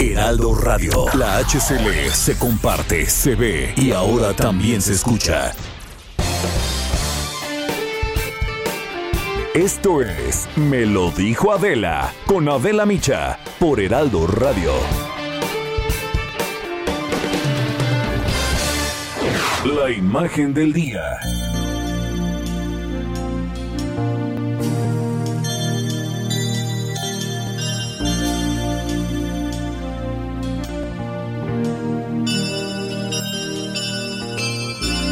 [0.00, 1.06] Heraldo Radio.
[1.14, 5.52] La HCL se comparte, se ve y ahora también se escucha.
[9.54, 14.70] Esto es Me lo dijo Adela con Adela Micha por Heraldo Radio.
[19.64, 21.18] La imagen del día.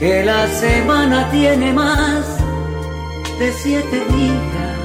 [0.00, 2.24] Que la semana tiene más
[3.38, 4.78] de siete días.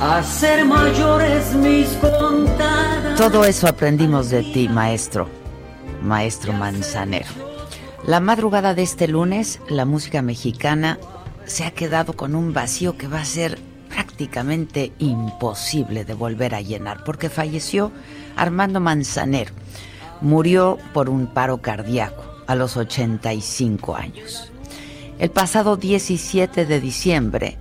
[0.00, 1.88] A ser mayores mis
[2.20, 3.18] contadas.
[3.18, 5.28] Todo eso aprendimos de ti, maestro,
[6.02, 7.26] maestro Manzanero.
[8.06, 10.96] La madrugada de este lunes, la música mexicana
[11.46, 16.60] se ha quedado con un vacío que va a ser prácticamente imposible de volver a
[16.60, 17.90] llenar, porque falleció
[18.36, 19.52] Armando Manzanero.
[20.20, 24.50] Murió por un paro cardíaco a los 85 años.
[25.18, 27.58] El pasado 17 de diciembre,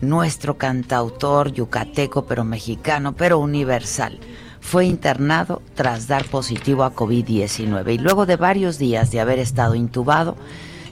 [0.00, 4.18] nuestro cantautor yucateco, pero mexicano, pero universal,
[4.60, 9.74] fue internado tras dar positivo a COVID-19 y luego de varios días de haber estado
[9.74, 10.36] intubado,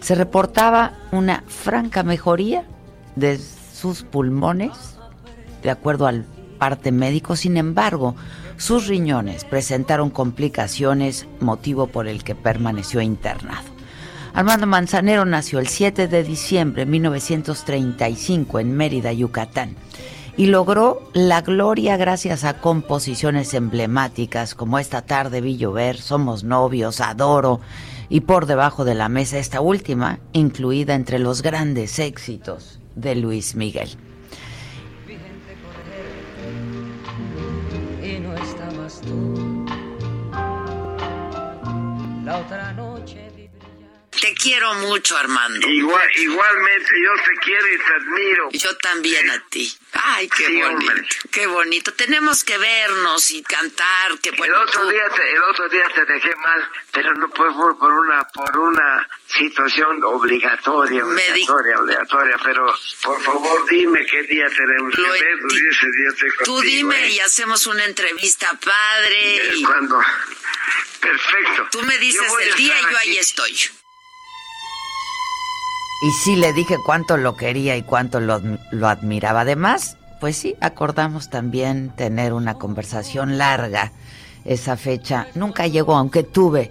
[0.00, 2.64] se reportaba una franca mejoría
[3.16, 4.72] de sus pulmones,
[5.62, 6.24] de acuerdo al
[6.58, 7.36] parte médico.
[7.36, 8.14] Sin embargo,
[8.56, 13.76] sus riñones presentaron complicaciones, motivo por el que permaneció internado.
[14.32, 19.76] Armando Manzanero nació el 7 de diciembre de 1935 en Mérida, Yucatán,
[20.36, 27.00] y logró la gloria gracias a composiciones emblemáticas como Esta tarde vi llover, Somos novios,
[27.00, 27.60] Adoro
[28.10, 33.54] y Por debajo de la mesa, esta última incluida entre los grandes éxitos de Luis
[33.54, 33.88] Miguel.
[42.26, 42.65] La otra.
[44.26, 45.68] Te quiero mucho, Armando.
[45.68, 48.48] Igual, igualmente, yo te quiero y te admiro.
[48.54, 49.72] Yo también a ti.
[49.92, 51.08] Ay, qué Sí, bonito, hombre.
[51.30, 51.92] qué bonito.
[51.94, 54.18] Tenemos que vernos y cantar.
[54.18, 57.52] Que El otro tú- día te, el otro día te dejé mal, pero no fue
[57.54, 62.36] por, por una por una situación obligatoria, di- obligatoria, obligatoria.
[62.44, 67.10] Pero por favor dime qué día tenemos que Lo ese día estoy Tú dime ¿eh?
[67.12, 69.52] y hacemos una entrevista padre.
[69.54, 70.00] Y Cuando
[71.00, 71.68] perfecto.
[71.70, 72.96] tú me dices el día y yo aquí.
[73.10, 73.56] ahí estoy.
[76.02, 78.40] Y sí le dije cuánto lo quería y cuánto lo,
[78.70, 79.40] lo admiraba.
[79.40, 83.92] Además, pues sí, acordamos también tener una conversación larga.
[84.44, 86.70] Esa fecha nunca llegó, aunque tuve,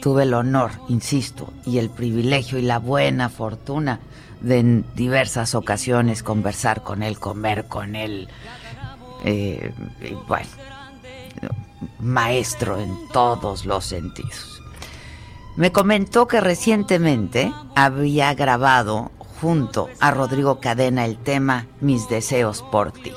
[0.00, 4.00] tuve el honor, insisto, y el privilegio y la buena fortuna
[4.40, 8.28] de en diversas ocasiones conversar con él, comer con él.
[9.24, 9.72] eh,
[10.26, 10.48] bueno,
[12.00, 14.51] maestro en todos los sentidos.
[15.54, 22.92] Me comentó que recientemente había grabado junto a Rodrigo Cadena el tema Mis deseos por
[22.92, 23.12] ti.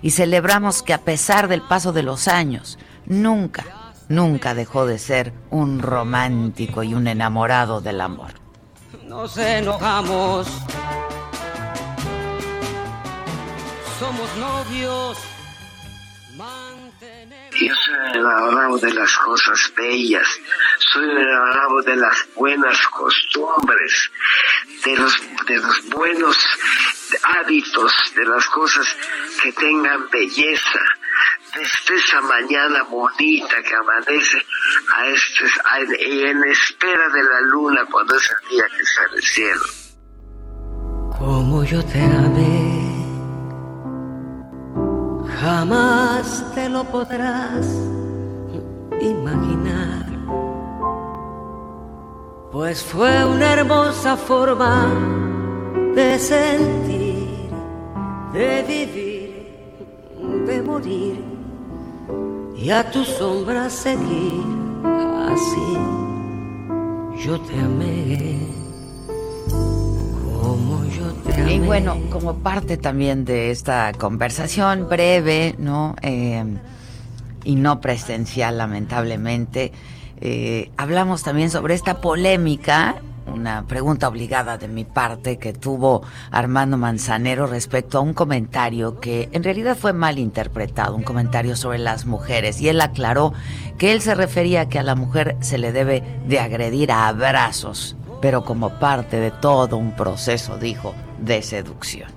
[0.00, 3.64] Y celebramos que a pesar del paso de los años, nunca,
[4.08, 8.32] nunca dejó de ser un romántico y un enamorado del amor.
[9.08, 10.46] Nos enojamos.
[13.98, 15.18] Somos novios.
[17.60, 20.26] Yo soy enamorado de las cosas bellas,
[20.78, 24.10] soy enamorado de las buenas costumbres,
[24.84, 26.36] de los, de los buenos
[27.22, 28.86] hábitos, de las cosas
[29.42, 30.80] que tengan belleza,
[31.54, 34.44] desde esa mañana bonita que amanece
[34.96, 39.22] a este, a- en espera de la luna cuando es el día que sale
[39.52, 39.58] el.
[41.18, 42.63] Como yo te amé,
[45.40, 47.66] Jamás te lo podrás
[49.00, 50.06] imaginar,
[52.52, 54.86] pues fue una hermosa forma
[55.94, 57.50] de sentir,
[58.32, 61.24] de vivir, de morir
[62.56, 64.42] y a tu sombra seguir
[65.32, 65.78] así.
[67.24, 68.63] Yo te amé
[71.48, 75.94] Y bueno, como parte también de esta conversación breve, ¿no?
[76.02, 76.44] Eh,
[77.44, 79.72] y no presencial, lamentablemente,
[80.20, 82.96] eh, hablamos también sobre esta polémica
[83.26, 89.28] una pregunta obligada de mi parte que tuvo Armando Manzanero respecto a un comentario que
[89.32, 92.60] en realidad fue mal interpretado, un comentario sobre las mujeres.
[92.60, 93.32] Y él aclaró
[93.78, 97.08] que él se refería a que a la mujer se le debe de agredir a
[97.08, 102.08] abrazos, pero como parte de todo un proceso, dijo, de seducción.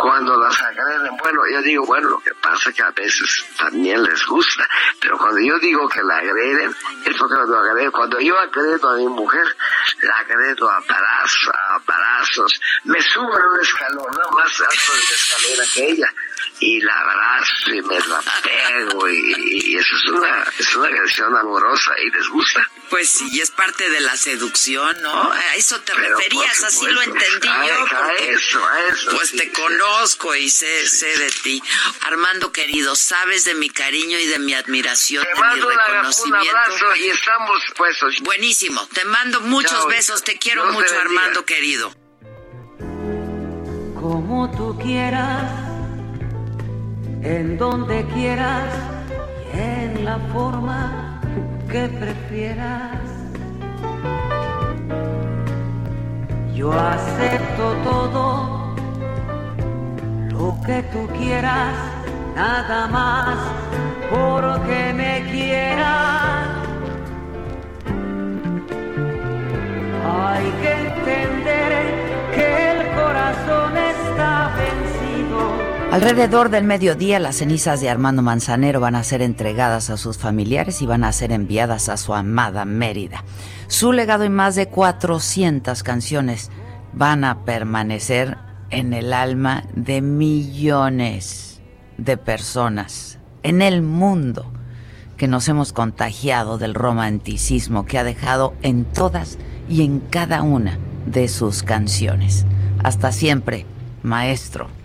[0.00, 4.02] Cuando las agreden, bueno, yo digo, bueno, lo que pasa es que a veces también
[4.02, 4.68] les gusta,
[5.00, 6.74] pero cuando yo digo que la agreden,
[7.04, 9.44] es porque cuando agreden, cuando yo agredo a mi mujer,
[10.02, 14.98] la agredo a palazos, a palazos, me subo en un escalón, no más alto de
[14.98, 16.14] la escalera que ella,
[16.60, 19.34] y la abrazo y me la pego, y,
[19.72, 22.68] y eso es una, es una agresión amorosa y les gusta.
[22.90, 25.30] Pues sí, es parte de la seducción, ¿no?
[25.32, 27.74] A eso te Pero, referías, así lo entendí a- yo.
[27.74, 29.50] a porque, eso, a eso, Pues sí, te sí.
[29.92, 31.62] Conozco y sé, sé de ti.
[32.06, 35.74] Armando querido, sabes de mi cariño y de mi admiración, Te de mi mando una-
[35.76, 36.50] un reconocimiento.
[36.58, 38.20] abrazo y estamos puestos.
[38.22, 39.88] Buenísimo, te mando muchos Chao.
[39.88, 40.98] besos, te quiero Dios mucho.
[41.00, 41.92] Armando querido.
[44.00, 45.50] como tú quieras,
[47.24, 48.72] en donde quieras
[49.52, 51.20] y en la forma
[51.68, 53.00] que prefieras.
[56.54, 58.37] Yo acepto todo
[60.66, 61.74] que tú quieras,
[62.34, 63.36] nada más
[64.10, 66.48] porque me quieras.
[70.06, 71.72] Hay que entender
[72.34, 75.92] que el corazón está vencido.
[75.92, 80.80] Alrededor del mediodía, las cenizas de Armando Manzanero van a ser entregadas a sus familiares
[80.80, 83.24] y van a ser enviadas a su amada Mérida.
[83.66, 86.50] Su legado y más de 400 canciones
[86.94, 91.60] van a permanecer en el alma de millones
[91.96, 94.46] de personas en el mundo
[95.16, 99.38] que nos hemos contagiado del romanticismo que ha dejado en todas
[99.68, 102.46] y en cada una de sus canciones.
[102.82, 103.66] Hasta siempre,
[104.02, 104.77] maestro.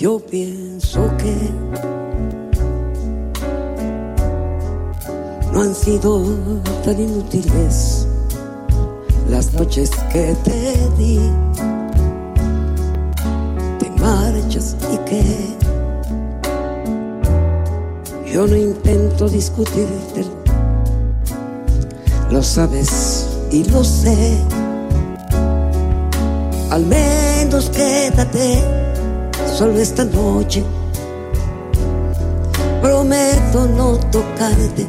[0.00, 1.36] Yo pienso que
[5.52, 6.24] no han sido
[6.82, 8.08] tan inútiles
[9.28, 11.20] las noches que te di.
[13.78, 15.22] Te marchas y que
[18.32, 20.24] yo no intento discutirte.
[22.30, 24.38] Lo sabes y lo sé.
[26.70, 28.79] Al menos quédate
[29.60, 30.64] solo esta noche.
[32.80, 34.86] Prometo no tocarte,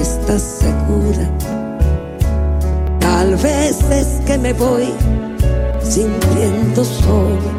[0.00, 1.28] estás segura.
[2.98, 4.88] Tal vez es que me voy
[5.82, 7.50] sintiendo solo,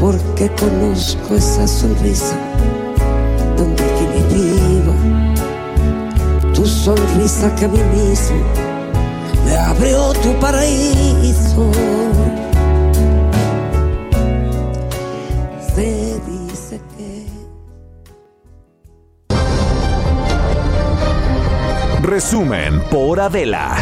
[0.00, 2.38] porque conozco esa sonrisa
[3.58, 4.94] tan definitiva.
[6.54, 8.38] Tu sonrisa que a mí mismo
[9.44, 11.70] me abrió tu paraíso.
[22.18, 23.76] Resumen por Adela.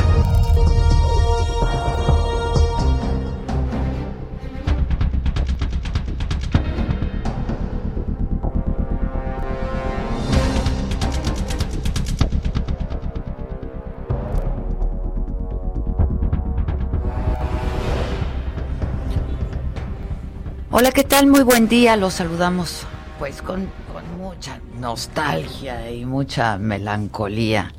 [20.70, 21.26] Hola, ¿qué tal?
[21.26, 21.96] Muy buen día.
[21.96, 22.86] Los saludamos
[23.18, 27.72] pues con, con mucha nostalgia y mucha melancolía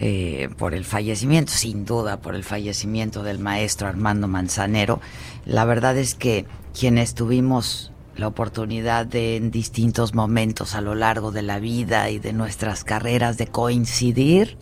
[0.00, 5.00] eh, por el fallecimiento, sin duda, por el fallecimiento del maestro Armando Manzanero.
[5.44, 6.46] La verdad es que
[6.78, 12.20] quienes tuvimos la oportunidad de en distintos momentos a lo largo de la vida y
[12.20, 14.56] de nuestras carreras de coincidir,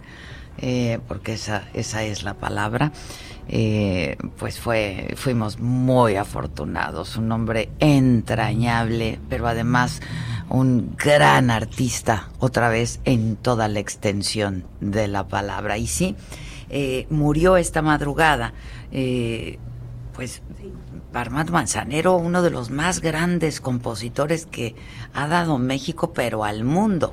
[0.56, 2.92] eh, porque esa, esa es la palabra,
[3.48, 10.00] eh, pues fue, fuimos muy afortunados, un hombre entrañable, pero además
[10.48, 15.78] un gran artista, otra vez en toda la extensión de la palabra.
[15.78, 16.16] Y sí,
[16.70, 18.54] eh, murió esta madrugada,
[18.92, 19.58] eh,
[20.14, 20.42] pues
[21.12, 24.74] Armando Manzanero, uno de los más grandes compositores que
[25.14, 27.12] ha dado México, pero al mundo.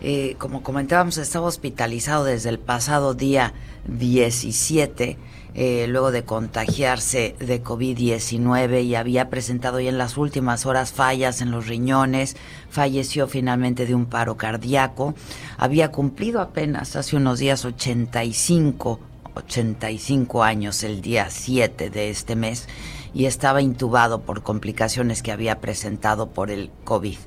[0.00, 3.54] Eh, como comentábamos, estaba hospitalizado desde el pasado día
[3.86, 5.18] 17
[5.54, 11.40] eh, luego de contagiarse de COVID-19 y había presentado ya en las últimas horas fallas
[11.40, 12.36] en los riñones,
[12.70, 15.14] falleció finalmente de un paro cardíaco,
[15.56, 18.98] había cumplido apenas hace unos días 85,
[19.34, 22.68] 85 años el día 7 de este mes
[23.14, 27.18] y estaba intubado por complicaciones que había presentado por el COVID.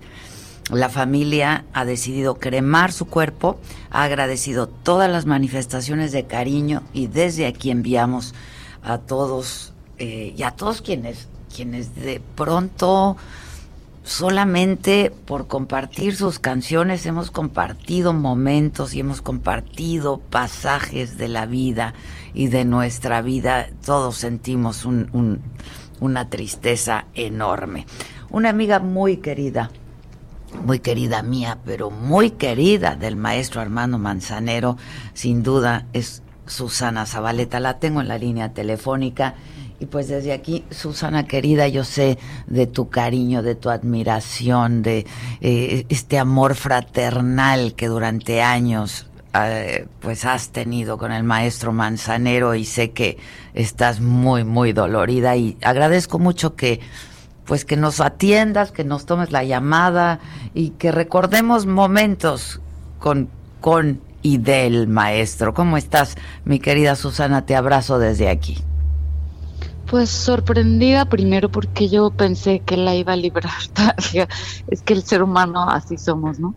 [0.71, 3.57] La familia ha decidido cremar su cuerpo,
[3.89, 8.33] ha agradecido todas las manifestaciones de cariño y desde aquí enviamos
[8.83, 13.15] a todos eh, y a todos quienes, quienes de pronto
[14.03, 21.93] solamente por compartir sus canciones hemos compartido momentos y hemos compartido pasajes de la vida
[22.33, 24.85] y de nuestra vida, todos sentimos
[25.99, 27.85] una tristeza enorme.
[28.29, 29.71] Una amiga muy querida,
[30.65, 34.77] muy querida mía, pero muy querida del maestro Armando Manzanero,
[35.13, 37.59] sin duda es Susana Zabaleta.
[37.59, 39.35] La tengo en la línea telefónica.
[39.79, 45.05] Y pues desde aquí, Susana querida, yo sé de tu cariño, de tu admiración, de
[45.39, 52.55] eh, este amor fraternal que durante años eh, pues has tenido con el maestro Manzanero
[52.55, 53.17] y sé que
[53.53, 56.79] estás muy, muy dolorida y agradezco mucho que
[57.47, 60.19] pues que nos atiendas, que nos tomes la llamada
[60.53, 62.59] y que recordemos momentos
[62.99, 63.29] con,
[63.61, 65.53] con y del maestro.
[65.53, 67.45] ¿Cómo estás, mi querida Susana?
[67.45, 68.57] Te abrazo desde aquí.
[69.89, 73.53] Pues sorprendida primero porque yo pensé que la iba a librar.
[74.67, 76.53] es que el ser humano así somos, ¿no?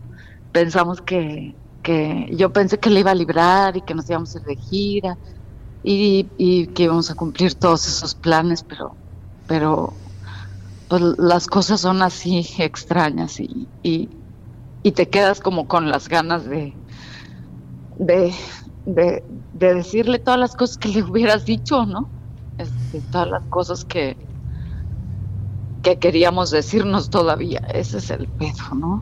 [0.51, 4.39] Pensamos que, que yo pensé que la iba a librar y que nos íbamos a
[4.39, 5.17] ir de gira
[5.81, 8.93] y, y que íbamos a cumplir todos esos planes, pero,
[9.47, 9.93] pero
[10.91, 14.09] pues las cosas son así extrañas y, y,
[14.91, 16.73] te quedas como con las ganas de,
[17.97, 18.33] de,
[18.85, 22.09] de, decirle todas las cosas que le hubieras dicho, ¿no?
[22.57, 24.17] Este, todas las cosas que,
[25.81, 27.59] que queríamos decirnos todavía.
[27.73, 29.01] Ese es el pedo, ¿no?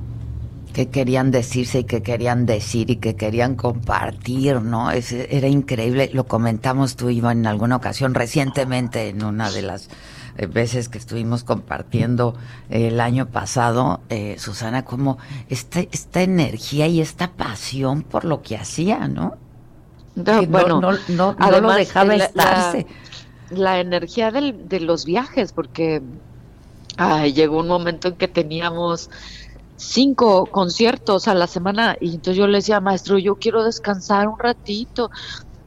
[0.74, 4.91] que querían decirse y que querían decir y que querían compartir, ¿no?
[4.91, 9.89] era increíble, lo comentamos tú y en alguna ocasión recientemente en una de las
[10.48, 12.36] veces que estuvimos compartiendo
[12.69, 15.17] eh, el año pasado, eh, Susana, como
[15.50, 19.36] esta, esta energía y esta pasión por lo que hacía, ¿no?
[20.15, 22.86] No, bueno, no, no, no, lo dejaba estarse.
[23.51, 26.01] La, energía de los viajes, porque
[27.34, 29.10] llegó un momento en que teníamos
[29.77, 34.38] cinco conciertos a la semana y entonces yo le decía, maestro, yo quiero descansar un
[34.38, 35.10] ratito.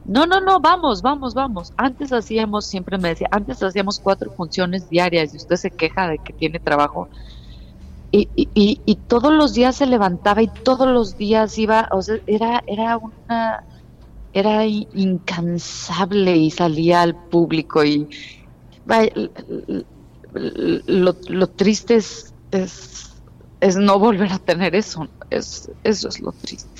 [0.05, 1.73] No, no, no, vamos, vamos, vamos.
[1.77, 6.19] Antes hacíamos, siempre me decía, antes hacíamos cuatro funciones diarias y usted se queja de
[6.19, 7.09] que tiene trabajo.
[8.11, 12.17] Y, y, y, todos los días se levantaba y todos los días iba, o sea,
[12.27, 13.65] era, era una,
[14.35, 18.07] era incansable y salía al público y
[20.35, 23.15] lo, lo triste es, es,
[23.61, 26.72] es no volver a tener eso, es, eso es lo triste.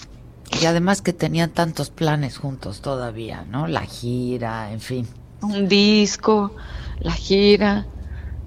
[0.61, 3.67] Y además que tenían tantos planes juntos todavía, ¿no?
[3.67, 5.09] La gira, en fin.
[5.41, 6.55] Un disco,
[7.01, 7.87] la gira,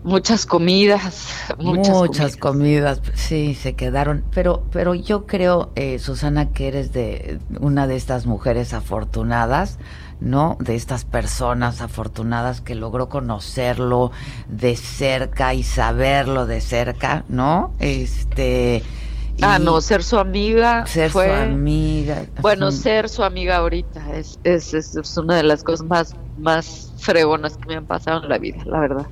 [0.06, 1.28] muchas comidas,
[1.60, 3.02] muchas, comidas.
[3.16, 4.24] sí, se quedaron.
[4.34, 9.78] Pero, pero yo creo, eh, Susana, que eres de una de estas mujeres afortunadas,
[10.22, 10.58] ¿no?
[10.62, 14.12] De estas personas afortunadas que logró conocerlo
[14.48, 17.74] de cerca y saberlo de cerca, ¿no?
[17.80, 18.84] Este
[19.42, 20.86] Ah, no, ser su amiga.
[20.86, 22.26] Ser su amiga.
[22.42, 27.58] Bueno, ser su amiga ahorita es, es, es, una de las cosas más, más fregonas
[27.58, 29.08] que me han pasado en la vida, la verdad.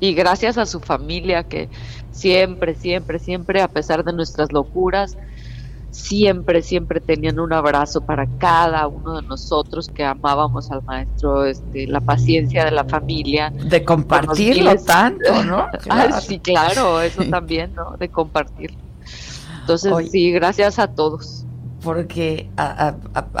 [0.00, 1.68] Y gracias a su familia que
[2.10, 5.16] siempre, siempre, siempre, a pesar de nuestras locuras,
[5.92, 11.86] siempre, siempre tenían un abrazo para cada uno de nosotros que amábamos al maestro, este,
[11.86, 13.50] la paciencia de la familia.
[13.50, 15.66] De compartirlo tanto, ¿no?
[16.20, 17.96] sí, claro, eso también, ¿no?
[17.98, 18.91] De compartirlo.
[19.62, 21.44] Entonces, sí, gracias a todos.
[21.82, 22.94] Porque a,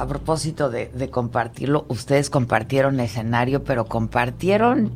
[0.08, 4.90] propósito de, compartirlo, ustedes compartieron escenario, pero compartieron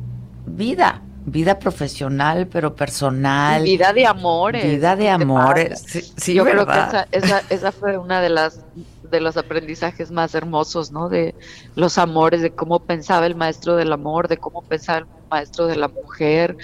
[0.45, 3.63] vida, vida profesional, pero personal.
[3.63, 4.65] vida de amores.
[4.65, 5.85] Vida de amores.
[6.17, 8.65] Sí, Yo creo que esa, esa, esa fue una de las
[9.09, 11.09] de los aprendizajes más hermosos, ¿no?
[11.09, 11.35] De
[11.75, 15.75] los amores, de cómo pensaba el maestro del amor, de cómo pensaba el maestro de
[15.75, 16.57] la mujer,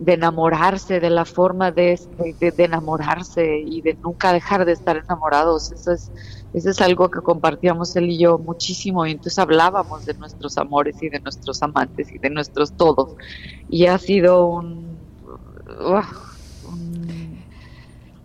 [0.00, 2.00] de enamorarse, de la forma de,
[2.40, 5.70] de, enamorarse y de nunca dejar de estar enamorados.
[5.72, 6.10] Eso es,
[6.54, 10.96] eso es algo que compartíamos él y yo muchísimo y entonces hablábamos de nuestros amores
[11.02, 13.14] y de nuestros amantes y de nuestros todos.
[13.68, 14.98] Y ha sido un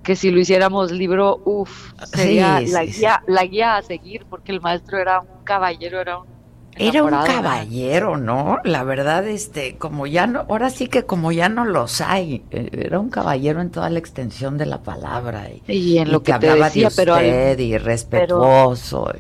[0.02, 4.62] que si lo hiciéramos libro, uff, sería la, guía, la guía a seguir, porque el
[4.62, 6.35] maestro era un caballero, era un
[6.78, 8.60] era un caballero, ¿no?
[8.64, 12.70] La verdad, este, como ya no, ahora sí que como ya no los hay, eh,
[12.72, 16.66] era un caballero en toda la extensión de la palabra y, en lo que, hablaba
[16.66, 19.14] decía, de usted y respetuoso.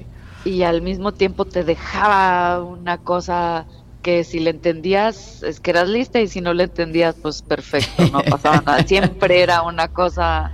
[0.43, 3.65] y al mismo tiempo te dejaba una cosa
[4.05, 8.05] que si le entendías es que eras lista y si no le entendías pues perfecto,
[8.11, 8.83] no pasaba nada.
[8.87, 10.53] Siempre era una cosa,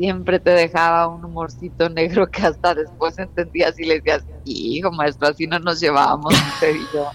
[0.00, 5.28] siempre te dejaba un humorcito negro que hasta después entendías y le decías, hijo maestro,
[5.28, 7.10] así no nos llevábamos usted y yo.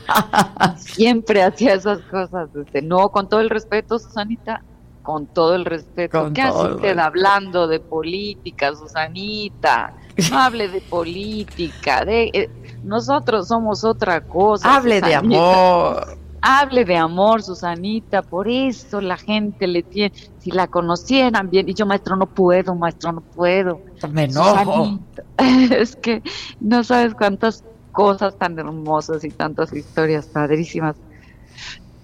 [0.78, 2.48] Siempre hacía esas cosas.
[2.56, 4.62] Este, no, con todo el respeto, Susanita,
[5.02, 6.32] con todo el respeto.
[6.32, 9.96] ¿Qué hace usted hablando de política, Susanita?
[10.30, 12.30] No hable de política, de...
[12.34, 12.50] Eh,
[12.84, 14.76] nosotros somos otra cosa.
[14.76, 16.20] Hable de amor.
[16.48, 21.74] Hable de amor, Susanita, por eso la gente le tiene, si la conocieran bien, y
[21.74, 23.82] yo maestro no puedo, maestro no puedo.
[24.12, 25.00] Me enojo.
[25.40, 26.22] es que
[26.60, 30.96] no sabes cuántas cosas tan hermosas y tantas historias padrísimas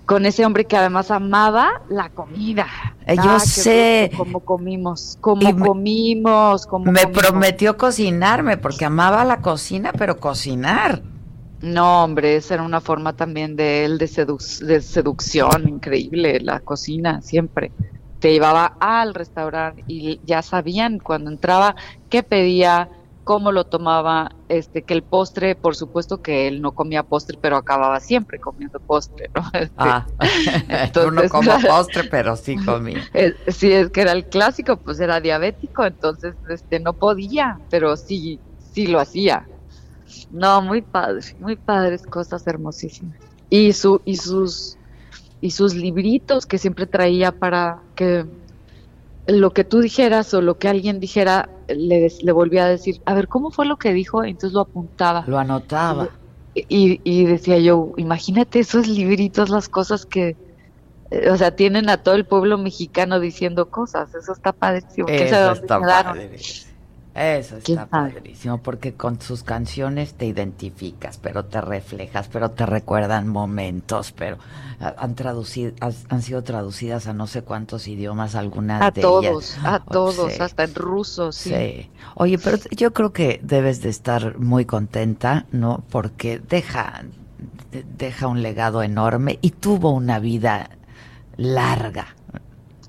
[0.08, 2.66] con ese hombre que además amaba la comida.
[3.06, 4.12] Eh, yo sé.
[4.18, 11.04] Como comimos, como comimos, como Me prometió cocinarme porque amaba la cocina, pero cocinar.
[11.62, 17.22] No, hombre, esa era una forma también de él de, de seducción increíble, la cocina
[17.22, 17.72] siempre.
[18.20, 21.76] Te llevaba al restaurante y ya sabían cuando entraba
[22.10, 22.90] qué pedía,
[23.24, 27.58] cómo lo tomaba, este, que el postre, por supuesto que él no comía postre, pero
[27.58, 29.44] acababa siempre comiendo postre, ¿no?
[29.54, 30.08] Este, ah,
[30.68, 33.04] entonces, no como postre, pero sí comía.
[33.48, 38.40] sí, es que era el clásico, pues era diabético, entonces, este, no podía, pero sí,
[38.74, 39.48] sí lo hacía.
[40.32, 43.18] No, muy padre, muy padres, cosas hermosísimas.
[43.50, 44.78] Y su, y sus,
[45.42, 48.26] y sus libritos que siempre traía para que
[49.28, 53.14] lo que tú dijeras o lo que alguien dijera, le, le volvía a decir, a
[53.14, 54.24] ver, ¿cómo fue lo que dijo?
[54.24, 55.24] Entonces lo apuntaba.
[55.28, 56.10] Lo anotaba.
[56.54, 60.36] Y, y decía yo, imagínate esos libritos, las cosas que,
[61.30, 64.14] o sea, tienen a todo el pueblo mexicano diciendo cosas.
[64.16, 65.08] Eso está padrísimo.
[65.08, 66.40] Eso está padre.
[67.14, 73.28] Eso está padrísimo porque con sus canciones te identificas, pero te reflejas, pero te recuerdan
[73.28, 74.38] momentos, pero
[74.80, 79.80] han traducido, han sido traducidas a no sé cuántos idiomas, algunas a de todos, A
[79.80, 81.50] todos, hasta en ruso, sí.
[81.50, 81.90] sí.
[82.16, 85.84] Oye, pero yo creo que debes de estar muy contenta, ¿no?
[85.90, 87.04] Porque deja,
[87.98, 90.70] deja un legado enorme y tuvo una vida
[91.36, 92.16] larga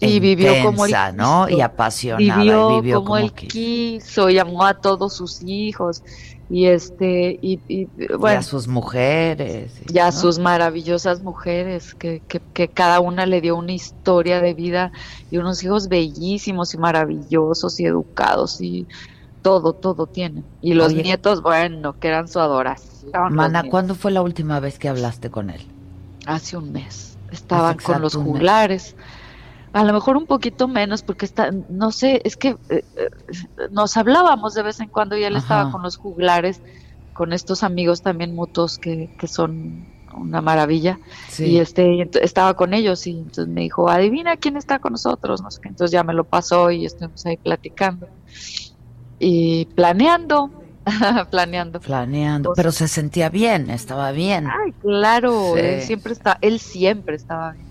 [0.07, 1.49] y vivió como él ¿no?
[1.49, 4.29] Y apasionada, vivió, vivió como, él quiso.
[4.31, 6.03] y amó a todos sus hijos
[6.51, 7.89] y este y,
[8.19, 13.57] bueno, a sus mujeres y a sus maravillosas mujeres que, que, cada una le dio
[13.57, 14.93] una historia de vida
[15.31, 18.87] y unos hijos bellísimos y maravillosos y educados y
[19.41, 20.43] todo todo tiene.
[20.61, 22.93] Y los nietos bueno que eran su adoración
[23.31, 25.67] Mana ¿cuándo fue la última vez que hablaste con él?
[26.27, 27.17] hace un mes.
[27.31, 28.95] Estaban con los juglares
[29.73, 33.11] a lo mejor un poquito menos porque está, no sé, es que eh, eh,
[33.71, 36.61] nos hablábamos de vez en cuando y él estaba con los juglares,
[37.15, 40.99] con estos amigos también mutuos que, que son una maravilla.
[41.39, 45.51] Y este estaba con ellos y entonces me dijo adivina quién está con nosotros no
[45.51, 48.09] sé entonces ya me lo pasó y estuvimos ahí platicando
[49.19, 50.51] y planeando
[51.31, 51.81] planeando.
[51.81, 54.49] Planeando pues pero se sentía bien estaba bien.
[54.49, 57.67] Ay claro él siempre está él siempre estaba bien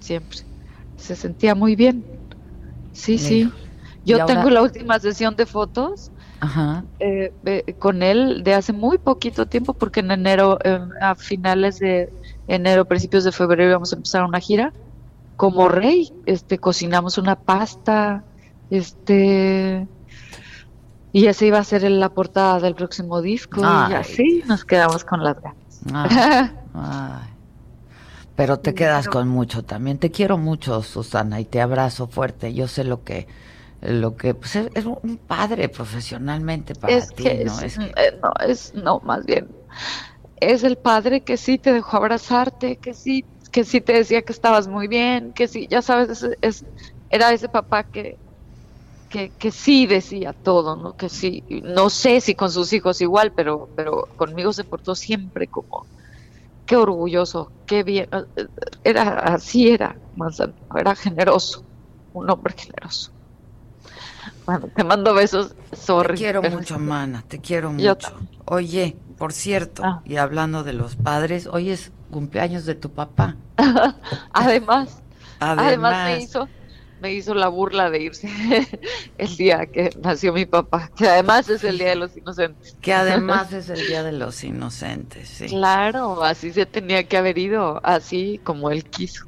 [0.00, 0.38] siempre
[1.04, 2.04] se sentía muy bien.
[2.92, 3.50] Sí, sí.
[4.04, 6.10] Yo tengo la última sesión de fotos
[7.00, 12.12] eh, con él de hace muy poquito tiempo, porque en enero, eh, a finales de
[12.48, 14.72] enero, principios de febrero, íbamos a empezar una gira.
[15.36, 18.22] Como rey, este, cocinamos una pasta,
[18.70, 19.86] este,
[21.12, 25.24] y esa iba a ser la portada del próximo disco, y así nos quedamos con
[25.24, 26.54] las ganas.
[28.36, 29.98] Pero te quedas con mucho también.
[29.98, 32.52] Te quiero mucho, Susana, y te abrazo fuerte.
[32.52, 33.28] Yo sé lo que
[33.80, 37.60] lo que pues es, un padre profesionalmente para ti, ¿no?
[37.60, 39.46] Es, eh, no, es no, más bien
[40.36, 44.32] es el padre que sí te dejó abrazarte, que sí que sí te decía que
[44.32, 46.64] estabas muy bien, que sí, ya sabes, es,
[47.08, 48.18] era ese papá que,
[49.08, 50.96] que, que, sí decía todo, ¿no?
[50.96, 55.46] Que sí, no sé si con sus hijos igual, pero, pero conmigo se portó siempre
[55.46, 55.86] como,
[56.66, 58.08] qué orgulloso, qué bien,
[58.84, 59.96] era así era,
[60.76, 61.64] era generoso,
[62.12, 63.10] un hombre generoso.
[64.46, 66.14] Bueno, te mando besos, sorry.
[66.14, 68.12] Te quiero mucho, mana, te quiero mucho.
[68.44, 70.02] Oye, por cierto, ah.
[70.04, 73.36] y hablando de los padres, hoy es cumpleaños de tu papá.
[74.32, 75.02] además,
[75.40, 76.48] además, me hizo
[77.04, 78.30] me hizo la burla de irse
[79.18, 82.78] el día que nació mi papá, que además es el Día de los Inocentes.
[82.80, 85.48] Que además es el Día de los Inocentes, sí.
[85.48, 89.26] Claro, así se tenía que haber ido, así como él quiso.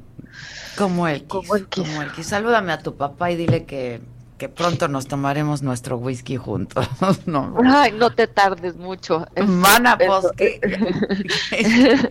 [0.78, 1.28] Como él quiso.
[1.28, 1.86] Como él quiso.
[1.86, 2.30] Como él quiso.
[2.30, 4.00] Salúdame a tu papá y dile que
[4.38, 6.86] que pronto nos tomaremos nuestro whisky juntos.
[7.26, 7.56] no.
[7.62, 9.26] Ay, no te tardes mucho.
[9.46, 10.26] Mana, pues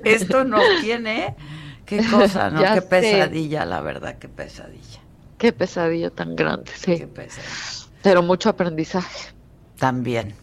[0.03, 1.35] esto no tiene,
[1.87, 2.61] qué cosa, ¿no?
[2.73, 5.04] qué pesadilla, la verdad, qué pesadilla.
[5.37, 6.97] Qué pesadilla tan grande, sí.
[6.97, 7.91] Qué pesadilla.
[8.03, 9.33] Pero mucho aprendizaje.
[9.77, 10.33] También,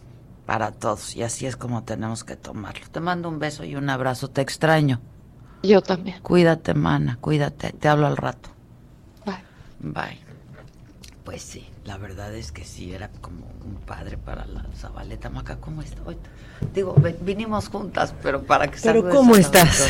[0.45, 2.85] para todos, y así es como tenemos que tomarlo.
[2.91, 5.01] Te mando un beso y un abrazo, te extraño.
[5.63, 6.19] Yo también.
[6.21, 8.49] Cuídate, mana, cuídate, te hablo al rato.
[9.25, 9.43] Bye.
[9.79, 10.19] Bye.
[11.23, 11.67] Pues sí.
[11.85, 15.29] La verdad es que sí, era como un padre para la Zabaleta.
[15.29, 16.01] Maca, ¿cómo estás?
[16.73, 19.85] Digo, vinimos juntas, pero para que Pero ¿cómo estás?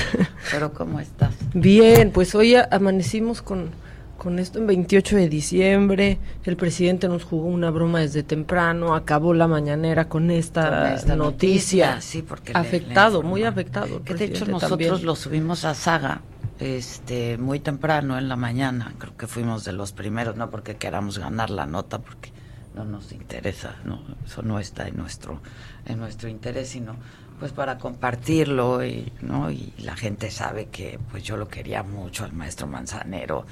[0.50, 1.36] Pero ¿cómo estás?
[1.54, 3.70] Bien, pues hoy amanecimos con,
[4.18, 6.20] con esto en 28 de diciembre.
[6.44, 8.96] El presidente nos jugó una broma desde temprano.
[8.96, 12.02] Acabó la mañanera con esta, noticia.
[12.02, 14.04] Sí, porque afectado, muy afectado.
[14.04, 16.22] Que de hecho nosotros lo subimos a Saga
[16.60, 21.18] este muy temprano en la mañana, creo que fuimos de los primeros, no porque queramos
[21.18, 22.32] ganar la nota, porque
[22.76, 25.42] no nos interesa, no, eso no está en nuestro,
[25.86, 26.96] en nuestro interés, sino
[27.40, 29.52] pues para compartirlo y, ¿no?
[29.52, 33.46] y la gente sabe que pues yo lo quería mucho al maestro Manzanero.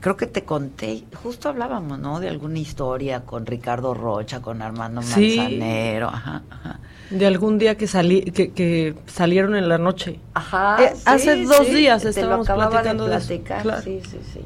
[0.00, 2.20] Creo que te conté, justo hablábamos, ¿no?
[2.20, 6.80] De alguna historia con Ricardo Rocha, con Armando Manzanero, ajá, ajá
[7.10, 10.20] de algún día que salí que, que salieron en la noche.
[10.34, 10.76] Ajá.
[10.82, 13.82] Eh, hace dos días estábamos platicando de, eso.
[13.82, 14.40] Sí, sí, sí.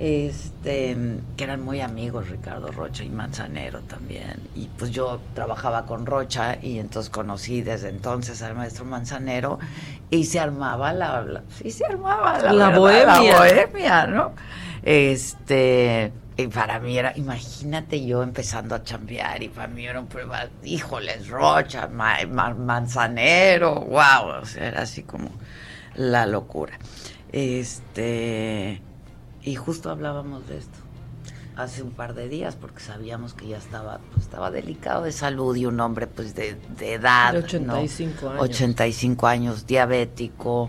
[0.00, 0.96] Este,
[1.36, 4.40] que eran muy amigos Ricardo Rocha y Manzanero también.
[4.54, 9.58] Y pues yo trabajaba con Rocha y entonces conocí desde entonces al maestro Manzanero
[10.10, 13.06] y se armaba la, sí se armaba la, la bohemia.
[13.06, 14.32] La bohemia, ¿no?
[14.84, 20.08] Este, y para mí era, imagínate yo empezando a chambear y para mí era un
[20.08, 25.30] prueba, híjoles, Rocha, Manzanero, wow, o sea, era así como
[25.94, 26.78] la locura.
[27.32, 28.82] Este,
[29.42, 30.78] y justo hablábamos de esto
[31.56, 35.54] hace un par de días porque sabíamos que ya estaba pues, estaba delicado de salud
[35.56, 38.42] y un hombre pues de, edad, de 85 años.
[38.42, 40.68] 85 años, diabético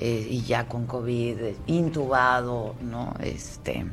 [0.00, 3.14] eh, y ya con COVID, intubado, ¿no?
[3.20, 3.86] Este,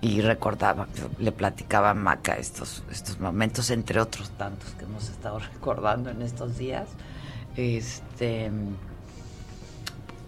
[0.00, 0.86] y recordaba,
[1.18, 6.22] le platicaba a Maca estos, estos momentos, entre otros tantos que hemos estado recordando en
[6.22, 6.88] estos días.
[7.56, 8.50] Este,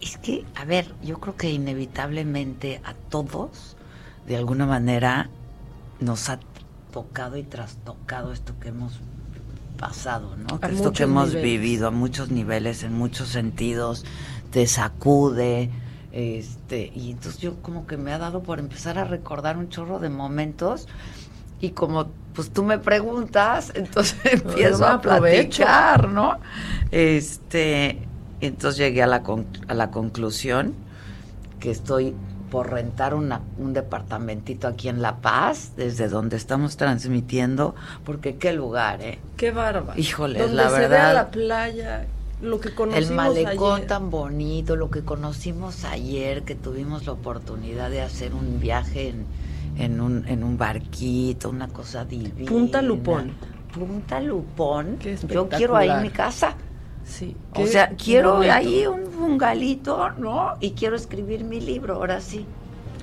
[0.01, 3.77] es que, a ver, yo creo que inevitablemente a todos,
[4.27, 5.29] de alguna manera,
[6.01, 6.41] nos ha
[6.93, 9.01] tocado y trastocado esto que hemos
[9.79, 10.61] pasado, ¿no?
[10.69, 14.05] esto que hemos vivido a muchos niveles, en muchos sentidos,
[14.51, 15.71] te sacude,
[16.13, 19.99] este, y entonces yo como que me ha dado por empezar a recordar un chorro
[20.01, 20.89] de momentos
[21.61, 26.39] y como pues tú me preguntas, entonces empiezo a platicar, ¿no?
[26.91, 27.99] Este,
[28.41, 29.23] entonces llegué a la,
[29.69, 30.75] a la conclusión
[31.61, 32.15] que estoy
[32.51, 38.53] por rentar una, un departamentito aquí en La Paz, desde donde estamos transmitiendo, porque qué
[38.53, 39.21] lugar, ¿eh?
[39.37, 39.95] Qué barba.
[39.97, 41.15] Híjole, la verdad.
[41.15, 42.07] la playa,
[42.43, 47.91] lo que conocimos El malecón tan bonito, lo que conocimos ayer, que tuvimos la oportunidad
[47.91, 49.27] de hacer un viaje en,
[49.77, 52.51] en, un, en un barquito, una cosa divina.
[52.51, 53.33] Punta Lupón.
[53.73, 54.99] Punta Lupón.
[55.29, 56.55] Yo quiero ahí mi casa.
[57.05, 57.37] Sí.
[57.55, 60.57] O sea, quiero ahí un fungalito, ¿no?
[60.61, 62.47] Y quiero escribir mi libro, ahora sí.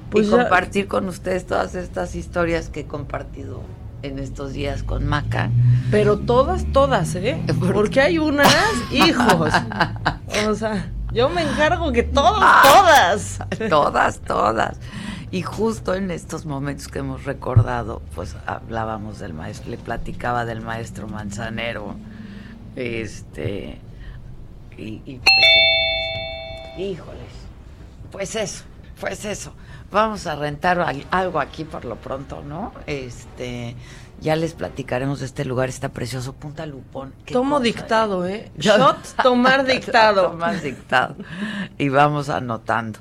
[0.09, 3.61] Pues y compartir con ustedes todas estas historias que he compartido
[4.03, 5.49] en estos días con Maca.
[5.91, 7.41] Pero todas, todas, ¿eh?
[7.73, 8.53] Porque hay unas
[8.91, 9.53] hijos.
[10.47, 13.39] O sea, yo me encargo que todas, todas.
[13.69, 14.79] Todas, todas.
[15.29, 20.61] Y justo en estos momentos que hemos recordado, pues hablábamos del maestro, le platicaba del
[20.61, 21.95] maestro Manzanero.
[22.75, 23.79] Este.
[24.77, 27.33] Y, y pues, híjoles.
[28.11, 28.63] Pues eso,
[28.99, 29.53] pues eso
[29.91, 32.73] vamos a rentar algo aquí por lo pronto, ¿no?
[32.85, 33.75] Este,
[34.19, 37.13] ya les platicaremos de este lugar, está precioso, Punta Lupón.
[37.25, 38.51] Tomo dictado, ¿eh?
[38.57, 40.31] Shot, tomar dictado.
[40.31, 41.15] tomar dictado.
[41.77, 42.99] Y vamos anotando.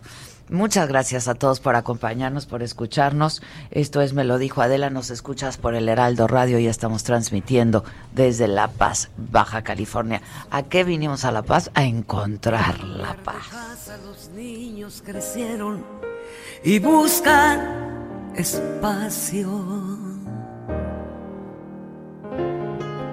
[0.48, 3.42] Muchas gracias a todos por acompañarnos, por escucharnos.
[3.72, 7.84] Esto es Me lo dijo Adela, nos escuchas por el Heraldo Radio y estamos transmitiendo
[8.14, 10.22] desde La Paz, Baja California.
[10.52, 11.72] ¿A qué vinimos a La Paz?
[11.74, 13.90] A encontrar la paz.
[14.04, 15.84] Los niños crecieron
[16.66, 17.60] y buscan
[18.34, 19.48] espacio.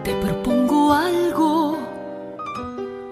[0.03, 1.77] Te propongo algo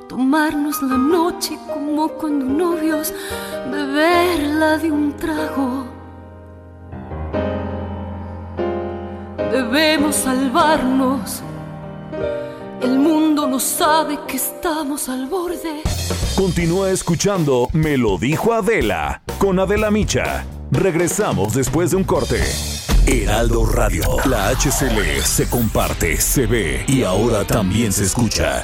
[0.10, 3.14] tomarnos la noche como cuando novios,
[3.72, 5.86] beberla de un trago.
[9.52, 11.44] Debemos salvarnos.
[12.82, 15.84] El mundo no sabe que estamos al borde.
[16.36, 20.46] Continúa escuchando Me lo dijo Adela con Adela Micha.
[20.72, 22.42] Regresamos después de un corte.
[23.06, 28.64] Heraldo Radio, la HCL se comparte, se ve y ahora también se escucha.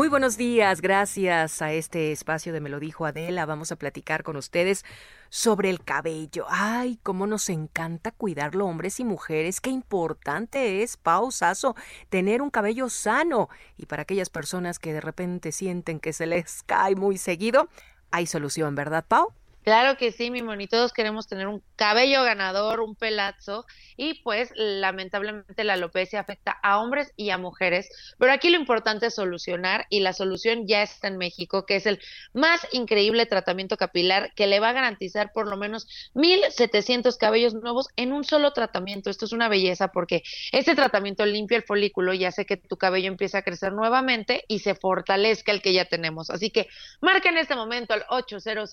[0.00, 3.44] Muy buenos días, gracias a este espacio de Me lo dijo Adela.
[3.44, 4.82] Vamos a platicar con ustedes
[5.28, 6.46] sobre el cabello.
[6.48, 9.60] Ay, cómo nos encanta cuidarlo, hombres y mujeres.
[9.60, 11.76] Qué importante es, pausazo,
[12.08, 13.50] tener un cabello sano.
[13.76, 17.68] Y para aquellas personas que de repente sienten que se les cae muy seguido,
[18.10, 19.34] hay solución, ¿verdad, Pau?
[19.62, 24.50] Claro que sí, mi moni, todos queremos tener un cabello ganador, un pelazo, y pues
[24.56, 29.86] lamentablemente la alopecia afecta a hombres y a mujeres, pero aquí lo importante es solucionar
[29.90, 32.00] y la solución ya está en México, que es el
[32.32, 37.88] más increíble tratamiento capilar que le va a garantizar por lo menos 1700 cabellos nuevos
[37.96, 39.10] en un solo tratamiento.
[39.10, 43.08] Esto es una belleza porque este tratamiento limpia el folículo y hace que tu cabello
[43.08, 46.30] empiece a crecer nuevamente y se fortalezca el que ya tenemos.
[46.30, 46.68] Así que
[47.02, 48.72] marca en este momento al 800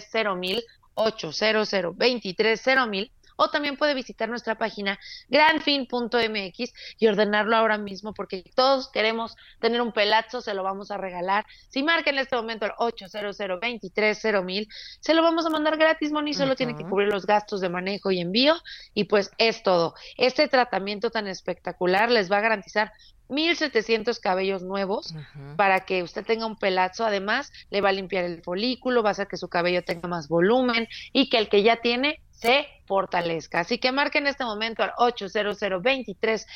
[0.00, 4.98] 23 mil 800 23 mil o también puede visitar nuestra página
[5.30, 10.98] granfin.mx y ordenarlo ahora mismo porque todos queremos tener un pelazo, se lo vamos a
[10.98, 11.46] regalar.
[11.70, 14.68] Si marca en este momento el 800 23 mil,
[15.00, 18.10] se lo vamos a mandar gratis, Moni, solo tiene que cubrir los gastos de manejo
[18.10, 18.56] y envío
[18.92, 19.94] y pues es todo.
[20.18, 22.92] Este tratamiento tan espectacular les va a garantizar
[23.30, 25.14] 1700 cabellos nuevos
[25.56, 27.04] para que usted tenga un pelazo.
[27.04, 30.28] Además, le va a limpiar el folículo, va a hacer que su cabello tenga más
[30.28, 33.60] volumen y que el que ya tiene se fortalezca.
[33.60, 36.46] Así que marque en este momento al 800 23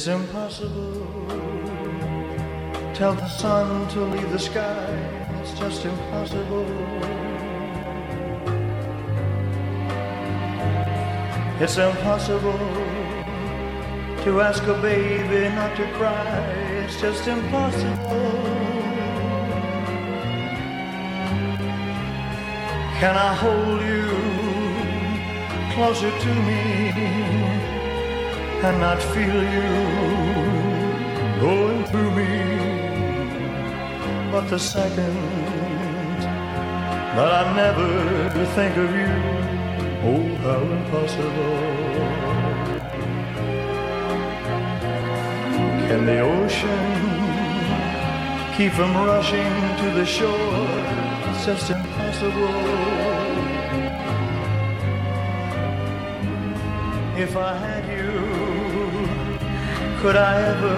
[0.00, 1.06] It's impossible.
[2.94, 4.86] Tell the sun to leave the sky.
[5.42, 6.64] It's just impossible.
[11.60, 12.58] It's impossible
[14.24, 16.38] to ask a baby not to cry.
[16.82, 18.40] It's just impossible.
[23.00, 24.08] Can I hold you
[25.74, 27.79] closer to me?
[28.62, 29.70] And not feel you
[31.40, 32.28] going through me.
[34.30, 35.16] But the second
[37.16, 39.12] that I never think of you,
[40.10, 41.56] oh, how impossible.
[45.88, 46.84] Can the ocean
[48.56, 50.68] keep from rushing to the shore?
[51.30, 52.90] It's just impossible.
[57.16, 57.79] If I had
[60.00, 60.76] could I ever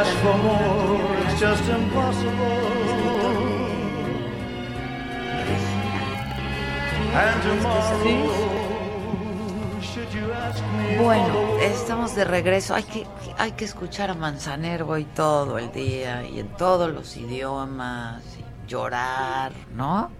[0.00, 1.16] ask for more?
[1.24, 2.84] It's just impossible.
[7.22, 8.40] And tomorrow,
[9.82, 12.74] should you ask me Bueno, estamos de regreso.
[12.74, 17.16] Hay que, hay que escuchar a Manzanero hoy todo el día y en todos los
[17.16, 18.22] idiomas.
[18.38, 20.10] y llorar, ¿no?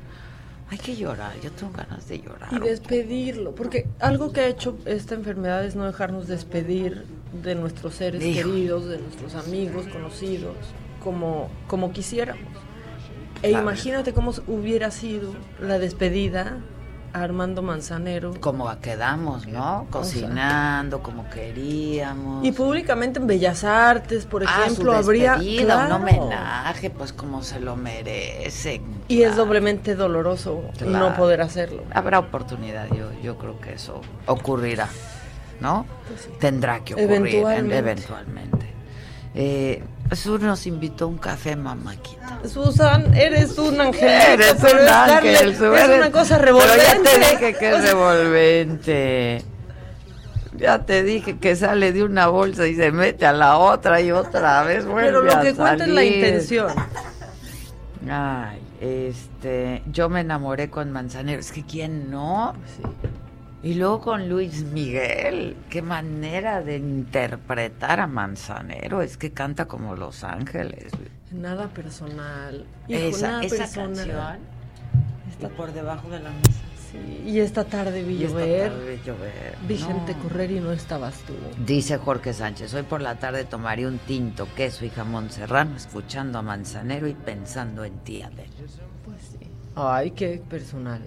[0.70, 1.32] Hay que llorar.
[1.40, 2.52] Yo tengo ganas de llorar.
[2.52, 7.06] Y despedirlo, porque algo que ha hecho esta enfermedad es no dejarnos despedir
[7.42, 8.48] de nuestros seres Hijo.
[8.48, 10.54] queridos, de nuestros amigos, conocidos,
[11.02, 12.42] como, como quisiéramos.
[13.42, 13.62] E Claro.
[13.64, 16.58] imagínate cómo hubiera sido la despedida
[17.12, 18.34] a Armando Manzanero.
[18.40, 19.86] Como quedamos, ¿no?
[19.90, 22.44] Cocinando como queríamos.
[22.44, 27.60] Y públicamente en Bellas Artes, por Ah, ejemplo, su habría un homenaje, pues como se
[27.60, 28.82] lo merecen.
[29.08, 31.82] Y es doblemente doloroso no poder hacerlo.
[31.92, 34.88] Habrá oportunidad, yo, yo creo que eso ocurrirá,
[35.60, 35.86] ¿no?
[36.08, 37.78] Pues Tendrá que ocurrir Eventualmente.
[37.78, 38.66] eventualmente.
[39.34, 42.40] Eh, Sur nos invitó a un café, mamáquita.
[42.46, 46.84] Susan, eres un angelito, Eres pero un darle- ángel, Su, es una cosa Pero revolvente.
[46.86, 49.42] ya te dije que O es sea, revolvente.
[50.56, 54.12] Ya te dije que sale de una bolsa y se mete a la otra y
[54.12, 56.68] otra vez vuelve Pero lo a que cuenta es la intención.
[58.08, 61.40] Ay, este, yo me enamoré con Manzanero.
[61.40, 62.54] Es que quién no.
[63.64, 65.56] Y luego con Luis Miguel.
[65.70, 69.00] Qué manera de interpretar a Manzanero.
[69.00, 70.92] Es que canta como Los Ángeles.
[71.32, 72.66] Nada personal.
[72.88, 73.94] Hijo, Esa, nada esa personal.
[73.96, 74.38] canción
[75.30, 76.60] está por debajo de la mesa.
[76.92, 78.70] Sí, y esta tarde vi Y esta llover.
[78.70, 79.56] tarde llover.
[79.66, 79.86] Vi No.
[79.88, 81.32] gente correr y no estabas tú.
[81.66, 86.38] Dice Jorge Sánchez, hoy por la tarde tomaré un tinto, queso y jamón serrano, escuchando
[86.38, 88.46] a Manzanero y pensando en ti, Adel.
[89.04, 89.48] Pues sí.
[89.74, 91.00] Ay, qué personal.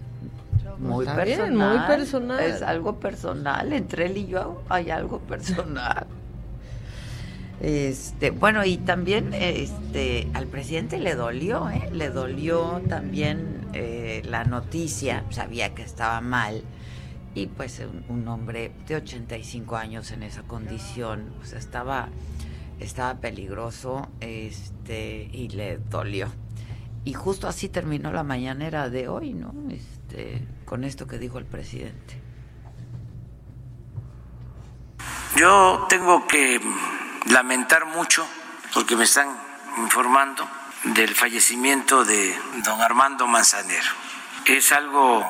[0.79, 1.77] Muy Está bien, personal.
[1.77, 2.39] muy personal.
[2.41, 3.73] Es algo personal.
[3.73, 6.07] Entre él y yo hay algo personal.
[7.59, 11.89] Este, bueno, y también este, al presidente le dolió, ¿eh?
[11.91, 15.23] Le dolió también eh, la noticia.
[15.31, 16.61] Sabía que estaba mal.
[17.33, 22.09] Y pues un, un hombre de 85 años en esa condición, pues estaba,
[22.79, 26.27] estaba peligroso este, y le dolió.
[27.05, 29.53] Y justo así terminó la mañanera de hoy, ¿no?
[30.07, 32.21] Este, con esto que dijo el presidente.
[35.35, 36.61] Yo tengo que
[37.25, 38.25] lamentar mucho,
[38.73, 39.37] porque me están
[39.77, 40.47] informando
[40.85, 43.89] del fallecimiento de don Armando Manzanero.
[44.45, 45.29] Es algo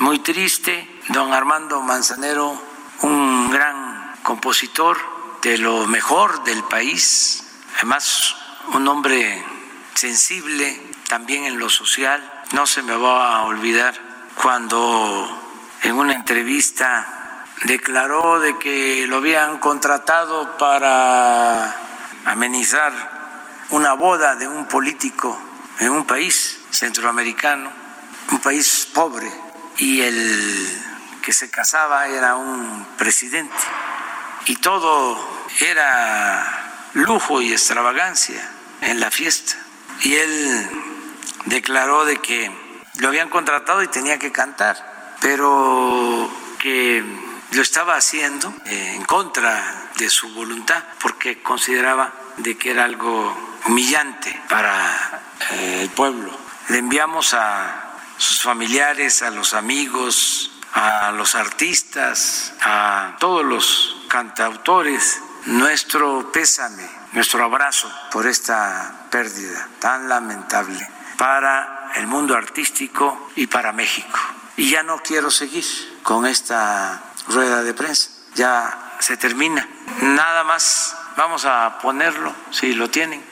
[0.00, 1.00] muy triste.
[1.08, 2.62] Don Armando Manzanero,
[3.02, 4.98] un gran compositor
[5.40, 7.42] de lo mejor del país,
[7.78, 8.36] además
[8.74, 9.42] un hombre
[9.94, 10.78] sensible
[11.08, 12.44] también en lo social.
[12.52, 14.09] No se me va a olvidar
[14.42, 15.28] cuando
[15.82, 21.76] en una entrevista declaró de que lo habían contratado para
[22.24, 22.92] amenizar
[23.70, 25.38] una boda de un político
[25.78, 27.70] en un país centroamericano,
[28.30, 29.30] un país pobre,
[29.76, 30.82] y el
[31.22, 33.54] que se casaba era un presidente.
[34.46, 35.18] Y todo
[35.60, 38.50] era lujo y extravagancia
[38.80, 39.56] en la fiesta.
[40.02, 40.70] Y él
[41.46, 42.50] declaró de que
[43.00, 47.02] lo habían contratado y tenía que cantar, pero que
[47.52, 53.36] lo estaba haciendo eh, en contra de su voluntad porque consideraba de que era algo
[53.66, 56.30] humillante para eh, el pueblo.
[56.68, 65.20] Le enviamos a sus familiares, a los amigos, a los artistas, a todos los cantautores,
[65.46, 70.86] nuestro pésame, nuestro abrazo por esta pérdida tan lamentable
[71.16, 74.18] para el mundo artístico y para México.
[74.56, 75.64] Y ya no quiero seguir
[76.02, 79.66] con esta rueda de prensa, ya se termina.
[80.02, 83.30] Nada más, vamos a ponerlo, si lo tienen.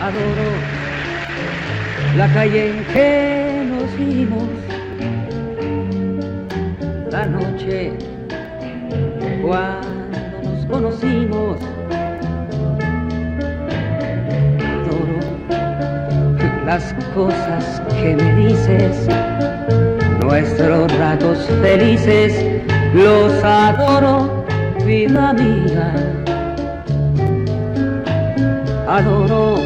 [0.00, 0.50] adoro
[2.16, 4.48] la calle en que nos vimos,
[7.10, 7.92] la noche
[9.42, 9.79] cuando
[10.70, 11.58] conocimos.
[14.60, 15.18] Adoro
[16.64, 19.08] las cosas que me dices,
[20.20, 22.62] nuestros ratos felices,
[22.94, 24.44] los adoro,
[24.84, 25.94] vida mía.
[28.88, 29.56] Adoro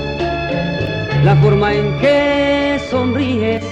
[1.25, 3.65] la forma en que sonríes,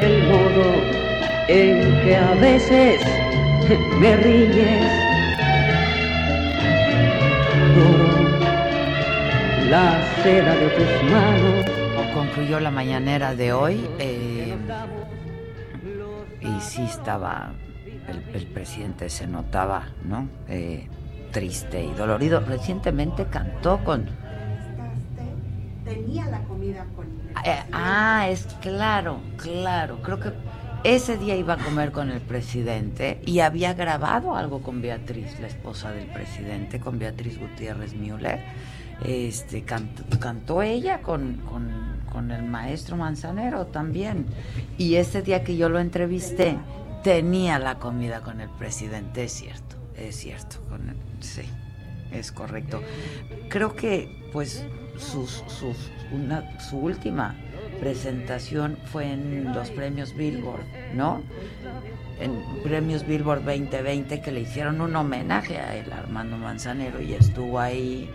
[0.00, 0.66] el modo
[1.48, 3.21] en que a veces
[4.00, 4.92] me ríes.
[9.70, 11.66] La seda de tus manos.
[12.14, 14.54] Concluyó la mañanera de hoy eh,
[16.40, 17.52] y sí estaba,
[18.06, 20.28] el, el presidente se notaba, ¿no?
[20.46, 20.88] Eh,
[21.30, 22.40] triste y dolorido.
[22.40, 24.06] Recientemente cantó con...
[25.84, 27.06] Tenía la comida con...
[27.44, 30.02] Eh, ah, es claro, claro.
[30.02, 30.32] Creo que
[30.84, 35.46] ese día iba a comer con el presidente y había grabado algo con Beatriz, la
[35.46, 38.40] esposa del presidente, con Beatriz Gutiérrez Müller.
[39.04, 41.40] Este, cantó, ella con,
[42.10, 44.26] con, el maestro Manzanero también.
[44.76, 46.56] Y ese día que yo lo entrevisté,
[47.02, 50.56] tenía la comida con el presidente, es cierto, es cierto.
[50.68, 51.42] Con sí,
[52.12, 52.82] es correcto.
[53.48, 54.64] Creo que, pues,
[54.98, 55.76] sus, sus,
[56.12, 57.36] una, su última
[57.82, 60.62] presentación fue en los premios Billboard,
[60.94, 61.20] ¿no?
[62.20, 67.58] En premios Billboard 2020 que le hicieron un homenaje a él, Armando Manzanero, y estuvo
[67.58, 68.08] ahí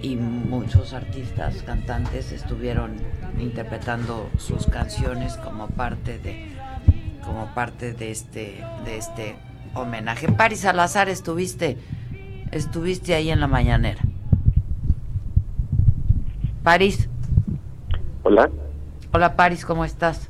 [0.00, 2.96] y muchos artistas, cantantes estuvieron
[3.38, 6.56] interpretando sus canciones como parte de
[7.22, 9.36] como parte de este de este
[9.74, 10.32] homenaje.
[10.32, 11.76] Paris Salazar estuviste
[12.52, 14.00] estuviste ahí en la mañanera.
[16.62, 17.10] París.
[18.22, 18.50] Hola.
[19.12, 20.28] Hola Paris, ¿cómo estás?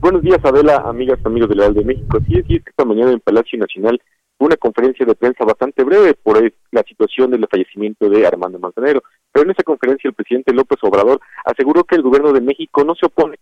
[0.00, 2.18] Buenos días Adela, amigas, amigos del Real de México.
[2.24, 4.00] Sí, es, sí, esta mañana en Palacio Nacional
[4.38, 9.02] una conferencia de prensa bastante breve por la situación del fallecimiento de Armando Manzanero.
[9.32, 12.94] Pero en esa conferencia el presidente López Obrador aseguró que el gobierno de México no
[12.94, 13.38] se opone,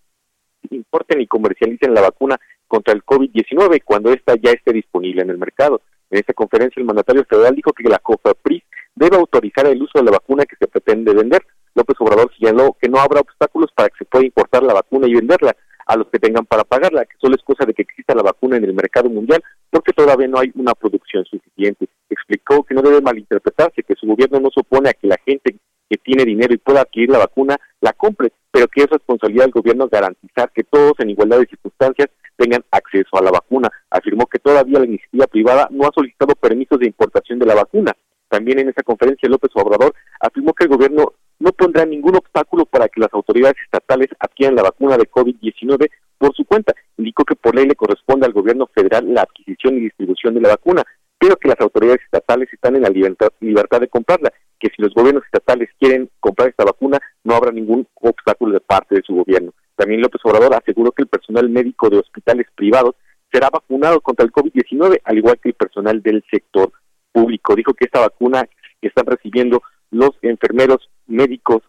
[0.71, 5.39] importe ni comercialicen la vacuna contra el COVID-19 cuando ésta ya esté disponible en el
[5.39, 5.83] mercado.
[6.11, 8.63] En esa conferencia el mandatario federal dijo que la COFAPRIS
[8.95, 12.89] debe autorizar el uso de la vacuna que se pretende vender López Obrador señaló que
[12.89, 15.57] no habrá obstáculos para que se pueda importar la vacuna y venderla
[15.87, 18.57] a los que tengan para pagarla, que solo es cosa de que exista la vacuna
[18.57, 21.89] en el mercado mundial, porque todavía no hay una producción suficiente.
[22.09, 25.57] Explicó que no debe malinterpretarse, que su gobierno no supone a que la gente
[25.89, 29.53] que tiene dinero y pueda adquirir la vacuna la compre, pero que es responsabilidad del
[29.53, 33.69] gobierno garantizar que todos en igualdad de circunstancias tengan acceso a la vacuna.
[33.91, 37.93] Afirmó que todavía la iniciativa privada no ha solicitado permisos de importación de la vacuna.
[38.29, 42.89] También en esa conferencia López Obrador afirmó que el gobierno no pondrá ningún obstáculo para
[42.89, 46.75] que las autoridades estatales adquieran la vacuna de COVID-19 por su cuenta.
[46.99, 50.51] Indicó que por ley le corresponde al gobierno federal la adquisición y distribución de la
[50.51, 50.85] vacuna,
[51.19, 54.95] pero que las autoridades estatales están en la libertad, libertad de comprarla, que si los
[54.95, 59.53] gobiernos estatales quieren comprar esta vacuna, no habrá ningún obstáculo de parte de su gobierno.
[59.77, 62.97] También López Obrador aseguró que el personal médico de hospitales privados
[63.33, 66.71] será vacunado contra el COVID-19, al igual que el personal del sector
[67.13, 67.55] público.
[67.55, 68.47] Dijo que esta vacuna
[68.81, 71.63] que están recibiendo los enfermeros, médicos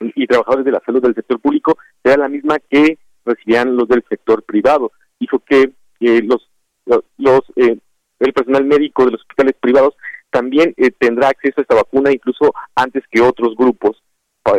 [0.00, 4.04] y trabajadores de la salud del sector público será la misma que recibían los del
[4.08, 4.92] sector privado.
[5.18, 6.48] Dijo que los,
[6.86, 7.78] los eh,
[8.20, 9.94] el personal médico de los hospitales privados
[10.30, 14.02] también eh, tendrá acceso a esta vacuna incluso antes que otros grupos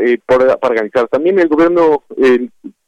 [0.01, 1.07] eh, para, organizar.
[1.07, 2.03] También el gobierno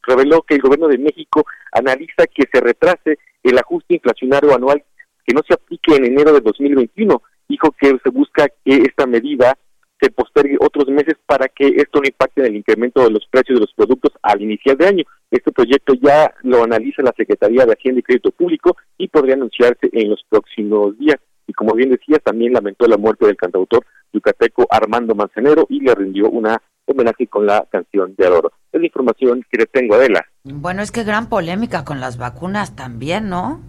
[0.01, 4.84] reveló que el gobierno de México analiza que se retrase el ajuste inflacionario anual
[5.26, 7.22] que no se aplique en enero de 2021.
[7.49, 9.57] Dijo que se busca que esta medida
[10.00, 13.60] se postergue otros meses para que esto no impacte en el incremento de los precios
[13.60, 15.04] de los productos al iniciar de año.
[15.32, 19.89] Este proyecto ya lo analiza la Secretaría de Hacienda y Crédito Público y podría anunciarse
[19.91, 21.18] en los próximos días.
[21.48, 25.95] Y como bien decía, también lamentó la muerte del cantautor yucateco Armando Manzanero y le
[25.95, 28.52] rindió una homenaje con la canción de Adoro.
[28.72, 30.26] Es la información que le tengo, Adela.
[30.43, 33.62] Bueno, es que gran polémica con las vacunas también, ¿no?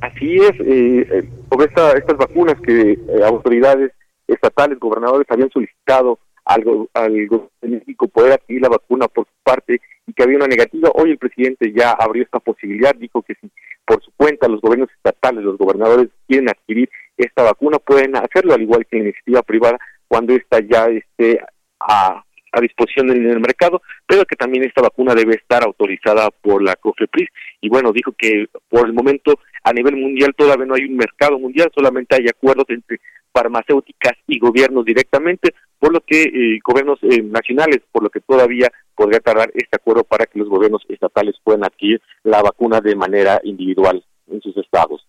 [0.00, 1.28] Así es, eh, eh
[1.58, 3.90] estas vacunas que eh, autoridades
[4.28, 6.64] estatales, gobernadores habían solicitado al,
[6.94, 10.46] al gobierno de México poder adquirir la vacuna por su parte y que había una
[10.46, 10.90] negativa.
[10.94, 13.50] Hoy el presidente ya abrió esta posibilidad, dijo que si
[13.84, 18.62] por su cuenta los gobiernos estatales, los gobernadores quieren adquirir esta vacuna, pueden hacerlo al
[18.62, 21.40] igual que la iniciativa privada cuando esta ya esté
[21.80, 22.22] a,
[22.52, 26.76] a disposición en el mercado, pero que también esta vacuna debe estar autorizada por la
[26.76, 27.28] COFEPRIS.
[27.60, 31.38] Y bueno, dijo que por el momento a nivel mundial todavía no hay un mercado
[31.38, 33.00] mundial, solamente hay acuerdos entre
[33.32, 38.70] farmacéuticas y gobiernos directamente, por lo que eh, gobiernos eh, nacionales, por lo que todavía
[38.94, 43.40] podría tardar este acuerdo para que los gobiernos estatales puedan adquirir la vacuna de manera
[43.44, 45.06] individual en sus estados.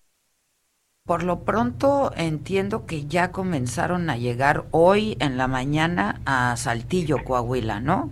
[1.05, 7.23] Por lo pronto entiendo que ya comenzaron a llegar hoy en la mañana a Saltillo,
[7.23, 8.11] Coahuila, ¿no?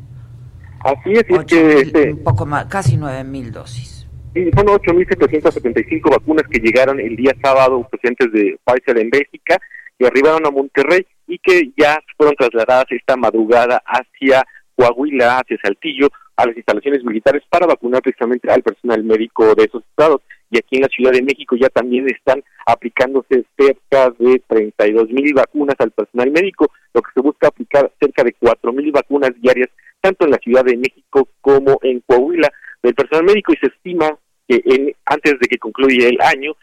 [0.80, 4.08] Así es, que este, un poco más, casi nueve mil dosis.
[4.34, 9.60] Sí, son 8.775 vacunas que llegaron el día sábado procedentes de Pfizer en Bélgica
[9.98, 14.44] que arribaron a Monterrey y que ya fueron trasladadas esta madrugada hacia
[14.76, 19.84] Coahuila, hacia Saltillo, a las instalaciones militares para vacunar precisamente al personal médico de esos
[19.84, 20.22] estados.
[20.50, 25.34] Y aquí en la Ciudad de México ya también están aplicándose cerca de 32 mil
[25.34, 29.70] vacunas al personal médico, lo que se busca aplicar cerca de 4 mil vacunas diarias,
[30.00, 32.50] tanto en la Ciudad de México como en Coahuila,
[32.84, 34.18] del personal médico y se estima
[34.48, 36.54] que en, antes de que concluya el año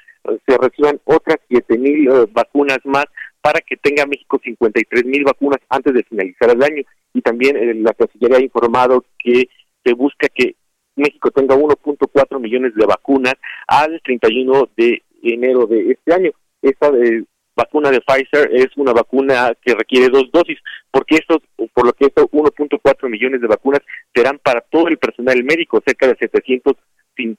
[0.46, 3.04] se reciban otras siete mil eh, vacunas más
[3.44, 6.82] para que tenga México 53 mil vacunas antes de finalizar el año.
[7.12, 9.50] Y también eh, la Cancillería ha informado que
[9.84, 10.56] se busca que
[10.96, 13.34] México tenga 1.4 millones de vacunas
[13.66, 16.30] al 31 de enero de este año.
[16.62, 17.22] Esta eh,
[17.54, 20.58] vacuna de Pfizer es una vacuna que requiere dos dosis,
[20.90, 21.42] porque esto,
[21.74, 23.82] por lo que estos 1.4 millones de vacunas
[24.14, 26.74] serán para todo el personal médico, cerca de 700
[27.18, 27.36] mil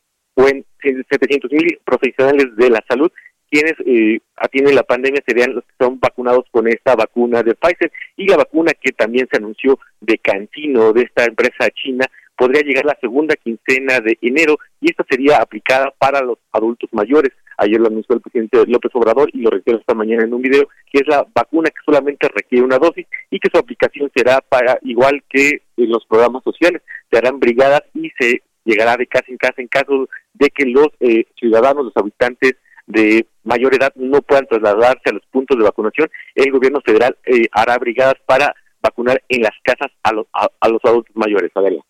[1.84, 3.12] profesionales de la salud
[3.50, 7.92] quienes eh, atienden la pandemia serían los que son vacunados con esta vacuna de Pfizer
[8.18, 12.06] y la vacuna que también se anunció de Cantino, de esta empresa china,
[12.38, 17.32] podría llegar la segunda quincena de enero y esta sería aplicada para los adultos mayores.
[17.58, 20.68] Ayer lo anunció el presidente López Obrador y lo reitero esta mañana en un video,
[20.92, 24.78] que es la vacuna que solamente requiere una dosis y que su aplicación será para,
[24.82, 29.62] igual que los programas sociales, se harán brigadas y se llegará de casa en casa
[29.62, 32.56] en caso de que los eh, ciudadanos, los habitantes
[32.88, 37.48] de mayor edad no puedan trasladarse a los puntos de vacunación, el gobierno federal eh,
[37.52, 41.52] hará brigadas para vacunar en las casas a los, a, los adultos mayores.
[41.56, 41.82] Adela.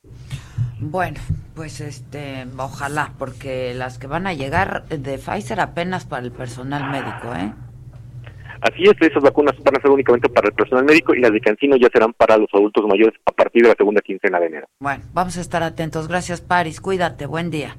[0.80, 1.20] Bueno,
[1.56, 6.92] pues este, ojalá, porque las que van a llegar de Pfizer apenas para el personal
[6.92, 7.54] médico, ¿eh?
[8.62, 11.40] Así es, esas vacunas van a ser únicamente para el personal médico y las de
[11.40, 14.68] Cancino ya serán para los adultos mayores a partir de la segunda quincena de enero.
[14.80, 16.08] Bueno, vamos a estar atentos.
[16.08, 16.82] Gracias, Paris.
[16.82, 17.26] Cuídate.
[17.26, 17.76] Buen día.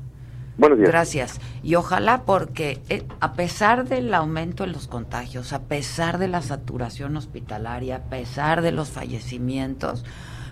[0.59, 0.91] Buenos días.
[0.91, 1.41] Gracias.
[1.63, 6.41] Y ojalá porque eh, a pesar del aumento en los contagios, a pesar de la
[6.41, 10.05] saturación hospitalaria, a pesar de los fallecimientos,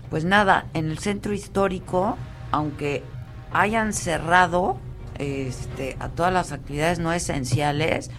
[0.09, 2.17] pues nada, en el centro histórico,
[2.51, 3.03] aunque
[3.51, 4.77] hayan cerrado
[5.17, 8.11] este, a todas las actividades no esenciales,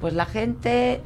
[0.00, 1.00] pues la gente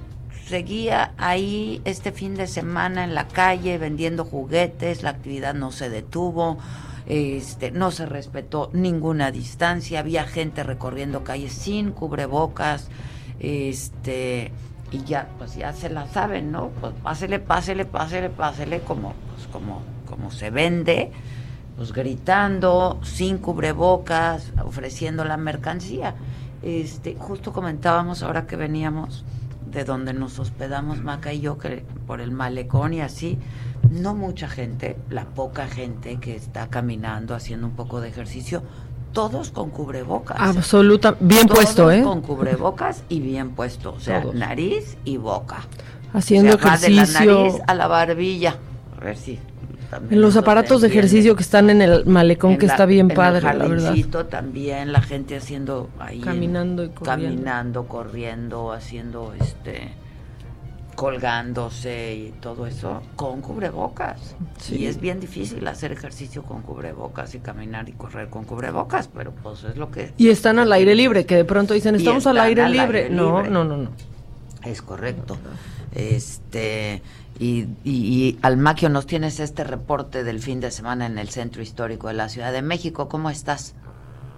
[0.47, 5.89] seguía ahí este fin de semana en la calle vendiendo juguetes, la actividad no se
[5.91, 6.59] detuvo
[7.07, 12.89] este, no se respetó ninguna distancia, había gente recorriendo calles sin cubrebocas,
[13.41, 14.53] este,
[14.91, 16.71] y ya, pues ya se la saben, ¿no?
[16.81, 21.11] Pues pásele, pásele, pásele, pásele, como, pues como, como se vende,
[21.77, 26.15] pues gritando, sin cubrebocas, ofreciendo la mercancía.
[26.63, 29.25] Este, justo comentábamos ahora que veníamos
[29.71, 33.39] de donde nos hospedamos Maca y yo, que por el malecón y así,
[33.91, 38.63] no mucha gente, la poca gente que está caminando, haciendo un poco de ejercicio,
[39.13, 40.37] todos con cubrebocas.
[40.41, 42.03] Absoluta, bien puesto, ¿eh?
[42.03, 45.67] Con cubrebocas y bien puesto, o sea, nariz y boca.
[46.13, 46.89] Haciendo ejercicio.
[46.89, 48.57] de la nariz a la barbilla.
[48.99, 49.39] A ver si
[50.11, 53.67] en los aparatos de ejercicio que están en el malecón que está bien padre, la
[53.67, 53.95] verdad.
[54.29, 57.35] también la gente haciendo ahí caminando y corriendo.
[57.37, 59.93] caminando, corriendo, haciendo este
[60.95, 64.37] colgándose y todo eso con cubrebocas.
[64.71, 69.33] Y es bien difícil hacer ejercicio con cubrebocas y caminar y correr con cubrebocas, pero
[69.33, 70.13] pues es lo que...
[70.17, 73.11] Y están al aire libre, que de pronto dicen, estamos al aire, libre.
[73.11, 73.91] no, no, no, no.
[74.65, 75.37] Es correcto.
[75.95, 77.03] Este...
[77.37, 82.07] Y, y, Almaquio, nos tienes este reporte del fin de semana en el centro histórico
[82.07, 83.09] de la Ciudad de México.
[83.09, 83.75] ¿Cómo estás?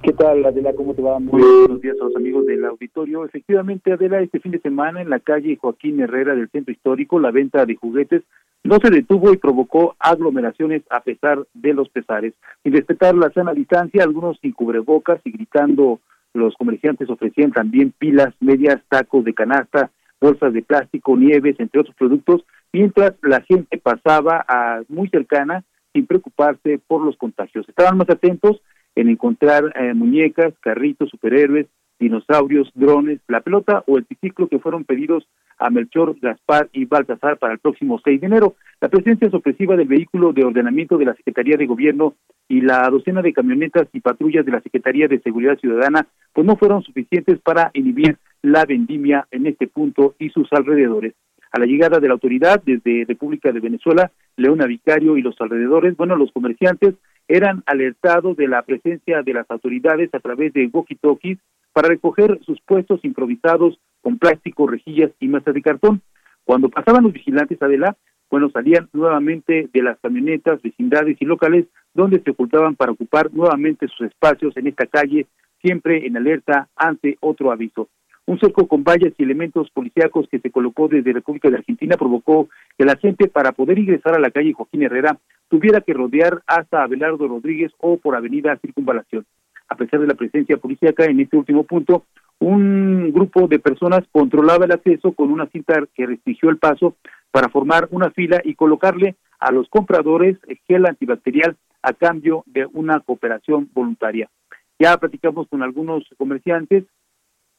[0.03, 0.73] ¿Qué tal, Adela?
[0.75, 1.19] ¿Cómo te va?
[1.19, 3.25] Muy buenos días a los amigos del auditorio.
[3.25, 7.31] Efectivamente, Adela, este fin de semana en la calle Joaquín Herrera del centro histórico, la
[7.31, 8.23] venta de juguetes
[8.63, 12.35] no se detuvo y provocó aglomeraciones a pesar de los pesares.
[12.63, 16.01] Sin respetar la sana distancia, algunos sin cubrebocas y gritando,
[16.35, 19.91] los comerciantes ofrecían también pilas, medias, tacos de canasta,
[20.21, 26.07] bolsas de plástico, nieves, entre otros productos, mientras la gente pasaba a muy cercana sin
[26.07, 27.69] preocuparse por los contagios.
[27.69, 28.61] Estaban más atentos
[28.97, 31.67] en encontrar eh, muñecas, carritos, superhéroes,
[31.99, 35.27] dinosaurios, drones, la pelota o el triciclo que fueron pedidos
[35.59, 38.57] a Melchor, Gaspar y Baltasar para el próximo 6 de enero.
[38.81, 42.15] La presencia sorpresiva del vehículo de ordenamiento de la Secretaría de Gobierno
[42.49, 46.57] y la docena de camionetas y patrullas de la Secretaría de Seguridad Ciudadana pues no
[46.57, 51.15] fueron suficientes para inhibir la vendimia en este punto y sus alrededores.
[51.53, 55.97] A la llegada de la autoridad desde República de Venezuela, Leona Vicario y los alrededores,
[55.97, 56.95] bueno, los comerciantes
[57.29, 61.39] eran alertados de la presencia de las autoridades a través de walkie-talkies
[61.73, 66.01] para recoger sus puestos improvisados con plástico, rejillas y mesas de cartón.
[66.45, 67.97] Cuando pasaban los vigilantes, Adela,
[68.31, 73.89] bueno, salían nuevamente de las camionetas, vecindades y locales donde se ocultaban para ocupar nuevamente
[73.89, 75.27] sus espacios en esta calle,
[75.61, 77.89] siempre en alerta ante otro aviso.
[78.27, 82.49] Un cerco con vallas y elementos policíacos que se colocó desde República de Argentina provocó
[82.77, 85.17] que la gente, para poder ingresar a la calle Joaquín Herrera,
[85.49, 89.25] tuviera que rodear hasta Abelardo Rodríguez o por Avenida Circunvalación.
[89.69, 92.05] A pesar de la presencia policíaca en este último punto,
[92.41, 96.97] un grupo de personas controlaba el acceso con una cinta que restringió el paso
[97.31, 102.99] para formar una fila y colocarle a los compradores gel antibacterial a cambio de una
[103.01, 104.29] cooperación voluntaria.
[104.79, 106.85] Ya platicamos con algunos comerciantes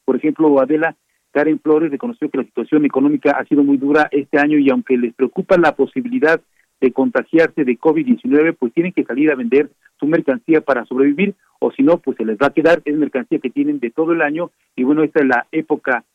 [0.08, 0.96] por ejemplo, Adela,
[1.34, 4.98] Karen Flores reconoció que la situación económica ha sido muy dura este año y aunque
[4.98, 6.40] les preocupa la posibilidad
[6.80, 11.74] de contagiarse de COVID-19, pues tienen que salir a vender su mercancía para sobrevivir o
[11.74, 14.22] si no, pues se les va a quedar, es mercancía que tienen de todo el
[14.22, 16.06] año y bueno, esta es la época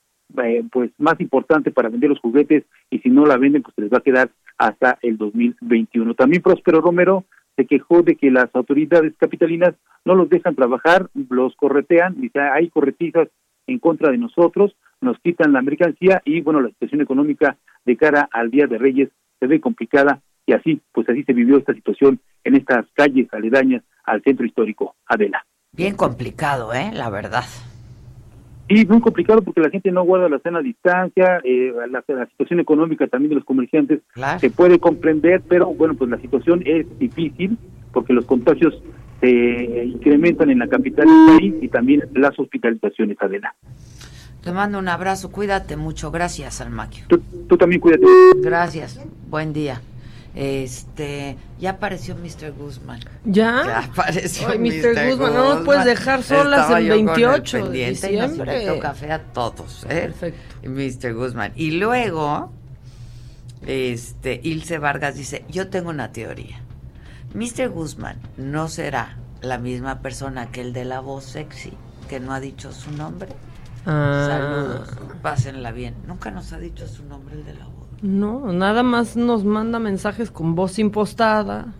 [0.42, 3.82] eh, pues más importante para vender los juguetes y si no la venden, pues se
[3.82, 6.14] les va a quedar hasta el 2021.
[6.14, 7.26] También Próspero Romero
[7.56, 9.74] se quejó de que las autoridades capitalinas
[10.06, 13.28] no los dejan trabajar, los corretean, dice, hay corretizas
[13.66, 18.28] en contra de nosotros, nos quitan la mercancía y bueno, la situación económica de cara
[18.32, 19.10] al Día de Reyes
[19.40, 23.82] se ve complicada y así, pues así se vivió esta situación en estas calles aledañas
[24.04, 25.44] al centro histórico, Adela.
[25.72, 26.90] Bien complicado, ¿eh?
[26.92, 27.44] La verdad.
[28.68, 33.06] Sí, muy complicado porque la gente no guarda la sana distancia, eh, la, situación económica
[33.06, 34.00] también de los comerciantes
[34.38, 37.58] se puede comprender, pero bueno, pues la situación es difícil
[37.92, 38.82] porque los contagios
[39.22, 43.54] se incrementan en la capital del país y también las hospitalizaciones, Adela.
[44.42, 47.04] Te mando un abrazo, cuídate mucho, gracias Almaquio.
[47.06, 48.04] Tú, tú también cuídate.
[48.42, 49.00] Gracias,
[49.30, 49.80] buen día.
[50.34, 52.52] Este, ya apareció Mr.
[52.52, 53.00] Guzmán.
[53.24, 53.62] ¿Ya?
[53.64, 55.10] Ya apareció Ay, Mr.
[55.10, 55.34] Guzmán.
[55.34, 58.76] No nos puedes dejar solas el 28 de diciembre.
[58.76, 60.10] Y café a todos, ¿eh?
[60.20, 60.68] Perfecto.
[60.68, 61.14] Mr.
[61.14, 61.52] Guzmán.
[61.54, 62.50] Y luego,
[63.66, 66.61] este, Ilse Vargas dice, yo tengo una teoría.
[67.34, 67.68] Mr.
[67.70, 71.72] Guzmán no será la misma persona que el de la voz sexy,
[72.08, 73.30] que no ha dicho su nombre.
[73.86, 74.26] Ah.
[74.28, 74.88] Saludos,
[75.22, 75.94] pásenla bien.
[76.06, 77.88] Nunca nos ha dicho su nombre el de la voz.
[78.02, 81.72] No, nada más nos manda mensajes con voz impostada.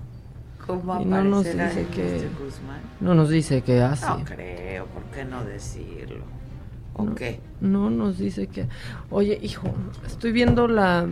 [0.66, 2.44] ¿Cómo y no nos dice que Mr.
[2.44, 2.80] Guzmán?
[3.00, 4.06] no nos dice qué hace.
[4.06, 6.24] No creo, ¿por qué no decirlo?
[6.94, 7.40] ¿O no, qué?
[7.60, 8.68] No nos dice que.
[9.10, 9.68] Oye, hijo,
[10.06, 11.06] estoy viendo la.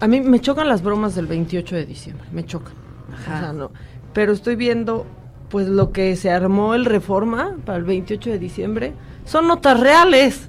[0.00, 2.83] A mí me chocan las bromas del 28 de diciembre, me chocan.
[3.14, 3.36] Ajá.
[3.36, 3.70] O sea, no.
[4.12, 5.06] Pero estoy viendo,
[5.48, 8.92] pues lo que se armó el Reforma para el 28 de diciembre
[9.24, 10.48] son notas reales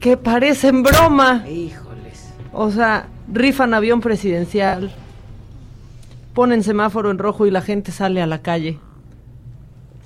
[0.00, 1.44] que parecen broma.
[1.48, 2.32] Híjoles.
[2.52, 4.92] O sea, rifan avión presidencial,
[6.34, 8.78] ponen semáforo en rojo y la gente sale a la calle.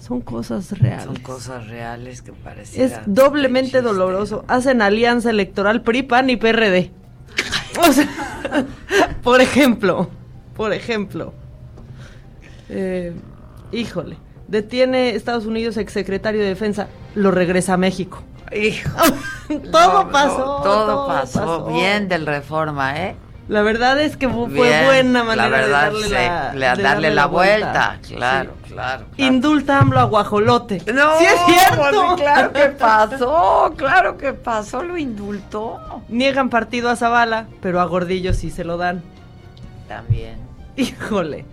[0.01, 1.05] Son cosas reales.
[1.05, 4.45] Son cosas reales que Es parecieran doblemente doloroso.
[4.49, 6.91] Hacen alianza electoral PRI, PAN y PRD.
[7.87, 8.09] O sea,
[9.23, 10.09] por ejemplo,
[10.57, 11.35] por ejemplo,
[12.71, 13.13] eh,
[13.73, 14.17] híjole,
[14.49, 18.23] detiene Estados Unidos exsecretario de Defensa, lo regresa a México.
[18.53, 18.91] Hijo.
[19.71, 20.39] todo No, pasó.
[20.39, 21.67] no, todo, pasó.
[21.67, 23.17] Bien del reforma, ¿eh?
[23.49, 24.85] La verdad es que fue Bien.
[24.85, 26.13] buena manera la verdad, de darle, sí,
[26.59, 27.99] la, de darle la vuelta.
[28.07, 28.73] Claro, Sí.
[28.73, 29.07] claro.
[29.17, 30.81] Indulta AMLO a Guajolote.
[30.95, 32.05] No, sí es cierto.
[32.07, 35.79] pues, claro que pasó, claro que pasó, lo indultó.
[36.09, 39.03] Niegan partido a Zavala, pero a Gordillo sí se lo dan.
[39.89, 40.37] También.
[40.77, 41.45] Híjole.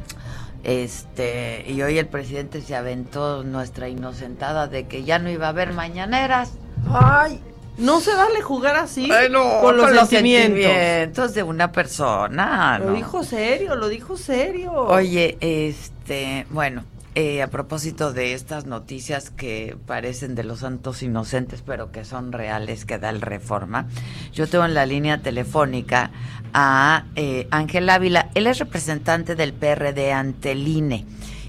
[0.67, 5.49] Este, y hoy el presidente se aventó nuestra inocentada de que ya no iba a
[5.49, 6.51] haber mañaneras.
[6.91, 7.41] Ay,
[7.77, 10.61] no se vale jugar así Ay, no, con los con sentimientos.
[10.61, 12.79] sentimientos de una persona.
[12.79, 14.73] Lo dijo serio, lo dijo serio.
[14.73, 16.83] Oye, este, bueno,
[17.19, 22.31] eh, a propósito de estas noticias que parecen de los santos inocentes, pero que son
[22.31, 23.87] reales, que da el Reforma,
[24.33, 26.11] yo tengo en la línea telefónica
[26.53, 28.29] a eh, Ángel Ávila.
[28.35, 31.05] Él es representante del PRD ante el INE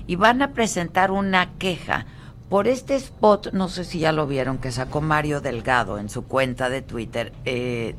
[0.07, 2.07] y van a presentar una queja
[2.49, 6.27] por este spot, no sé si ya lo vieron, que sacó Mario Delgado en su
[6.27, 7.95] cuenta de Twitter, eh,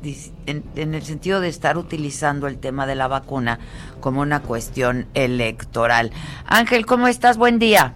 [0.46, 3.60] en, en el sentido de estar utilizando el tema de la vacuna
[4.00, 6.10] como una cuestión electoral.
[6.46, 7.38] Ángel, ¿cómo estás?
[7.38, 7.94] Buen día.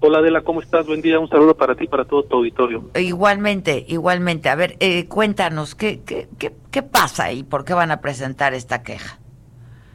[0.00, 0.86] Hola Adela, ¿cómo estás?
[0.86, 2.90] Buen día, un saludo para ti y para todo tu auditorio.
[2.94, 4.50] Igualmente, igualmente.
[4.50, 8.52] A ver, eh, cuéntanos, ¿qué, qué, qué, ¿qué pasa y por qué van a presentar
[8.52, 9.18] esta queja?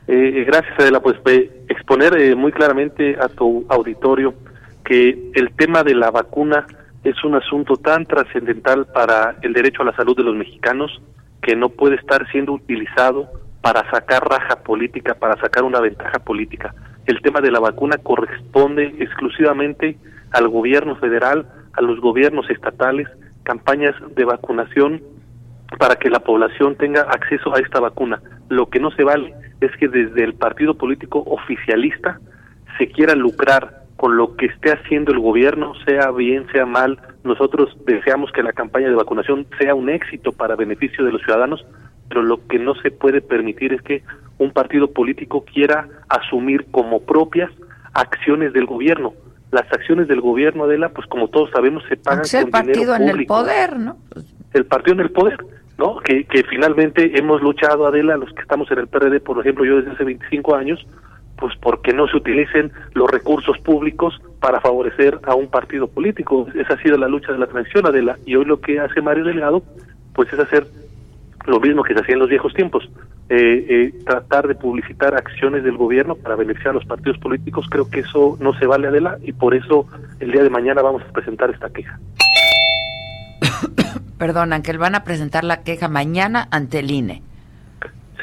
[0.07, 4.33] Eh, gracias Adela, pues eh, exponer eh, muy claramente a tu auditorio
[4.91, 6.67] que el tema de la vacuna
[7.05, 11.01] es un asunto tan trascendental para el derecho a la salud de los mexicanos
[11.41, 13.29] que no puede estar siendo utilizado
[13.61, 16.75] para sacar raja política, para sacar una ventaja política.
[17.05, 19.97] El tema de la vacuna corresponde exclusivamente
[20.31, 23.07] al gobierno federal, a los gobiernos estatales,
[23.43, 25.01] campañas de vacunación
[25.79, 28.21] para que la población tenga acceso a esta vacuna.
[28.49, 32.19] Lo que no se vale es que desde el partido político oficialista
[32.77, 36.97] se quiera lucrar con lo que esté haciendo el gobierno, sea bien, sea mal.
[37.23, 41.63] Nosotros deseamos que la campaña de vacunación sea un éxito para beneficio de los ciudadanos,
[42.09, 44.01] pero lo que no se puede permitir es que
[44.39, 47.51] un partido político quiera asumir como propias
[47.93, 49.13] acciones del gobierno.
[49.51, 52.91] Las acciones del gobierno, Adela, pues como todos sabemos, se pagan Aunque el con dinero
[52.91, 53.97] partido en el poder, ¿no?
[54.53, 55.45] el partido en el poder,
[55.77, 55.99] ¿no?
[55.99, 59.77] Que, que finalmente hemos luchado, Adela, los que estamos en el PRD, por ejemplo, yo
[59.77, 60.83] desde hace 25 años,
[61.41, 66.47] pues porque no se utilicen los recursos públicos para favorecer a un partido político.
[66.53, 69.25] Esa ha sido la lucha de la transición, Adela, y hoy lo que hace Mario
[69.25, 69.63] Delgado,
[70.13, 70.67] pues es hacer
[71.47, 72.87] lo mismo que se hacía en los viejos tiempos,
[73.29, 77.89] eh, eh, tratar de publicitar acciones del gobierno para beneficiar a los partidos políticos, creo
[77.89, 79.87] que eso no se vale Adela y por eso
[80.19, 81.99] el día de mañana vamos a presentar esta queja.
[84.19, 87.23] Perdón, Ángel, van a presentar la queja mañana ante el INE.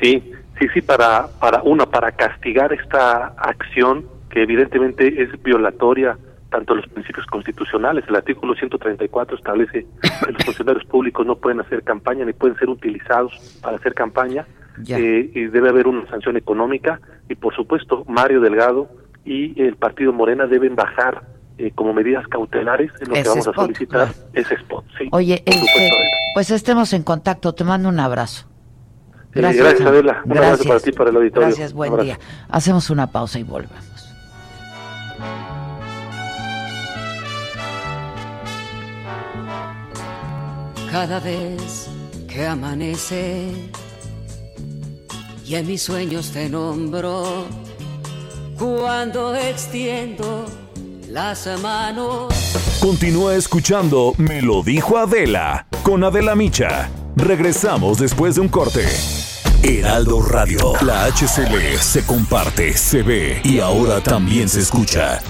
[0.00, 0.22] Sí,
[0.58, 6.18] sí, sí, para, para una, para castigar esta acción que evidentemente es violatoria
[6.50, 8.04] tanto los principios constitucionales.
[8.08, 12.68] El artículo 134 establece que los funcionarios públicos no pueden hacer campaña ni pueden ser
[12.68, 14.46] utilizados para hacer campaña
[14.88, 18.88] eh, y debe haber una sanción económica y por supuesto Mario Delgado
[19.24, 21.22] y el partido Morena deben bajar
[21.58, 24.84] eh, como medidas cautelares en lo que vamos a solicitar ese spot.
[24.96, 25.90] Sí, Oye, este,
[26.32, 27.52] pues estemos en contacto.
[27.52, 28.46] Te mando un abrazo.
[29.38, 30.22] Eh, gracias, gracias Adela.
[30.24, 31.48] Un abrazo para ti, para el auditorio.
[31.48, 32.18] Gracias, buen día.
[32.48, 33.84] Hacemos una pausa y volvemos.
[40.90, 41.88] Cada vez
[42.26, 43.52] que amanece
[45.46, 47.46] y en mis sueños te nombro,
[48.58, 50.46] cuando extiendo
[51.08, 52.34] las manos.
[52.80, 56.90] Continúa escuchando Me lo dijo Adela con Adela Micha.
[57.16, 58.84] Regresamos después de un corte.
[59.62, 65.20] Heraldo Radio, la HCL se comparte, se ve y ahora también se escucha.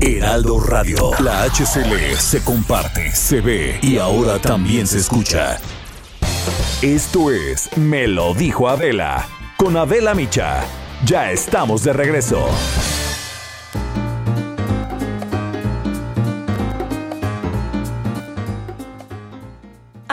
[0.00, 5.58] Heraldo Radio, la HCL se comparte, se ve y ahora también se escucha.
[6.80, 10.64] Esto es Me lo dijo Adela con Adela Micha.
[11.04, 12.48] Ya estamos de regreso.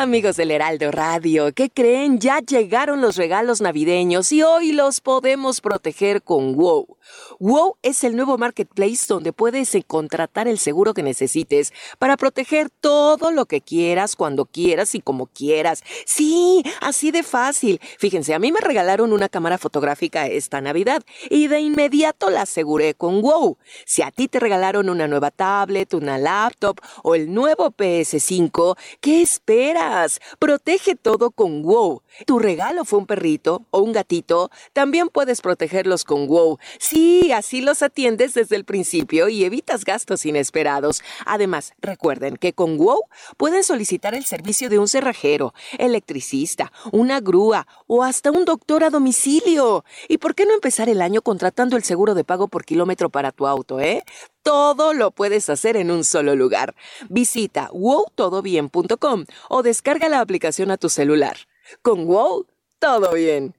[0.02, 2.20] Amigos del Heraldo Radio, ¿qué creen?
[2.20, 6.95] Ya llegaron los regalos navideños y hoy los podemos proteger con WOW.
[7.39, 13.32] WOW es el nuevo marketplace donde puedes contratar el seguro que necesites para proteger todo
[13.32, 15.84] lo que quieras, cuando quieras y como quieras.
[16.06, 17.82] Sí, así de fácil.
[17.97, 22.93] Fíjense, a mí me regalaron una cámara fotográfica esta Navidad y de inmediato la aseguré
[22.93, 23.58] con WOW.
[23.86, 29.22] Si a ti te regalaron una nueva tablet, una laptop o el nuevo PS5, ¿qué
[29.22, 29.88] esperas?
[30.37, 32.03] Protege todo con WOW.
[32.27, 34.51] ¿Tu regalo fue un perrito o un gatito?
[34.73, 36.59] También puedes protegerlos con WOW.
[36.77, 41.01] Sí, así los atiendes desde el principio y evitas gastos inesperados.
[41.25, 43.01] Además, recuerden que con WOW
[43.37, 48.91] pueden solicitar el servicio de un cerrajero, electricista, una grúa o hasta un doctor a
[48.91, 49.83] domicilio.
[50.07, 53.31] ¿Y por qué no empezar el año contratando el seguro de pago por kilómetro para
[53.31, 54.03] tu auto, eh?
[54.43, 56.75] Todo lo puedes hacer en un solo lugar.
[57.09, 61.37] Visita wowtodobien.com o descarga la aplicación a tu celular.
[61.81, 62.45] Con WOW,
[62.79, 63.53] todo bien.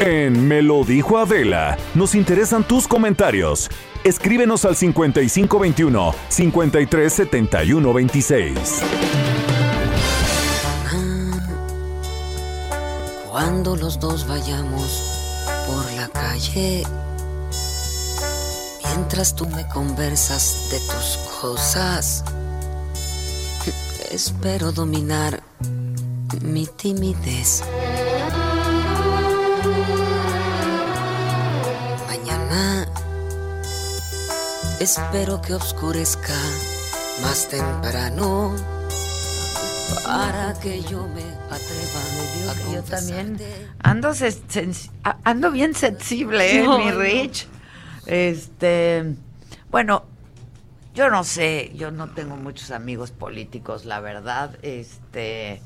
[0.00, 3.70] En Me lo dijo Adela, nos interesan tus comentarios.
[4.02, 8.82] Escríbenos al 5521 537126.
[13.30, 15.20] Cuando los dos vayamos
[15.66, 16.82] por la calle,
[18.86, 22.24] mientras tú me conversas de tus cosas,
[24.10, 25.42] espero dominar
[26.42, 27.62] mi timidez.
[32.06, 32.86] Mañana
[34.80, 36.34] espero que oscurezca
[37.22, 38.54] más temprano
[40.04, 42.00] para que yo me atreva
[42.50, 43.38] a Yo también
[45.24, 46.98] ando, bien sensible, ¿eh, No, mi no.
[48.06, 49.14] Este,
[49.70, 50.04] bueno,
[50.94, 54.56] yo no sé, yo no tengo muchos amigos políticos, la verdad.
[54.62, 55.60] Este,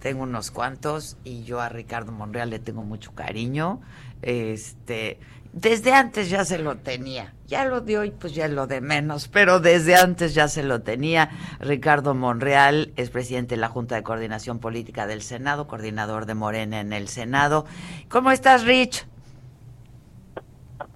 [0.00, 3.80] tengo unos cuantos y yo a Ricardo Monreal le tengo mucho cariño.
[4.22, 5.18] Este,
[5.52, 7.34] desde antes ya se lo tenía.
[7.46, 10.80] Ya lo de hoy, pues ya lo de menos, pero desde antes ya se lo
[10.80, 11.30] tenía.
[11.60, 16.80] Ricardo Monreal es presidente de la Junta de Coordinación Política del Senado, coordinador de Morena
[16.80, 17.66] en el Senado.
[18.08, 19.06] ¿Cómo estás, Rich?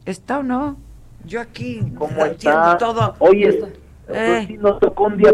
[0.06, 0.76] ¿Está o no?
[1.24, 2.78] Yo aquí ¿Cómo entiendo está?
[2.78, 3.14] todo.
[3.18, 3.72] Oye, Eh.
[4.06, 5.32] pues sí nos tocó un día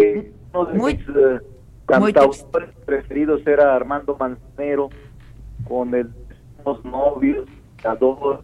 [0.00, 1.40] que uno de Muy- mis eh,
[1.86, 4.90] cantautores preferidos era Armando Manzanero
[5.68, 6.08] con el
[6.64, 7.46] los novios,
[7.82, 8.40] las dos,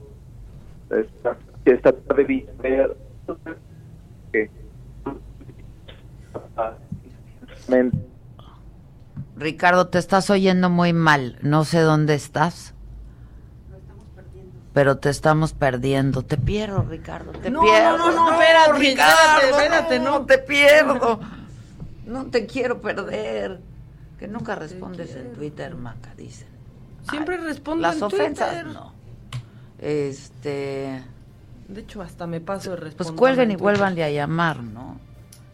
[0.91, 2.95] esta, esta tarde vi ver
[4.31, 4.51] que
[9.37, 11.39] Ricardo, te estás oyendo muy mal.
[11.43, 12.75] No sé dónde estás.
[14.81, 16.23] Pero te estamos perdiendo.
[16.23, 17.33] Te pierdo, Ricardo.
[17.33, 17.99] Te No, pierdo.
[17.99, 21.21] no, no, no, espérate, Ricardo, espérate, no, te pierdo.
[22.07, 23.61] No te quiero perder.
[24.19, 26.49] Que nunca respondes en Twitter, Maca, dicen.
[27.11, 28.67] Siempre respondo Las en ofensas, Twitter.
[28.69, 28.95] no.
[29.79, 31.03] Este.
[31.69, 32.97] De hecho, hasta me paso de responder.
[32.97, 34.99] Pues cuelguen y vuelvan a llamar, ¿no?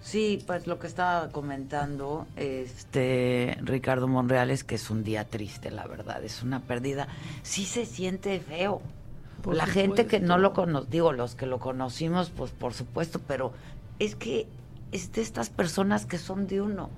[0.02, 5.72] Sí, pues lo que estaba comentando este Ricardo Monreal es que es un día triste,
[5.72, 7.08] la verdad, es una pérdida.
[7.42, 8.82] Sí se siente feo.
[9.46, 13.20] Por la gente que no lo conoce, digo, los que lo conocimos, pues por supuesto,
[13.28, 13.52] pero
[14.00, 14.48] es que
[14.90, 16.90] es de estas personas que son de uno.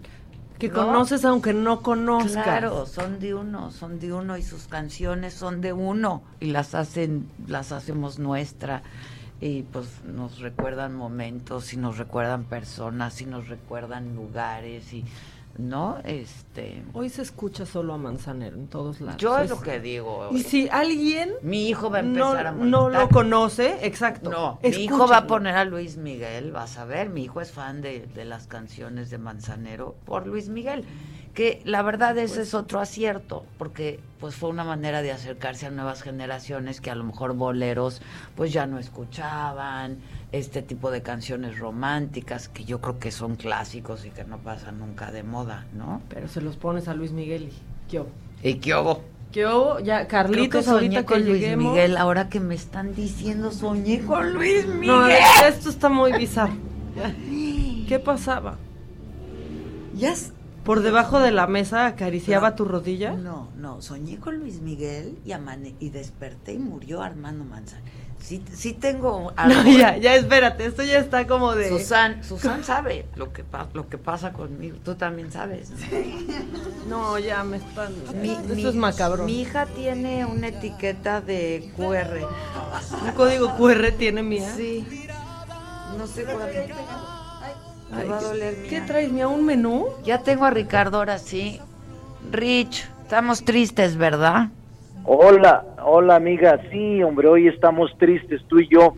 [0.58, 0.74] Que ¿no?
[0.74, 2.44] conoces aunque no conozcas.
[2.44, 6.74] Claro, son de uno, son de uno y sus canciones son de uno y las
[6.74, 8.82] hacen, las hacemos nuestra
[9.42, 15.04] y pues nos recuerdan momentos y nos recuerdan personas y nos recuerdan lugares y
[15.58, 16.84] no, este.
[16.92, 19.20] Hoy se escucha solo a Manzanero en todos lados.
[19.20, 20.28] Yo es lo que digo.
[20.30, 24.30] Y si alguien mi hijo va a no, empezar a no lo conoce, exacto.
[24.30, 27.50] No, mi hijo va a poner a Luis Miguel, vas a ver, mi hijo es
[27.50, 30.84] fan de, de las canciones de Manzanero por Luis Miguel,
[31.34, 35.66] que la verdad ese Pues es otro acierto, porque pues fue una manera de acercarse
[35.66, 38.00] a nuevas generaciones que a lo mejor boleros
[38.36, 39.98] pues ya no escuchaban,
[40.32, 44.78] este tipo de canciones románticas que yo creo que son clásicos y que no pasan
[44.78, 46.02] nunca de moda, ¿no?
[46.08, 48.10] Pero se los pones a Luis Miguel y ¿qué hubo?
[48.42, 49.02] ¿Y qué hubo?
[49.32, 49.80] ¿Qué hubo?
[49.80, 51.72] Ya, Carlitos, que soñé ahorita con que Luis lleguemos.
[51.72, 54.86] Miguel, ahora que me están diciendo soñé con Luis Miguel.
[54.86, 56.54] No, esto está muy bizarro.
[57.88, 58.58] ¿Qué pasaba?
[59.94, 60.14] Ya
[60.68, 63.12] ¿Por debajo de la mesa acariciaba tu rodilla?
[63.12, 67.97] No, no, soñé con Luis Miguel y, amane y desperté y murió Armando Manzanero.
[68.20, 69.62] Sí, sí tengo algo.
[69.62, 71.68] No, ya, ya, espérate, esto ya está como de...
[71.70, 73.42] Susan, Susan sabe lo que,
[73.72, 74.76] lo que pasa conmigo.
[74.84, 75.70] Tú también sabes.
[76.88, 77.12] ¿no?
[77.12, 77.92] No, ya me están...
[78.20, 79.24] Mi, esto mi- es macabro.
[79.24, 82.26] Mi hija tiene una etiqueta de QR.
[83.04, 84.52] ¿Un código QR tiene mía?
[84.54, 84.86] Sí.
[85.96, 86.50] No sé cuál.
[87.90, 88.86] Ay, Me va a ¿qué- doler, ¿Qué mía.
[88.86, 89.28] traes, mía?
[89.28, 89.86] ¿Un menú?
[90.04, 91.60] Ya tengo a Ricardo ahora sí.
[92.30, 94.48] Rich, estamos tristes, ¿verdad?
[95.10, 98.92] Hola, hola amiga, sí, hombre, hoy estamos tristes tú y yo,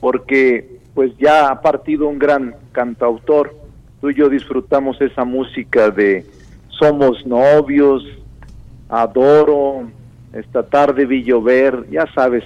[0.00, 3.54] porque pues ya ha partido un gran cantautor,
[4.00, 6.24] tú y yo disfrutamos esa música de
[6.70, 8.02] Somos novios,
[8.88, 9.90] Adoro,
[10.32, 12.44] Esta tarde vi llover, ya sabes,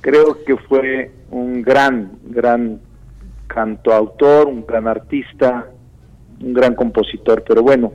[0.00, 2.80] creo que fue un gran, gran
[3.46, 5.68] cantautor, un gran artista,
[6.42, 7.92] un gran compositor, pero bueno,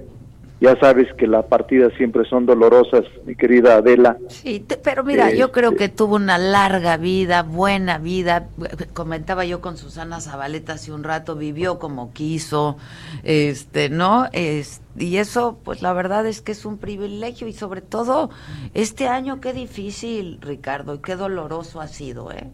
[0.61, 4.17] ya sabes que las partidas siempre son dolorosas, mi querida Adela.
[4.27, 8.49] Sí, te- pero mira, yo Este- creo que tuvo una larga vida, buena vida.
[8.93, 12.77] Comentaba yo con Susana Zabaleta hace un rato, vivió como quiso,
[13.23, 14.25] este, ¿no?
[14.33, 18.29] Es, y eso, pues la verdad es que es un privilegio y sobre todo
[18.73, 22.47] este año qué difícil, Ricardo, y qué doloroso ha sido, ¿eh?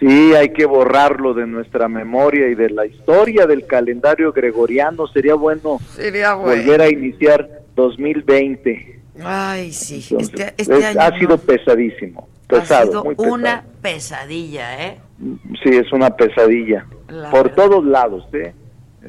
[0.00, 5.06] Sí, hay que borrarlo de nuestra memoria y de la historia del calendario gregoriano.
[5.08, 6.62] Sería bueno Sería bueno.
[6.62, 9.00] volver a iniciar 2020.
[9.24, 13.14] Ay, sí, Entonces, este, este es- año ha no- sido pesadísimo, ha pesado, sido muy
[13.16, 13.34] pesado.
[13.34, 14.98] una pesadilla, ¿eh?
[15.64, 16.86] Sí, es una pesadilla.
[17.08, 17.56] La Por verdad.
[17.56, 18.52] todos lados, ¿eh?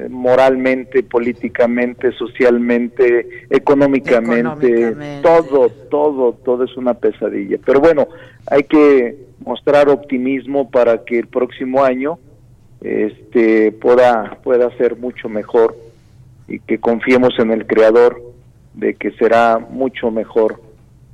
[0.00, 5.20] Eh, moralmente, políticamente, socialmente, económicamente, Económicamente.
[5.22, 7.58] todo, todo, todo es una pesadilla.
[7.64, 8.08] Pero bueno,
[8.46, 12.18] hay que mostrar optimismo para que el próximo año
[12.80, 15.76] este pueda pueda ser mucho mejor
[16.48, 18.22] y que confiemos en el creador
[18.72, 20.62] de que será mucho mejor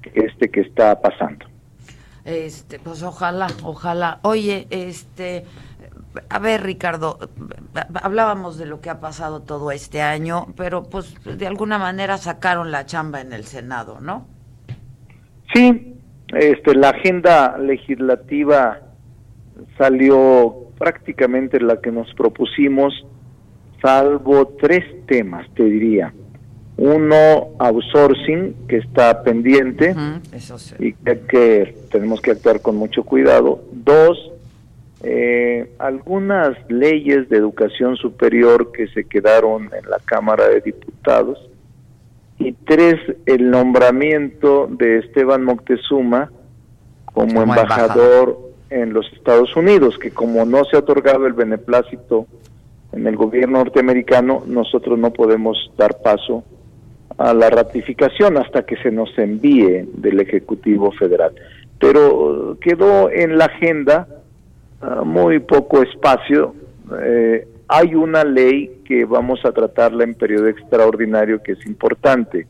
[0.03, 1.47] que este que está pasando.
[2.25, 4.19] Este, pues ojalá, ojalá.
[4.23, 5.45] Oye, este,
[6.29, 7.19] a ver, Ricardo,
[8.03, 12.71] hablábamos de lo que ha pasado todo este año, pero pues de alguna manera sacaron
[12.71, 14.27] la chamba en el Senado, ¿no?
[15.55, 15.95] Sí,
[16.29, 18.81] este, la agenda legislativa
[19.79, 22.93] salió prácticamente la que nos propusimos,
[23.81, 26.13] salvo tres temas, te diría.
[26.79, 29.95] Uno, outsourcing, que está pendiente
[30.33, 30.75] Eso sí.
[30.79, 33.63] y que, que tenemos que actuar con mucho cuidado.
[33.73, 34.31] Dos,
[35.09, 41.39] eh, algunas leyes de educación superior que se quedaron en la Cámara de Diputados.
[42.41, 46.33] Y tres, el nombramiento de Esteban Moctezuma
[47.13, 48.37] como, Como embajador
[48.69, 52.27] en los Estados Unidos, que como no se ha otorgado el beneplácito
[52.91, 56.43] en el gobierno norteamericano, nosotros no podemos dar paso
[57.17, 61.33] a la ratificación hasta que se nos envíe del Ejecutivo Federal.
[61.79, 62.01] Pero
[62.51, 64.09] uh, quedó en la agenda
[64.83, 66.55] uh, muy poco espacio.
[67.03, 72.47] Eh, hay una ley que vamos a tratarla en periodo extraordinario que es importante,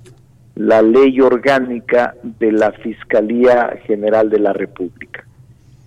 [0.54, 5.26] la ley orgánica de la Fiscalía General de la República.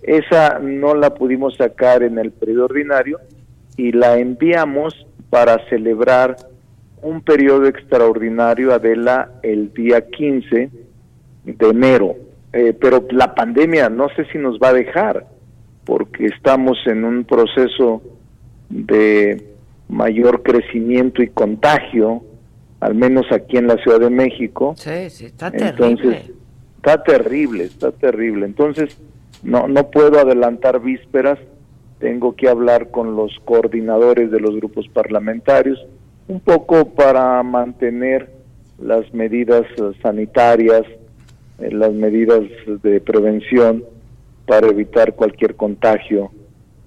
[0.02, 3.20] Esa no la pudimos sacar en el periodo ordinario
[3.78, 6.36] y la enviamos para celebrar
[7.02, 10.70] un periodo extraordinario, Adela, el día 15
[11.46, 12.16] de enero.
[12.52, 15.26] Eh, pero la pandemia no sé si nos va a dejar,
[15.90, 18.04] porque estamos en un proceso
[18.70, 19.56] de
[19.88, 22.22] mayor crecimiento y contagio,
[22.80, 24.76] al menos aquí en la Ciudad de México.
[24.78, 26.34] Sí, sí, está Entonces, terrible.
[26.78, 28.46] está terrible, está terrible.
[28.46, 29.02] Entonces,
[29.42, 31.40] no, no puedo adelantar vísperas,
[31.98, 35.84] tengo que hablar con los coordinadores de los grupos parlamentarios,
[36.28, 38.30] un poco para mantener
[38.80, 40.84] las medidas eh, sanitarias,
[41.58, 42.42] eh, las medidas
[42.84, 43.84] de prevención
[44.50, 46.32] para evitar cualquier contagio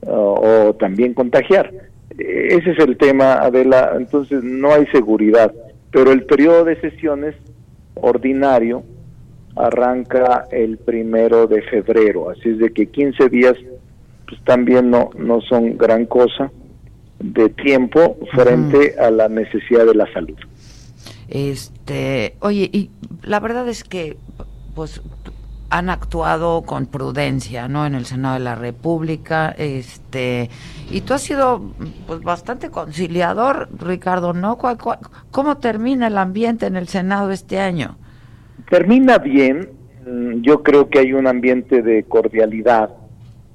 [0.00, 1.72] uh, o también contagiar.
[2.18, 3.92] Ese es el tema, Adela.
[3.96, 5.54] Entonces no hay seguridad,
[5.92, 7.36] pero el periodo de sesiones
[7.94, 8.82] ordinario
[9.54, 13.54] arranca el primero de febrero, así es de que 15 días
[14.26, 16.50] pues también no, no son gran cosa
[17.20, 20.38] de tiempo frente a la necesidad de la salud.
[21.28, 22.90] Este, oye, y
[23.22, 24.16] la verdad es que
[24.74, 25.02] pues
[25.72, 27.86] han actuado con prudencia, ¿no?
[27.86, 30.50] En el Senado de la República, este,
[30.90, 31.62] y tú has sido
[32.06, 34.58] pues bastante conciliador, Ricardo, ¿no?
[34.58, 34.98] ¿Cuál- cuál-
[35.30, 37.96] ¿Cómo termina el ambiente en el Senado este año?
[38.68, 39.70] Termina bien,
[40.06, 42.90] mm, yo creo que hay un ambiente de cordialidad,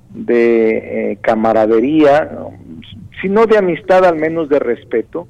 [0.10, 2.32] de eh, camaradería,
[3.22, 5.28] si no de amistad, al menos de respeto,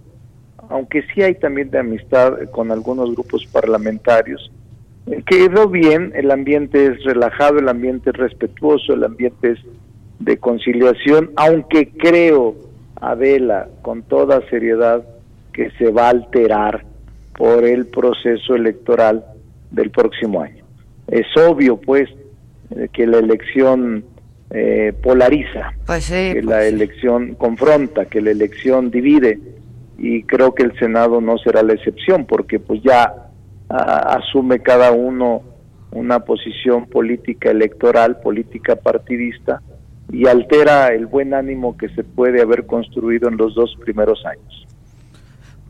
[0.70, 4.50] aunque sí hay también de amistad con algunos grupos parlamentarios.
[5.26, 9.60] Quedó bien, el ambiente es relajado, el ambiente es respetuoso, el ambiente es
[10.20, 12.56] de conciliación, aunque creo,
[13.00, 15.06] Adela, con toda seriedad,
[15.54, 16.84] que se va a alterar
[17.38, 19.24] por el proceso electoral
[19.72, 20.66] del próximo año.
[21.08, 22.10] Es obvio, pues,
[22.76, 24.04] eh, que la elección
[24.50, 26.68] eh, polariza, Pues sí, que pues la sí.
[26.68, 29.40] elección confronta, que la elección divide,
[29.98, 33.27] y creo que el Senado no será la excepción, porque pues ya
[33.70, 35.44] ah, asume cada uno
[35.92, 39.62] una posición política electoral, política partidista,
[40.12, 44.68] y altera el buen ánimo que se puede haber construido en los dos primeros años.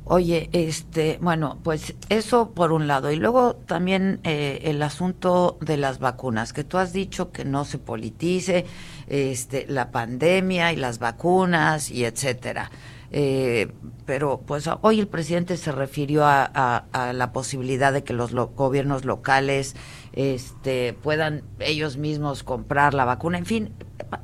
[0.10, 3.12] Oye, este, bueno, pues eso por un lado.
[3.12, 7.66] Y luego también eh, el asunto de las vacunas, que tú has dicho que no
[7.66, 8.66] se politice,
[9.08, 12.72] este, la pandemia y las vacunas y etcétera.
[13.12, 13.72] Eh,
[14.05, 16.84] pero pues hoy el presidente se refirió a,
[17.14, 19.76] la posibilidad de que los lo- gobiernos locales
[20.14, 23.38] este, puedan ellos mismos comprar la vacuna.
[23.38, 23.74] En fin,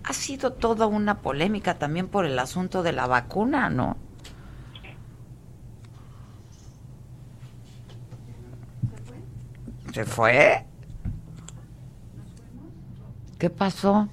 [0.03, 3.97] ha sido toda una polémica también por el asunto de la vacuna, ¿no?
[9.93, 10.65] ¿Se fue?
[13.37, 14.07] ¿Qué pasó?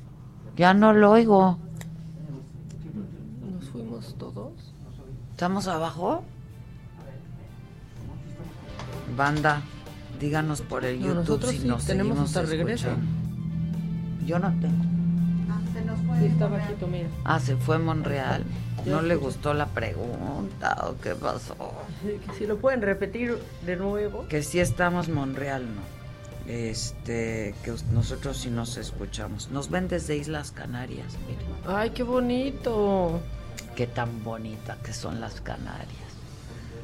[0.56, 1.58] Ya no lo oigo.
[3.52, 4.39] ¿Nos fuimos todos?
[5.40, 6.22] ¿Estamos abajo?
[9.16, 9.62] Banda,
[10.20, 12.88] díganos por el No, YouTube nosotros si sí, nos tenemos seguimos hasta regreso.
[12.88, 14.26] escuchando.
[14.26, 14.84] Yo no tengo.
[16.18, 17.08] Sí, está bajito, mira.
[17.24, 18.44] Ah, se fue a Monreal.
[18.84, 21.56] ¿No le gustó la pregunta o qué pasó?
[22.02, 24.28] Que si lo pueden repetir de nuevo.
[24.28, 26.52] Que sí estamos Monreal, ¿no?
[26.52, 29.50] Este, que nosotros sí nos escuchamos.
[29.50, 31.46] Nos ven desde Islas Canarias, miren.
[31.66, 33.22] Ay, qué bonito.
[33.80, 36.10] Qué tan bonita que son las Canarias.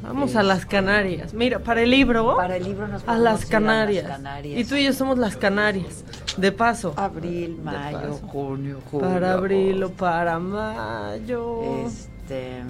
[0.02, 1.34] Vamos a las Canarias.
[1.34, 2.36] Mira, para el libro.
[2.38, 4.04] Para el libro nos a las ir a Canarias.
[4.04, 4.60] las Canarias.
[4.60, 6.04] Y tú y yo somos las Canarias.
[6.38, 6.94] De paso.
[6.96, 8.26] Abril, mayo, paso.
[8.28, 9.10] junio, julio.
[9.10, 11.84] Para abril o para mayo.
[11.84, 12.62] Este.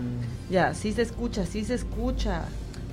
[0.50, 2.46] Ya, sí se escucha, sí se escucha.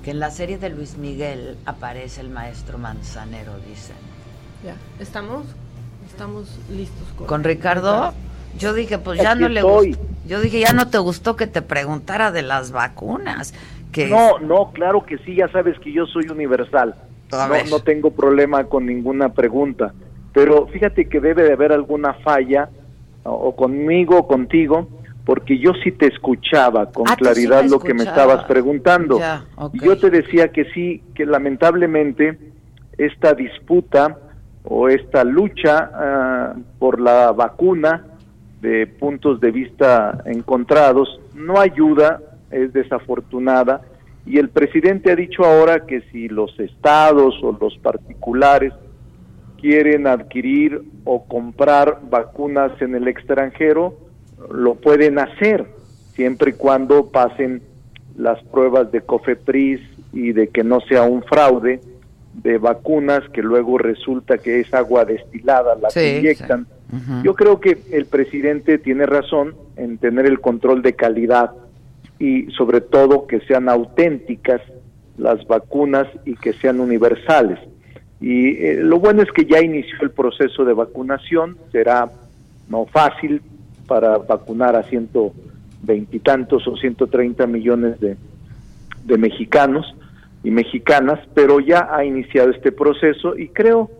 [0.04, 3.96] Que en la serie de Luis Miguel aparece el maestro Manzanero, dicen.
[4.64, 5.46] Ya, ¿estamos?
[6.06, 8.14] Estamos listos con, Con Ricardo,
[8.58, 10.00] yo dije, pues ya Aquí no le gustó.
[10.26, 13.52] Yo dije, ya no te gustó que te preguntara de las vacunas.
[13.92, 16.94] Que No, no, claro que sí, ya sabes que yo soy universal.
[17.30, 19.92] No, no tengo problema con ninguna pregunta.
[20.32, 22.68] Pero fíjate que debe de haber alguna falla,
[23.22, 24.88] o, conmigo o contigo,
[25.24, 29.18] porque yo sí te escuchaba con Ah, sí claridad lo que me estabas preguntando.
[29.18, 32.38] Ya, yo te decía que sí, que lamentablemente
[32.98, 34.18] esta disputa
[34.64, 38.04] o esta lucha ah, por la vacuna
[38.64, 43.82] de puntos de vista encontrados no ayuda, es desafortunada
[44.24, 48.72] y el presidente ha dicho ahora que si los estados o los particulares
[49.60, 53.94] quieren adquirir o comprar vacunas en el extranjero,
[54.50, 55.66] lo pueden hacer,
[56.14, 57.62] siempre y cuando pasen
[58.16, 59.80] las pruebas de COFEPRIS
[60.14, 61.80] y de que no sea un fraude
[62.32, 66.64] de vacunas que luego resulta que es agua destilada la Sí, que inyectan.
[66.64, 66.83] sí.
[67.22, 71.52] Yo creo que el presidente tiene razón en tener el control de calidad
[72.18, 74.60] y sobre todo que sean auténticas
[75.16, 77.58] las vacunas y que sean universales.
[78.20, 82.10] Y eh, lo bueno es que ya inició el proceso de vacunación, será
[82.68, 83.42] no fácil
[83.86, 85.32] para vacunar a ciento
[85.82, 88.16] veintitantos o ciento treinta millones de,
[89.04, 89.94] de mexicanos
[90.42, 93.90] y mexicanas, pero ya ha iniciado este proceso y creo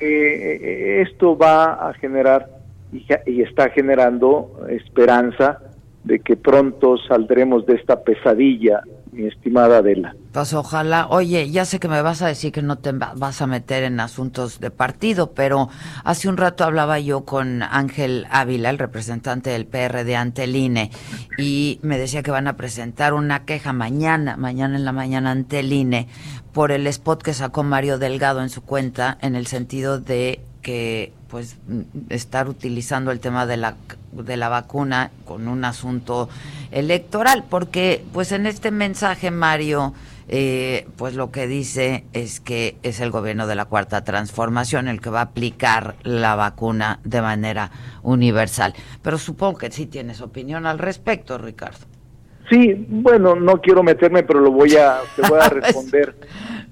[0.00, 2.48] eh, esto va a generar
[2.92, 5.60] y, y está generando esperanza
[6.04, 8.82] de que pronto saldremos de esta pesadilla
[9.14, 10.14] mi estimada Adela.
[10.32, 13.46] Pues ojalá, oye, ya sé que me vas a decir que no te vas a
[13.46, 15.68] meter en asuntos de partido, pero
[16.02, 20.90] hace un rato hablaba yo con Ángel Ávila, el representante del PRD ante el INE,
[21.38, 25.60] y me decía que van a presentar una queja mañana, mañana en la mañana ante
[25.62, 26.08] INE,
[26.52, 31.12] por el spot que sacó Mario Delgado en su cuenta, en el sentido de que
[31.28, 31.58] pues
[32.08, 33.76] estar utilizando el tema de la
[34.12, 36.28] de la vacuna con un asunto
[36.74, 39.94] electoral, porque pues en este mensaje Mario
[40.26, 45.00] eh, pues lo que dice es que es el gobierno de la cuarta transformación el
[45.00, 47.70] que va a aplicar la vacuna de manera
[48.02, 48.74] universal.
[49.02, 51.86] Pero supongo que sí tienes opinión al respecto, Ricardo.
[52.50, 56.14] Sí, bueno, no quiero meterme, pero lo voy a, te voy a responder,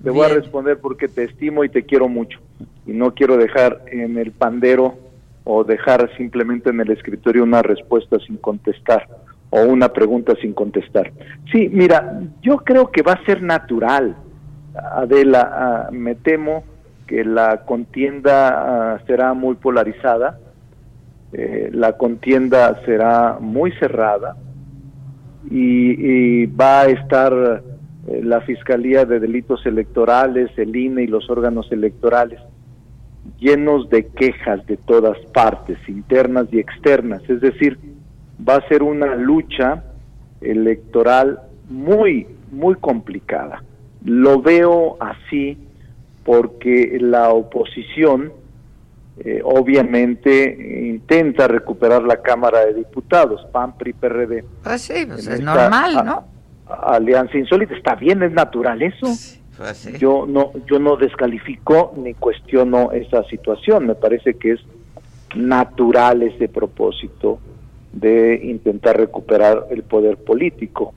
[0.03, 2.41] te voy a responder porque te estimo y te quiero mucho
[2.87, 4.99] y no quiero dejar en el pandero
[5.45, 9.09] o dejar simplemente en el escritorio una respuesta sin contestar
[9.55, 11.13] o una pregunta sin contestar.
[11.53, 14.17] Sí, mira, yo creo que va a ser natural,
[14.75, 16.65] Adela, ah, me temo
[17.07, 20.39] que la contienda ah, será muy polarizada,
[21.35, 24.37] eh, la contienda será muy cerrada
[25.51, 27.63] y, va a estar
[28.09, 32.41] eh, la Fiscalía de Delitos Electorales, el INE y los órganos electorales
[33.39, 37.23] llenos de quejas de todas partes, internas y externas.
[37.29, 37.79] Es decir,
[38.49, 39.85] va a ser una lucha
[40.41, 43.63] electoral muy, muy complicada.
[44.05, 45.57] Lo veo así
[46.25, 48.33] porque la oposición
[49.19, 54.45] eh, obviamente intenta recuperar la Cámara de Diputados, PAN, PRI, PRD.
[54.63, 56.33] Pues sí, pues es normal, ¿no?
[56.67, 59.07] alianza insólita, está bien, es natural eso.
[59.57, 64.61] Pues yo no yo no descalifico ni cuestiono esa situación, me parece que es
[65.35, 67.39] natural ese propósito
[67.93, 70.95] de intentar recuperar el poder político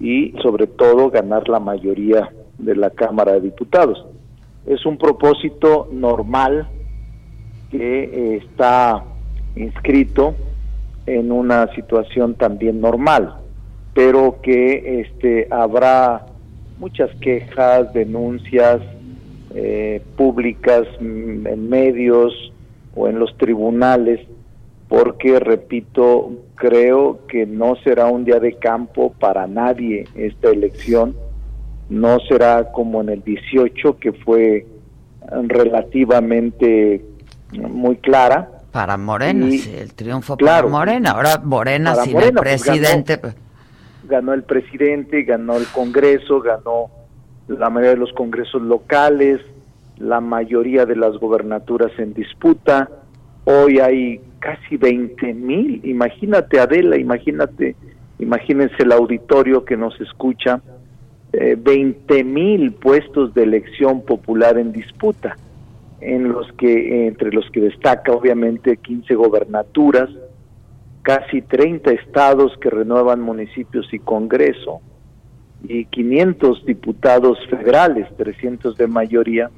[0.00, 4.04] y sobre todo ganar la mayoría de la Cámara de Diputados.
[4.66, 6.68] Es un propósito normal
[7.70, 9.04] que eh, está
[9.56, 10.34] inscrito
[11.06, 13.36] en una situación también normal,
[13.94, 16.26] pero que este habrá
[16.78, 18.80] muchas quejas, denuncias
[19.54, 22.52] eh, públicas mm, en medios
[22.94, 24.20] o en los tribunales,
[24.88, 31.14] porque, repito, creo que no será un día de campo para nadie esta elección,
[31.90, 34.66] no será como en el 18, que fue
[35.30, 37.04] relativamente
[37.52, 38.50] muy clara.
[38.72, 41.10] Para Morena, el triunfo para Morena.
[41.10, 43.18] Ahora Morena sin el pues, presidente.
[43.18, 43.34] Pues,
[44.04, 46.90] ganó el presidente, ganó el Congreso, ganó
[47.46, 49.40] la mayoría de los congresos locales,
[49.98, 52.90] la mayoría de las gobernaturas en disputa.
[53.44, 57.76] Hoy hay casi 20 mil, imagínate Adela, imagínate,
[58.18, 60.60] imagínense el auditorio que nos escucha,
[61.32, 65.36] eh, 20 mil puestos de elección popular en disputa,
[66.00, 70.08] en los que, entre los que destaca obviamente 15 gobernaturas,
[71.02, 74.80] casi 30 estados que renuevan municipios y Congreso
[75.66, 79.50] y 500 diputados federales, 300 de mayoría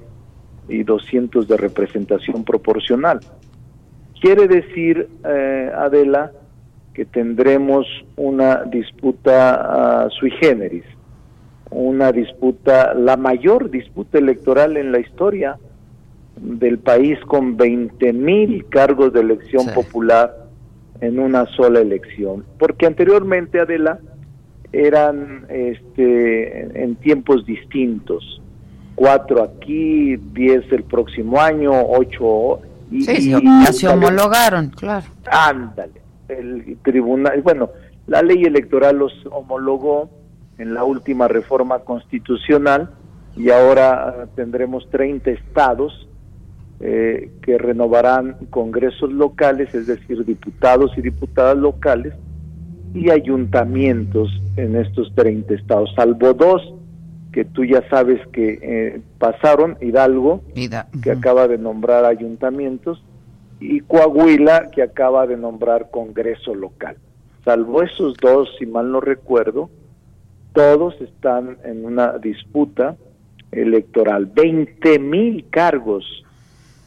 [0.68, 3.20] y 200 de representación proporcional.
[4.20, 6.32] Quiere decir, eh, Adela,
[6.92, 7.86] que tendremos
[8.16, 10.84] una disputa uh, sui generis,
[11.70, 15.56] una disputa, la mayor disputa electoral en la historia
[16.36, 20.48] del país con 20 mil cargos de elección popular
[21.00, 24.00] en una sola elección, porque anteriormente Adela
[24.72, 28.42] eran este en tiempos distintos,
[28.94, 32.60] cuatro aquí, diez el próximo año, ocho
[32.90, 35.06] y, sí, ya se homologaron, claro.
[35.30, 37.70] Ándale, el tribunal, bueno,
[38.06, 40.10] la ley electoral los homologó
[40.58, 42.90] en la última reforma constitucional
[43.36, 46.08] y ahora tendremos 30 estados
[46.80, 52.14] eh, que renovarán congresos locales, es decir, diputados y diputadas locales,
[52.94, 56.74] y ayuntamientos en estos 30 estados, salvo dos
[57.32, 60.42] que tú ya sabes que eh, pasaron, Hidalgo,
[61.02, 63.02] que acaba de nombrar ayuntamientos,
[63.60, 66.96] y Coahuila, que acaba de nombrar Congreso local.
[67.44, 69.70] Salvo esos dos, si mal no recuerdo,
[70.52, 72.96] todos están en una disputa
[73.52, 74.26] electoral.
[74.26, 76.24] 20 mil cargos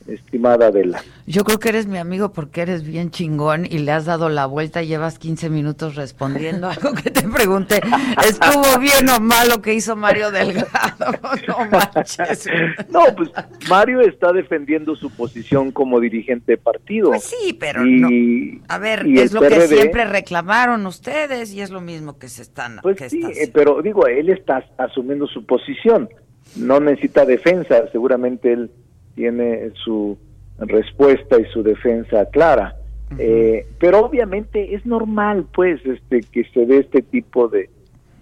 [0.07, 1.01] estimada Adela.
[1.25, 4.45] Yo creo que eres mi amigo porque eres bien chingón y le has dado la
[4.45, 7.81] vuelta y llevas 15 minutos respondiendo algo que te pregunté.
[8.27, 10.67] ¿Estuvo bien o mal lo que hizo Mario Delgado?
[11.47, 12.45] No manches.
[12.89, 13.29] No, pues
[13.69, 17.09] Mario está defendiendo su posición como dirigente de partido.
[17.09, 18.61] Pues sí, pero y, no.
[18.67, 22.41] A ver, y es lo que siempre reclamaron ustedes y es lo mismo que se
[22.41, 22.79] están.
[22.81, 26.09] Pues que sí, estás- eh, pero digo, él está asumiendo su posición.
[26.55, 27.83] No necesita defensa.
[27.91, 28.71] Seguramente él
[29.15, 30.17] tiene su
[30.59, 32.75] respuesta y su defensa clara.
[33.19, 37.69] Eh, pero obviamente es normal, pues, este, que se dé este tipo de,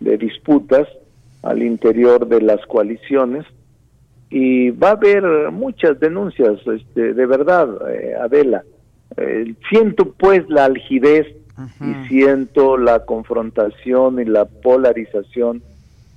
[0.01, 0.87] de disputas
[1.43, 3.45] al interior de las coaliciones
[4.29, 8.63] y va a haber muchas denuncias, este, de verdad, eh, Adela.
[9.17, 11.27] Eh, siento pues la algidez
[11.79, 15.61] y siento la confrontación y la polarización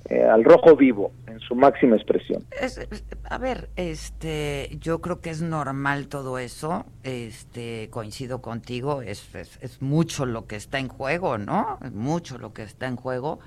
[0.09, 2.43] eh, al rojo vivo en su máxima expresión.
[2.61, 6.85] Es- es- a ver, este, yo creo que es normal todo eso.
[7.03, 11.79] Este, coincido contigo, es, es, es mucho lo que está en juego, ¿no?
[11.83, 13.39] Es mucho lo que está en juego.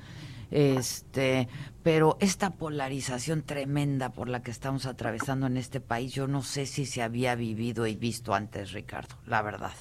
[0.50, 1.46] Este,
[1.82, 6.66] pero esta polarización tremenda por la que estamos atravesando en este país, yo no sé
[6.66, 9.72] si se había vivido y visto antes, Ricardo, la verdad.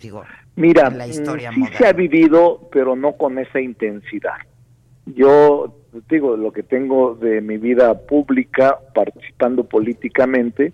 [0.00, 0.24] Digo,
[0.56, 1.78] Mira, en la historia mm, sí moderna.
[1.78, 4.34] se ha vivido, pero no con esa intensidad.
[5.06, 10.72] Yo digo, lo que tengo de mi vida pública, participando políticamente,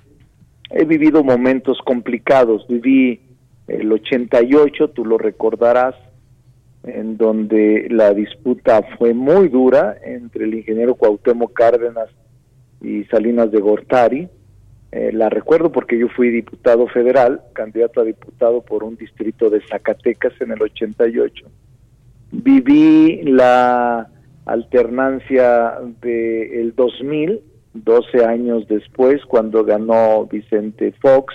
[0.71, 2.67] he vivido momentos complicados.
[2.69, 3.21] Viví
[3.67, 5.95] el 88, tú lo recordarás,
[6.85, 12.09] en donde la disputa fue muy dura entre el ingeniero Cuauhtémoc Cárdenas
[12.81, 14.29] y Salinas de Gortari.
[14.91, 19.61] Eh, la recuerdo porque yo fui diputado federal, candidato a diputado por un distrito de
[19.69, 21.47] Zacatecas en el 88.
[22.31, 24.09] Viví la
[24.49, 27.41] alternancia del 2000,
[27.75, 31.35] 12 años después, cuando ganó Vicente Fox,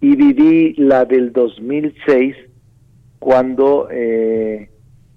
[0.00, 2.36] y viví la del 2006,
[3.18, 4.68] cuando eh,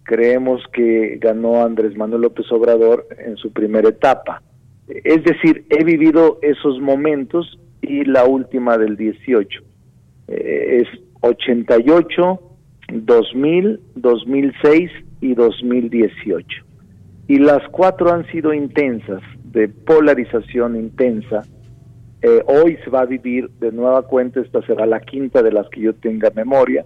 [0.04, 4.42] creemos que ganó Andrés Manuel López Obrador en su primera etapa.
[4.88, 9.62] Es decir, he vivido esos momentos y la última del 18.
[10.30, 10.88] Eh, es
[11.22, 12.40] 88,
[12.94, 16.71] 2000, 2006 y 2018.
[17.32, 21.44] Y las cuatro han sido intensas, de polarización intensa.
[22.22, 25.70] Eh, hoy se va a vivir de nueva cuenta, esta será la quinta de las
[25.70, 26.86] que yo tenga memoria,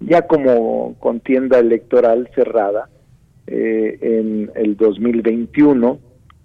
[0.00, 2.88] ya como contienda electoral cerrada
[3.46, 5.98] eh, en el 2021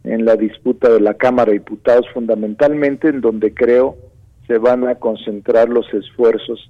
[0.03, 3.95] en la disputa de la Cámara de Diputados fundamentalmente en donde creo
[4.45, 6.69] se van a concentrar los esfuerzos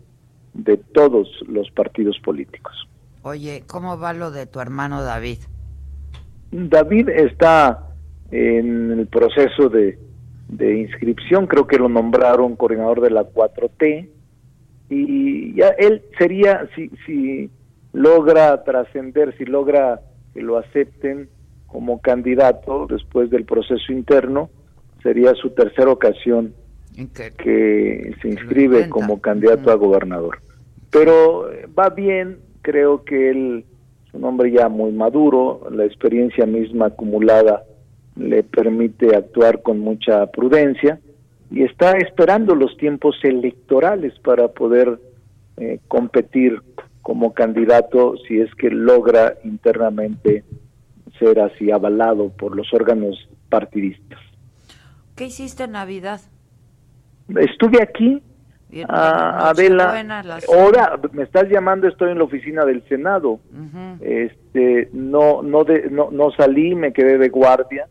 [0.54, 2.88] de todos los partidos políticos.
[3.24, 5.40] Oye, ¿cómo va lo de tu hermano David?
[6.52, 7.88] David está
[8.30, 9.98] en el proceso de,
[10.48, 14.10] de inscripción, creo que lo nombraron coordinador de la 4T
[14.90, 17.50] y ya él sería, si, si
[17.94, 20.02] logra trascender, si logra
[20.34, 21.30] que lo acepten
[21.68, 24.50] como candidato después del proceso interno,
[25.02, 26.54] sería su tercera ocasión
[27.38, 30.42] que se inscribe como candidato a gobernador.
[30.90, 33.66] Pero va bien, creo que él
[34.12, 37.64] es un hombre ya muy maduro, la experiencia misma acumulada
[38.18, 41.00] le permite actuar con mucha prudencia
[41.50, 45.00] y está esperando los tiempos electorales para poder
[45.58, 46.62] eh, competir
[47.02, 50.44] como candidato si es que logra internamente
[51.18, 54.20] ser así avalado por los órganos partidistas.
[55.16, 56.22] ¿Qué hiciste en Navidad?
[57.30, 58.22] Estuve aquí,
[58.72, 60.24] Bien, a Nochebuena, Adela.
[60.24, 63.40] las- Ahora me estás llamando, estoy en la oficina del Senado.
[64.00, 67.88] Este, no, no, de, no, no salí, me quedé de guardia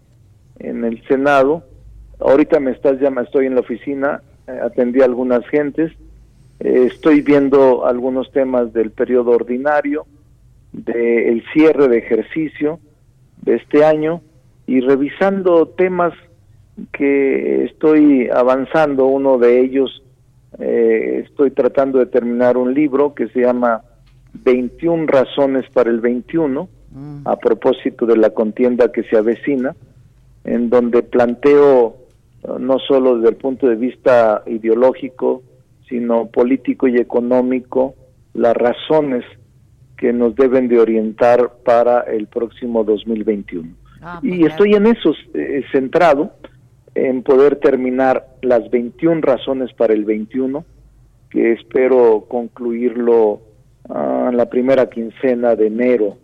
[0.58, 1.64] en el Senado.
[2.18, 5.92] Ahorita me estás llamando, estoy en la oficina, eh, atendí a algunas gentes.
[6.60, 10.06] Eh, estoy viendo algunos temas del periodo ordinario,
[10.72, 12.78] del cierre de ejercicio
[13.42, 14.20] de este año
[14.66, 16.12] y revisando temas
[16.92, 19.06] que estoy avanzando.
[19.06, 20.02] Uno de ellos,
[20.58, 23.82] eh, estoy tratando de terminar un libro que se llama
[24.32, 26.68] 21 razones para el 21,
[27.24, 29.76] a propósito de la contienda que se avecina,
[30.42, 31.96] en donde planteo
[32.42, 35.42] eh, no solo desde el punto de vista ideológico,
[35.88, 37.94] sino político y económico,
[38.34, 39.24] las razones
[39.96, 43.68] que nos deben de orientar para el próximo 2021.
[44.02, 46.32] Ah, y estoy en eso eh, centrado,
[46.94, 50.64] en poder terminar las 21 razones para el 21,
[51.30, 53.40] que espero concluirlo
[53.88, 56.16] ah, en la primera quincena de enero.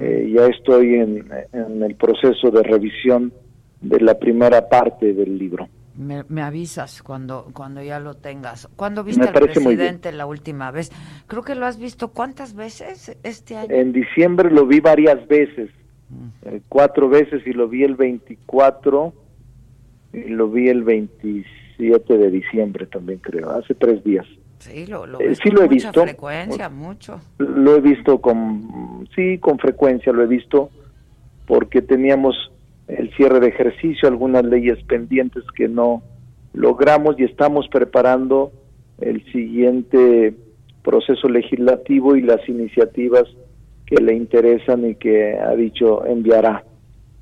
[0.00, 3.32] Eh, ya estoy en, en el proceso de revisión
[3.80, 5.68] de la primera parte del libro.
[5.96, 8.68] Me, me avisas cuando, cuando ya lo tengas.
[8.76, 10.90] ¿Cuándo viste Me al presidente la última vez?
[11.26, 13.74] Creo que lo has visto cuántas veces este año.
[13.74, 15.70] En diciembre lo vi varias veces,
[16.10, 16.28] Mm.
[16.46, 19.27] eh, cuatro veces y lo vi el 24 y
[20.12, 24.26] lo vi el 27 de diciembre también creo, hace tres días.
[24.58, 26.02] Sí, lo, lo Eh, sí lo he mucha visto.
[26.02, 27.20] frecuencia, mucho.
[27.38, 30.70] Lo he visto con, sí, con frecuencia lo he visto
[31.46, 32.34] porque teníamos
[32.88, 36.02] el cierre de ejercicio, algunas leyes pendientes que no
[36.54, 38.50] logramos y estamos preparando
[39.00, 40.34] el siguiente
[40.82, 43.24] proceso legislativo y las iniciativas
[43.86, 46.64] que le interesan y que ha dicho enviará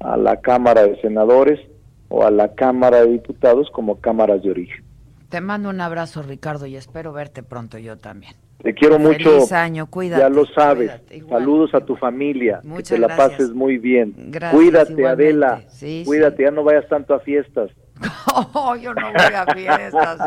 [0.01, 1.61] a la Cámara de Senadores
[2.09, 4.85] o a la Cámara de Diputados como cámaras de origen.
[5.29, 8.35] Te mando un abrazo, Ricardo, y espero verte pronto yo también.
[8.63, 9.31] Te quiero mucho.
[9.33, 10.23] Feliz año, cuídate.
[10.23, 10.91] Ya lo sabes.
[11.09, 11.29] cuídate.
[11.29, 12.61] Saludos a tu familia.
[12.65, 13.31] Muchas que te la gracias.
[13.33, 14.15] pases muy bien.
[14.31, 15.25] Gracias, Cuídate, igualmente.
[15.25, 15.63] Adela.
[15.69, 17.71] Sí, Cuídate, ya no vayas tanto a fiestas.
[18.53, 20.19] Oh, yo no voy a fiestas.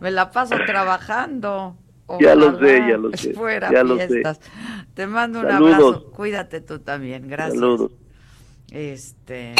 [0.00, 1.76] Me la paso trabajando.
[2.20, 4.08] Ya lo sé, ya lo sé, Fuera ya lo sé.
[4.08, 4.40] fiestas.
[4.94, 5.74] Te mando un Saludos.
[5.74, 6.10] abrazo.
[6.12, 7.28] Cuídate tú también.
[7.28, 7.54] Gracias.
[7.54, 7.92] Saludos.
[8.72, 9.54] Este.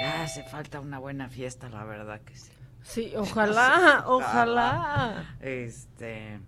[0.00, 2.50] Ya hace falta una buena fiesta, la verdad que sí.
[2.82, 5.36] Sí, ojalá, ojalá.
[5.40, 6.40] Este.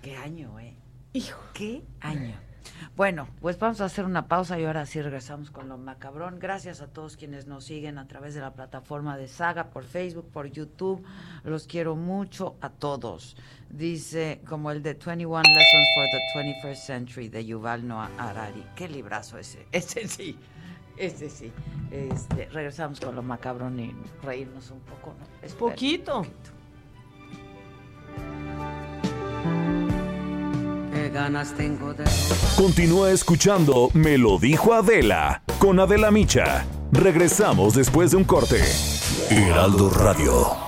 [0.00, 0.74] ¿Qué año, eh?
[1.12, 1.38] Hijo.
[1.52, 2.34] ¿Qué año?
[2.96, 6.38] Bueno, pues vamos a hacer una pausa y ahora sí regresamos con lo macabrón.
[6.38, 10.30] Gracias a todos quienes nos siguen a través de la plataforma de Saga, por Facebook,
[10.30, 11.04] por YouTube.
[11.44, 13.36] Los quiero mucho a todos.
[13.70, 18.64] Dice, como el de 21 Lessons for the 21st Century de Yuval Noah Harari.
[18.74, 19.66] Qué librazo ese.
[19.72, 20.38] Ese sí.
[20.96, 21.52] Ese sí.
[21.90, 25.26] Este, regresamos con lo macabrón y reírnos un poco, ¿no?
[25.42, 25.68] Espero.
[25.68, 26.26] Poquito.
[31.10, 32.04] Ganas tengo de
[32.56, 36.66] Continúa escuchando Me lo dijo Adela con Adela Micha.
[36.92, 38.62] Regresamos después de un corte.
[39.30, 40.67] Heraldo Radio.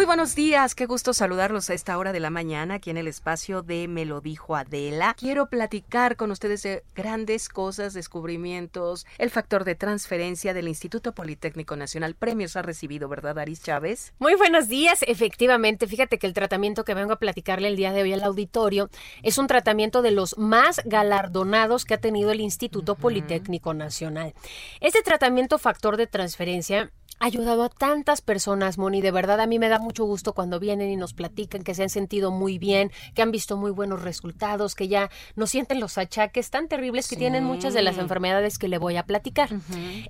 [0.00, 3.06] Muy buenos días, qué gusto saludarlos a esta hora de la mañana aquí en el
[3.06, 5.14] espacio de Me lo dijo Adela.
[5.18, 11.76] Quiero platicar con ustedes de grandes cosas, descubrimientos, el factor de transferencia del Instituto Politécnico
[11.76, 12.14] Nacional.
[12.14, 14.14] Premios ha recibido, ¿verdad, Aris Chávez?
[14.18, 15.86] Muy buenos días, efectivamente.
[15.86, 18.88] Fíjate que el tratamiento que vengo a platicarle el día de hoy al auditorio
[19.22, 24.32] es un tratamiento de los más galardonados que ha tenido el Instituto Politécnico Nacional.
[24.80, 26.90] Este tratamiento factor de transferencia
[27.20, 29.00] ayudado a tantas personas, Moni.
[29.00, 31.84] De verdad, a mí me da mucho gusto cuando vienen y nos platican que se
[31.84, 35.98] han sentido muy bien, que han visto muy buenos resultados, que ya no sienten los
[35.98, 39.50] achaques tan terribles que tienen muchas de las enfermedades que le voy a platicar.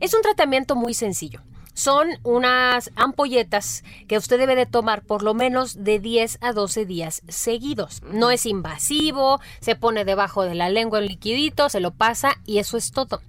[0.01, 1.43] Es un tratamiento muy sencillo.
[1.75, 6.85] Son unas ampolletas que usted debe de tomar por lo menos de 10 a 12
[6.85, 8.03] días seguidos.
[8.03, 12.59] No es invasivo, se pone debajo de la lengua el liquidito, se lo pasa y
[12.59, 13.23] eso es todo.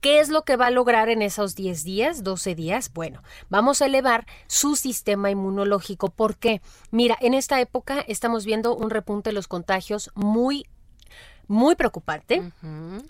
[0.00, 2.90] ¿Qué es lo que va a lograr en esos 10 días, 12 días?
[2.92, 6.08] Bueno, vamos a elevar su sistema inmunológico.
[6.08, 6.62] ¿Por qué?
[6.90, 10.66] Mira, en esta época estamos viendo un repunte de los contagios muy
[11.48, 12.52] muy preocupante.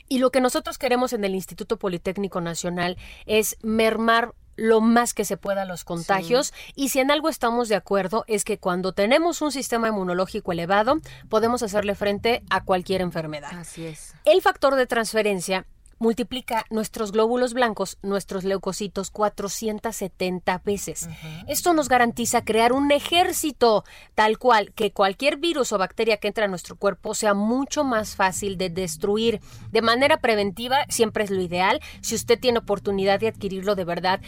[0.08, 2.96] Y lo que nosotros queremos en el Instituto Politécnico Nacional
[3.26, 7.76] es mermar lo más que se pueda los contagios y si en algo estamos de
[7.76, 13.52] acuerdo es que cuando tenemos un sistema inmunológico elevado podemos hacerle frente a cualquier enfermedad.
[13.52, 14.14] Así es.
[14.24, 15.66] El factor de transferencia
[16.00, 21.08] multiplica nuestros glóbulos blancos, nuestros leucocitos, 470 veces.
[21.46, 26.46] Esto nos garantiza crear un ejército tal cual que cualquier virus o bacteria que entre
[26.46, 29.40] a nuestro cuerpo sea mucho más fácil de destruir.
[29.70, 31.80] De manera preventiva siempre es lo ideal.
[32.00, 34.20] Si usted tiene oportunidad de adquirirlo de verdad,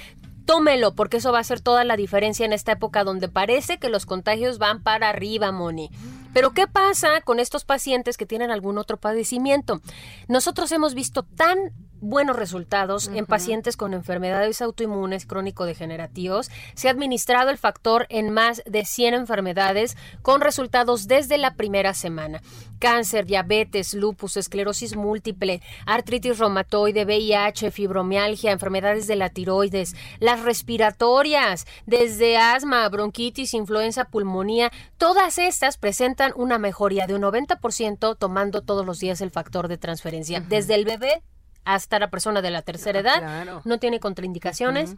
[0.44, 3.89] tómelo, porque eso va a hacer toda la diferencia en esta época donde parece que
[3.89, 5.90] los contagios van para arriba, Moni.
[6.33, 9.81] Pero ¿qué pasa con estos pacientes que tienen algún otro padecimiento?
[10.29, 11.59] Nosotros hemos visto tan
[12.03, 16.51] buenos resultados en pacientes con enfermedades autoinmunes crónico-degenerativos.
[16.74, 21.95] Se ha administrado el factor en más de 100 enfermedades con resultados desde la primera
[21.95, 22.43] semana.
[22.81, 31.66] Cáncer, diabetes, lupus, esclerosis múltiple, artritis reumatoide, VIH, fibromialgia, enfermedades de la tiroides, las respiratorias,
[31.87, 38.85] desde asma, bronquitis, influenza, pulmonía, todas estas presentan una mejoría de un 90% tomando todos
[38.85, 40.41] los días el factor de transferencia.
[40.41, 41.23] Desde el bebé
[41.65, 43.63] hasta la persona de la tercera edad, claro.
[43.65, 44.97] no tiene contraindicaciones.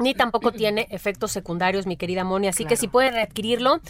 [0.00, 2.48] Ni tampoco tiene efectos secundarios, mi querida Moni.
[2.48, 3.80] Así que si pueden adquirirlo,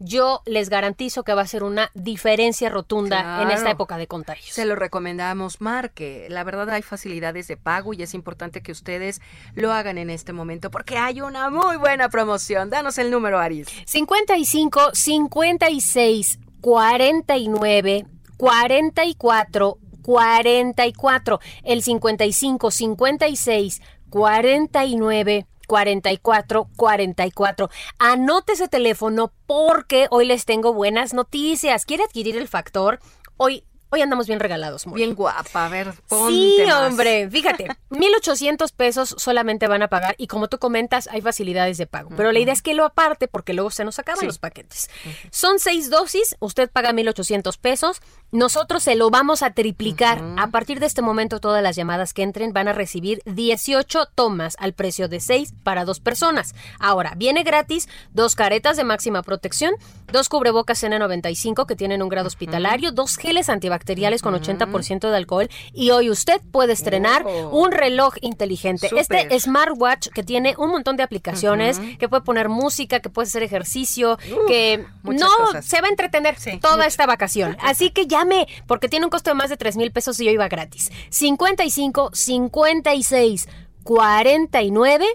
[0.00, 4.54] yo les garantizo que va a ser una diferencia rotunda en esta época de contagios.
[4.54, 6.26] Se lo recomendamos, Marque.
[6.30, 9.20] La verdad hay facilidades de pago y es importante que ustedes
[9.54, 12.70] lo hagan en este momento porque hay una muy buena promoción.
[12.70, 13.66] Danos el número, Aris.
[13.86, 19.78] 55 56 49 44
[20.08, 27.68] 44 el 55 56 49 44 44.
[27.98, 31.84] Anote ese teléfono porque hoy les tengo buenas noticias.
[31.84, 33.00] ¿Quiere adquirir el factor?
[33.36, 35.02] Hoy Hoy andamos bien regalados, Moni.
[35.02, 36.90] Bien guapa, a ver, ponte Sí, más.
[36.90, 41.86] hombre, fíjate, 1800 pesos solamente van a pagar y como tú comentas, hay facilidades de
[41.86, 42.10] pago.
[42.14, 44.26] Pero la idea es que lo aparte porque luego se nos acaban Sí.
[44.26, 44.90] los paquetes.
[45.30, 50.22] Son seis dosis, usted paga 1800 pesos, nosotros se lo vamos a triplicar.
[50.36, 54.54] A partir de este momento, todas las llamadas que entren van a recibir 18 tomas
[54.58, 56.54] al precio de 6 para dos personas.
[56.78, 59.72] Ahora, viene gratis dos caretas de máxima protección,
[60.12, 63.77] dos cubrebocas N95 que tienen un grado hospitalario, dos geles antibacteriales
[64.22, 67.48] con 80% de alcohol y hoy usted puede estrenar Oh.
[67.50, 68.88] un reloj inteligente.
[68.96, 73.42] Este smartwatch que tiene un montón de aplicaciones, que puede poner música, que puede hacer
[73.42, 75.64] ejercicio, que no cosas.
[75.64, 77.56] se va a entretener toda esta vacación.
[77.60, 80.36] Así que llame, porque tiene un costo de más de 3 mil pesos y hoy
[80.36, 80.90] va gratis.
[81.10, 83.48] 55 56
[83.84, 85.06] 49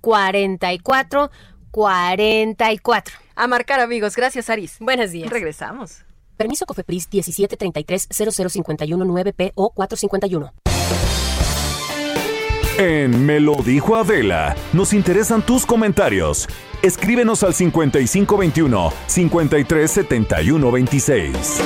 [0.00, 1.30] 44
[1.70, 3.14] 44.
[3.36, 4.16] A marcar, amigos.
[4.16, 4.76] Gracias, Aris.
[4.80, 5.30] Buenos días.
[5.30, 6.04] Regresamos.
[6.38, 10.54] Permiso Cofepris 1733 0051 9P o 451.
[12.78, 16.46] En Me lo dijo Adela, nos interesan tus comentarios.
[16.80, 21.60] Escríbenos al 5521 537126.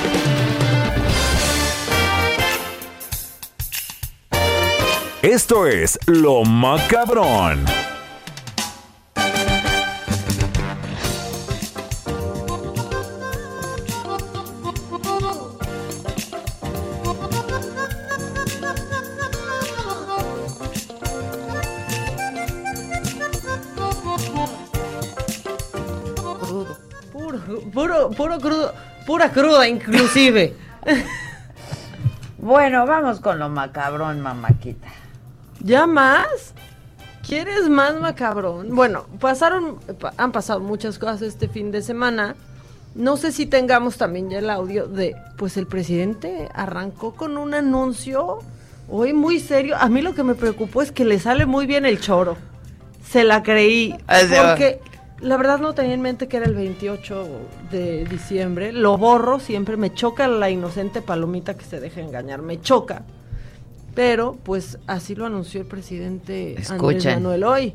[5.21, 7.67] Esto es Lo Macabrón.
[27.61, 28.73] Puro, puro, puro crudo.
[29.07, 30.55] Pura cruda, inclusive.
[32.39, 34.89] Bueno, vamos con lo macabrón, mamáquita.
[35.61, 36.27] ¿Ya más?
[37.27, 38.75] ¿Quieres más macabrón?
[38.75, 42.35] Bueno, pasaron, pa- han pasado muchas cosas este fin de semana.
[42.97, 47.55] No sé si tengamos también ya el audio de, pues el presidente arrancó con un
[47.55, 48.41] anuncio
[48.89, 49.77] hoy muy serio.
[49.79, 52.37] A mí lo que me preocupó es que le sale muy bien el choro.
[53.09, 53.95] Se la creí.
[54.49, 54.81] Porque
[55.23, 58.73] la verdad no tenía en mente que era el 28 de diciembre.
[58.73, 62.43] Lo borro, siempre me choca la inocente palomita que se deja engañar.
[62.43, 63.05] Me choca.
[63.95, 67.05] Pero, pues, así lo anunció el presidente Andrés.
[67.05, 67.75] Manuel hoy.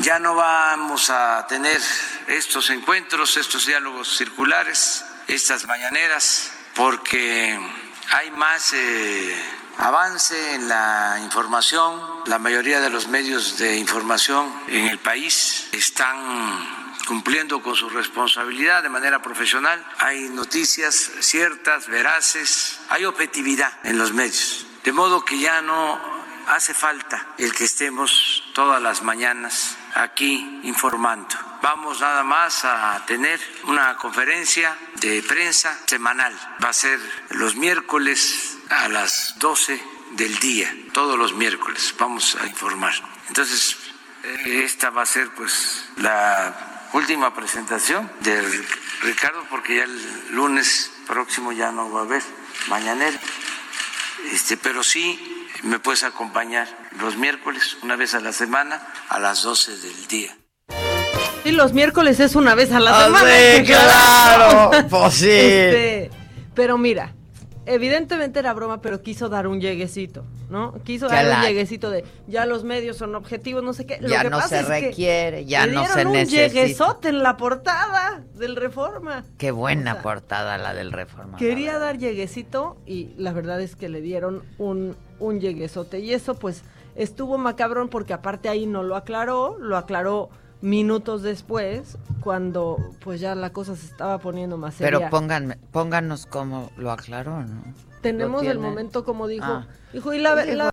[0.00, 1.80] Ya no vamos a tener
[2.28, 7.58] estos encuentros, estos diálogos circulares, estas mañaneras, porque
[8.12, 9.34] hay más eh,
[9.78, 12.00] avance en la información.
[12.26, 18.82] La mayoría de los medios de información en el país están cumpliendo con su responsabilidad
[18.82, 19.84] de manera profesional.
[19.98, 24.66] Hay noticias ciertas, veraces, hay objetividad en los medios.
[24.84, 26.00] De modo que ya no
[26.48, 31.45] hace falta el que estemos todas las mañanas aquí informando.
[31.68, 36.32] Vamos nada más a tener una conferencia de prensa semanal.
[36.62, 39.82] Va a ser los miércoles a las 12
[40.12, 42.94] del día, todos los miércoles vamos a informar.
[43.26, 43.76] Entonces,
[44.22, 48.42] eh, esta va a ser pues la última presentación de
[49.02, 52.22] Ricardo porque ya el lunes próximo ya no va a haber
[52.68, 53.18] mañanera.
[54.30, 56.68] Este, pero sí me puedes acompañar
[57.00, 60.36] los miércoles, una vez a la semana, a las 12 del día.
[61.46, 63.28] Sí, los miércoles es una vez a la Ah, semana.
[63.30, 65.28] sí, claro, pues sí.
[65.30, 66.10] Este,
[66.54, 67.12] pero mira,
[67.66, 70.74] evidentemente era broma, pero quiso dar un lleguecito, ¿no?
[70.84, 73.98] Quiso dar la- un lleguecito de ya los medios son objetivos, no sé qué.
[74.00, 76.12] Lo Ya que no pasa se es que requiere, ya le no dieron se un
[76.12, 76.46] necesita.
[76.48, 79.24] lleguesote en la portada del Reforma.
[79.38, 81.36] Qué buena portada la del Reforma.
[81.38, 85.98] Quería dar lleguecito y la verdad es que le dieron un, un lleguesote.
[86.00, 86.62] Y eso pues
[86.94, 93.34] estuvo macabrón porque aparte ahí no lo aclaró, lo aclaró minutos después cuando pues ya
[93.34, 94.98] la cosa se estaba poniendo más seria.
[94.98, 97.62] Pero pónganme, pónganos cómo lo aclaró, ¿no?
[98.00, 99.66] Tenemos ¿Lo el momento como dijo, Ah.
[99.92, 100.72] dijo y la, la-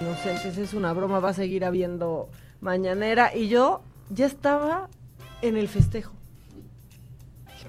[0.00, 2.28] inocentes es una broma, va a seguir habiendo
[2.60, 4.88] mañanera y yo ya estaba
[5.42, 6.12] en el festejo.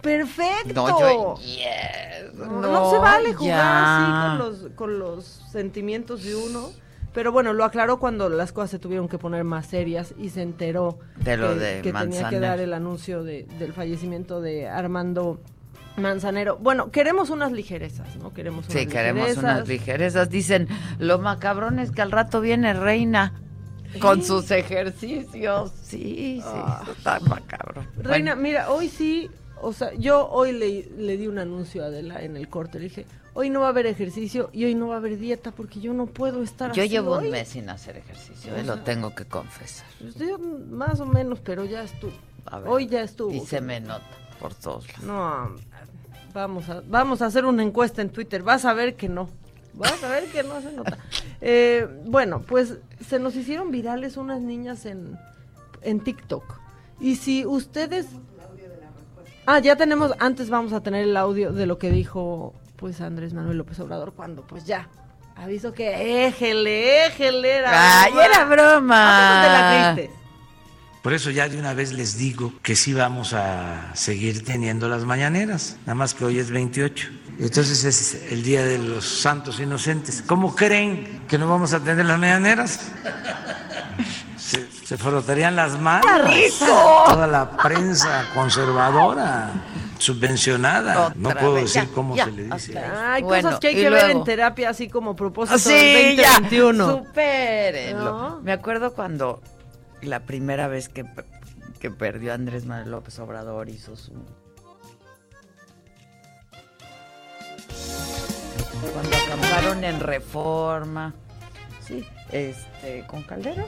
[0.01, 0.73] Perfecto.
[0.73, 2.33] No, yo- yes.
[2.33, 4.31] No, No, no se vale jugar ya.
[4.33, 6.69] así con los, con los sentimientos de uno.
[7.13, 10.41] Pero bueno, lo aclaró cuando las cosas se tuvieron que poner más serias y se
[10.41, 14.69] enteró De lo que, de que tenía que dar el anuncio de- del fallecimiento de
[14.69, 15.41] Armando
[15.97, 16.57] Manzanero.
[16.57, 18.33] Bueno, queremos unas ligerezas, ¿no?
[18.33, 19.43] Queremos unas Sí, queremos ligerezas.
[19.43, 20.29] unas ligerezas.
[20.29, 20.67] Dicen,
[20.99, 23.33] lo macabrón es que al rato viene Reina
[23.99, 25.71] con sus ejercicios.
[25.83, 27.83] Sí, sí, eso está macabro.
[27.97, 29.29] Reina, Bueno, mira, hoy sí,
[29.61, 32.79] o sea, yo hoy le, le di un anuncio a Adela en el corte.
[32.79, 35.51] Le dije, hoy no va a haber ejercicio y hoy no va a haber dieta
[35.51, 37.25] porque yo no puedo estar yo así llevo hoy.
[37.25, 39.87] un mes sin hacer ejercicio, O eh, lo tengo que confesar.
[39.99, 42.13] Pues yo más o menos, pero ya estuvo.
[42.45, 43.31] A ver, Hoy ya estuvo.
[43.31, 44.05] Y se me nota
[44.39, 45.05] por todos lados.
[45.05, 45.55] No,
[46.33, 48.43] vamos a, vamos a hacer una encuesta en Twitter.
[48.43, 49.29] Vas a ver que no.
[49.73, 50.97] Vas a ver que no se nota.
[51.43, 55.17] Eh, bueno, pues se nos hicieron virales unas niñas en,
[55.81, 56.43] en TikTok.
[56.99, 58.05] Y si ustedes...
[59.47, 63.33] Ah, ya tenemos, antes vamos a tener el audio de lo que dijo pues Andrés
[63.33, 64.89] Manuel López Obrador cuando pues ya
[65.35, 69.29] aviso que éjele, éjele, era Ay, era broma.
[69.29, 70.21] ¿A poco te la creíste?
[71.03, 75.05] Por eso ya de una vez les digo que sí vamos a seguir teniendo las
[75.05, 77.09] mañaneras, nada más que hoy es 28.
[77.39, 80.23] Entonces es el Día de los Santos Inocentes.
[80.25, 82.79] ¿Cómo creen que no vamos a tener las mañaneras?
[84.37, 86.05] Se, se frotarían las manos.
[86.25, 86.65] rico!
[87.07, 89.49] Toda la prensa conservadora,
[90.01, 91.13] subvencionada.
[91.15, 92.77] no puedo vez, decir ya, cómo ya, se le dice.
[92.79, 96.17] hasta Hay Bueno, cosas que hay que ver en terapia así como propósito Sí, del
[96.17, 96.89] ya, 2021.
[96.91, 98.03] supérenlo.
[98.03, 98.41] ¿No?
[98.41, 99.41] Me acuerdo cuando
[100.01, 101.05] la primera vez que,
[101.79, 104.11] que perdió Andrés Manuel López Obrador hizo su...
[108.93, 111.13] Cuando acamparon en Reforma,
[111.85, 113.67] sí, este, con Caldero.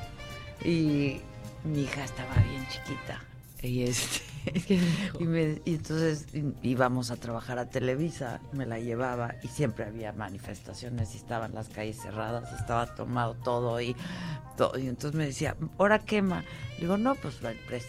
[0.66, 1.22] Y
[1.64, 3.22] mi hija estaba bien chiquita.
[3.62, 4.33] Y este...
[5.20, 6.28] Y, me- y entonces
[6.62, 11.70] íbamos a trabajar a Televisa, me la llevaba y siempre había manifestaciones y estaban las
[11.70, 13.96] calles cerradas, estaba tomado todo y,
[14.58, 16.44] todo, y entonces me decía, ¿ahora quema?
[16.80, 17.40] Digo, no, pues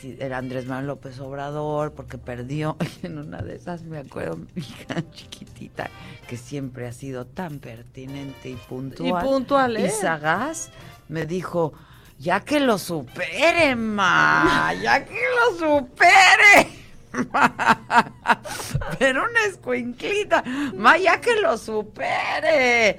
[0.03, 2.77] el Andrés Manuel López Obrador porque perdió.
[3.03, 5.91] Y en una de esas me acuerdo, mi hija chiquitita,
[6.29, 9.25] que siempre ha sido tan pertinente y puntual.
[9.25, 9.87] Y puntual, ¿eh?
[9.87, 10.71] Y sagaz,
[11.09, 11.73] me dijo,
[12.19, 16.69] ya que lo supere, ma, ya que lo supere.
[18.99, 20.43] Pero una escuinclita,
[20.77, 22.99] ma, ya que lo supere.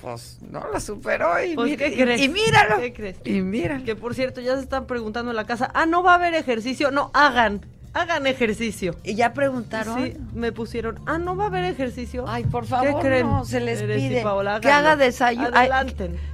[0.00, 2.20] Pues no lo superó y, Pues, mira- ¿qué y- crees?
[2.20, 2.78] y míralo.
[2.80, 3.16] ¿Qué crees?
[3.24, 3.80] Y mira.
[3.84, 6.34] Que por cierto, ya se están preguntando en la casa, ah, no va a haber
[6.34, 6.90] ejercicio.
[6.90, 7.64] No, hagan,
[7.94, 8.94] hagan ejercicio.
[9.02, 10.04] Y ya preguntaron.
[10.04, 12.24] Sí, me pusieron, ah, no va a haber ejercicio.
[12.28, 13.26] Ay, por favor, ¿Qué creen?
[13.28, 15.48] no, se les pide Paola, que haga desayuno.
[15.52, 15.70] ay,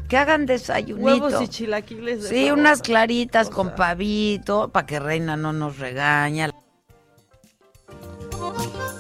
[0.09, 1.07] que hagan desayunito.
[1.07, 2.23] Huevos y chilaquiles.
[2.25, 2.61] de Sí, Paola.
[2.63, 6.51] unas claritas con pavito, para que Reina no nos regaña.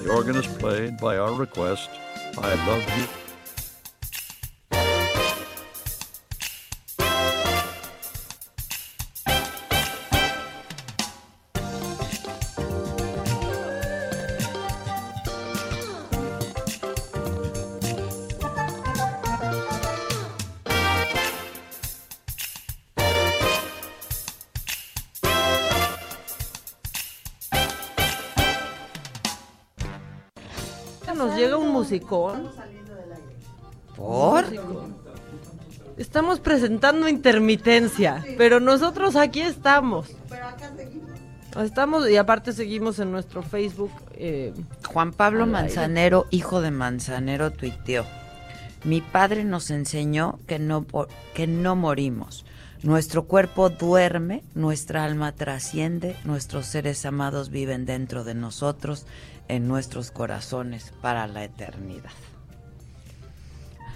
[0.02, 1.90] The organ is played by our request.
[2.38, 3.29] I love you.
[31.90, 32.48] Musicón.
[33.96, 34.44] ¿Por?
[35.96, 40.08] Estamos presentando intermitencia, pero nosotros aquí estamos.
[41.60, 43.90] Estamos y aparte seguimos en nuestro Facebook.
[44.14, 44.54] eh,
[44.86, 45.46] Juan Pablo.
[45.46, 48.04] Manzanero, hijo de Manzanero, tuiteó.
[48.84, 50.86] Mi padre nos enseñó que no,
[51.34, 52.46] que no morimos.
[52.82, 59.04] Nuestro cuerpo duerme, nuestra alma trasciende, nuestros seres amados viven dentro de nosotros,
[59.54, 62.10] en nuestros corazones, para la eternidad.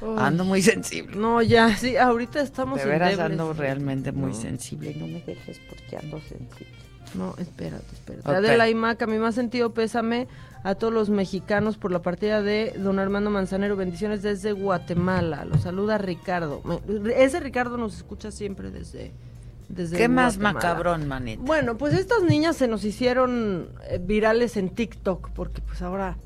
[0.01, 0.17] Uy.
[0.19, 1.17] Ando muy sensible.
[1.17, 3.41] No, ya, sí, ahorita estamos De veras endebles.
[3.41, 4.35] ando realmente muy No.
[4.35, 4.95] sensible.
[4.97, 6.75] No me dejes porque ando sensible.
[7.15, 8.29] No, espérate, espérate.
[8.29, 8.35] Ok.
[8.37, 10.27] Adela y Maca, mi más sentido pésame
[10.65, 13.77] a todos los mexicanos por la partida de don Armando Manzanero.
[13.77, 15.45] Bendiciones desde Guatemala.
[15.45, 16.61] Lo saluda Ricardo.
[17.17, 19.13] Ese Ricardo nos escucha siempre desde,
[19.75, 20.55] desde ¿Qué más Guatemala.
[20.55, 21.43] macabrón, manita?
[21.45, 26.17] Bueno, pues estas niñas se nos hicieron eh, virales en TikTok, porque pues ahora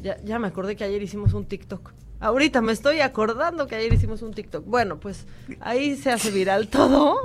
[0.00, 1.92] ya, ya me acordé que ayer hicimos un TikTok.
[2.20, 4.64] Ahorita me estoy acordando que ayer hicimos un TikTok.
[4.64, 5.26] Bueno, pues
[5.60, 7.16] ahí se hace viral todo.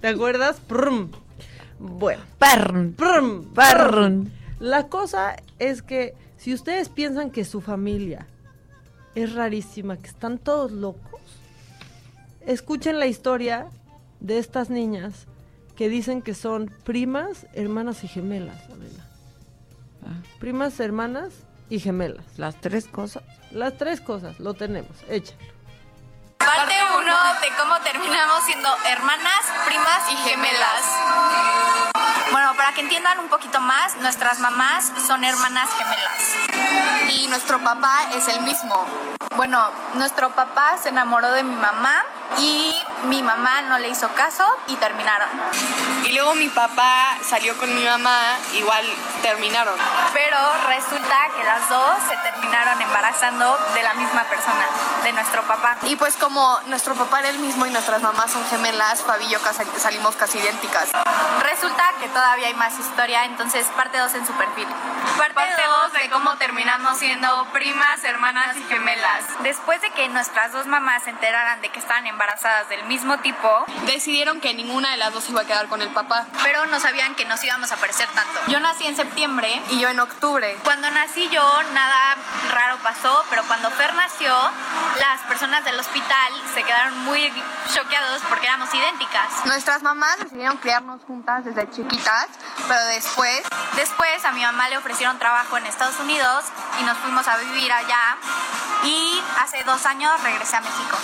[0.00, 0.60] ¿Te acuerdas?
[0.66, 1.10] Prum.
[1.78, 2.22] Bueno.
[2.96, 4.32] Prum, Parn.
[4.58, 8.26] La cosa es que si ustedes piensan que su familia
[9.14, 11.20] es rarísima, que están todos locos,
[12.46, 13.66] escuchen la historia
[14.20, 15.26] de estas niñas
[15.76, 19.04] que dicen que son primas, hermanas y gemelas, Adela.
[20.40, 21.32] Primas, hermanas
[21.70, 22.24] y gemelas.
[22.38, 23.22] Las tres cosas.
[23.50, 25.38] Las tres cosas, lo tenemos, échalo.
[27.08, 30.82] 1 de cómo terminamos siendo hermanas, primas y gemelas.
[32.32, 37.14] Bueno, para que entiendan un poquito más, nuestras mamás son hermanas gemelas.
[37.14, 38.84] Y nuestro papá es el mismo.
[39.36, 42.04] Bueno, nuestro papá se enamoró de mi mamá
[42.36, 42.74] y
[43.04, 45.28] mi mamá no le hizo caso y terminaron.
[46.04, 48.84] Y luego mi papá salió con mi mamá, igual
[49.22, 49.74] terminaron.
[50.12, 50.36] Pero
[50.68, 54.66] resulta que las dos se terminaron embarazando de la misma persona,
[55.04, 55.76] de nuestro papá.
[55.82, 59.30] Y pues como nuestro papá era el mismo y nuestras mamás son gemelas, Fabi y
[59.30, 60.90] yo casi- salimos casi idénticas.
[61.42, 64.66] Resulta que todavía hay más historia, entonces parte 2 en su perfil.
[65.16, 69.24] Parte 2 de cómo terminamos siendo primas, hermanas y gemelas.
[69.40, 73.64] Después de que nuestras dos mamás se enteraran de que estaban embarazadas del mismo tipo,
[73.86, 76.26] decidieron que ninguna de las dos iba a quedar con el papá.
[76.42, 78.40] Pero no sabían que nos íbamos a parecer tanto.
[78.48, 80.56] Yo nací en septiembre y yo en octubre.
[80.64, 82.16] Cuando nací yo, nada
[82.52, 84.34] raro pasó, pero cuando Fer nació,
[84.98, 87.32] las personas del hospital se quedaron muy
[87.72, 89.44] choqueados porque éramos idénticas.
[89.44, 92.26] Nuestras mamás decidieron criarnos juntas desde chiquitas,
[92.66, 93.42] pero después,
[93.76, 96.44] después a mi mamá le ofrecieron trabajo en Estados Unidos
[96.80, 98.16] y nos fuimos a vivir allá
[98.84, 100.98] y hace dos años regresé a México.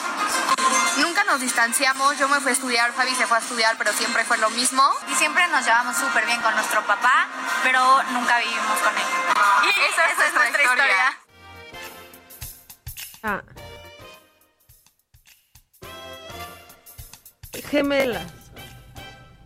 [0.98, 4.24] Nunca nos distanciamos, yo me fui a estudiar, Fabi se fue a estudiar, pero siempre
[4.24, 4.82] fue lo mismo.
[5.08, 7.26] Y siempre nos llevamos súper bien con nuestro papá,
[7.62, 9.02] pero nunca vivimos con él.
[9.64, 11.18] Y esa, es nuestra historia.
[13.22, 13.42] Ah.
[17.62, 18.32] Gemelas.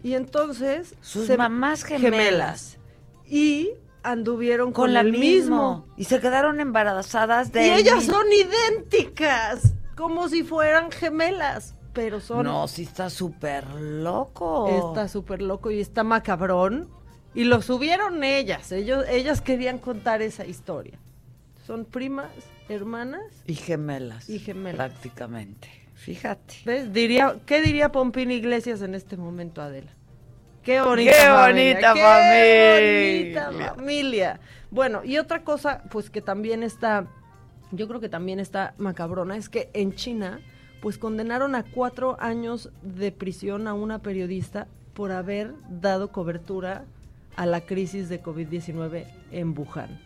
[0.03, 0.95] Y entonces...
[1.01, 2.79] Sus mamás gemelas.
[3.27, 3.71] Y
[4.03, 5.23] anduvieron con, Con la el mismo.
[5.83, 5.87] mismo.
[5.97, 9.75] Y se quedaron embarazadas de Y él ellas son idénticas.
[9.97, 11.75] Como si fueran gemelas.
[11.93, 12.45] Pero son...
[12.45, 14.69] No, sí está súper loco.
[14.69, 16.89] Está súper loco y está macabrón.
[17.35, 18.71] Y lo subieron ellas.
[18.73, 20.99] Ellos, ellas querían contar esa historia.
[21.67, 22.31] Son primas,
[22.69, 24.29] hermanas Y gemelas.
[24.31, 24.77] y gemelas.
[24.77, 25.69] Prácticamente.
[25.99, 26.55] Fíjate.
[26.65, 26.93] ¿Ves?
[26.93, 29.91] Diría, ¿Qué diría Pompín Iglesias en este momento, Adela?
[30.63, 33.49] Qué bonita Qué familia, bonita qué familia.
[33.51, 34.41] bonita familia.
[34.71, 37.07] Bueno, y otra cosa, pues que también está,
[37.73, 40.41] yo creo que también está macabrona, es que en China,
[40.81, 46.85] pues condenaron a cuatro años de prisión a una periodista por haber dado cobertura
[47.37, 50.01] a la crisis de COVID-19 en Wuhan.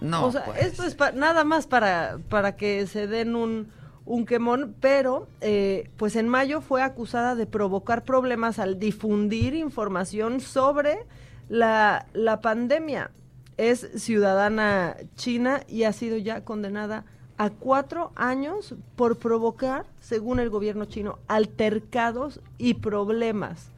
[0.00, 0.62] No, o sea, pues.
[0.64, 3.68] esto es pa- nada más para, para que se den un,
[4.06, 10.40] un quemón, pero eh, pues en mayo fue acusada de provocar problemas al difundir información
[10.40, 11.06] sobre
[11.48, 13.10] la, la pandemia.
[13.56, 17.04] Es ciudadana china y ha sido ya condenada
[17.36, 23.70] a cuatro años por provocar, según el gobierno chino, altercados y problemas.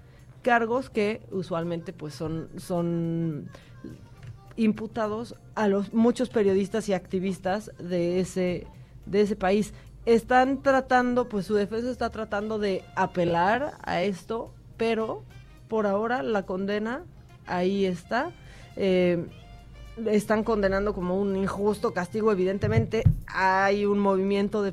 [0.43, 3.51] Cargos que usualmente pues son, son
[4.57, 8.67] imputados a los muchos periodistas y activistas de ese
[9.07, 9.73] de ese país
[10.07, 15.23] están tratando pues su defensa está tratando de apelar a esto pero
[15.69, 17.05] por ahora la condena
[17.47, 18.31] ahí está.
[18.77, 19.27] Eh,
[20.07, 23.03] están condenando como un injusto castigo evidentemente.
[23.27, 24.73] Hay un movimiento de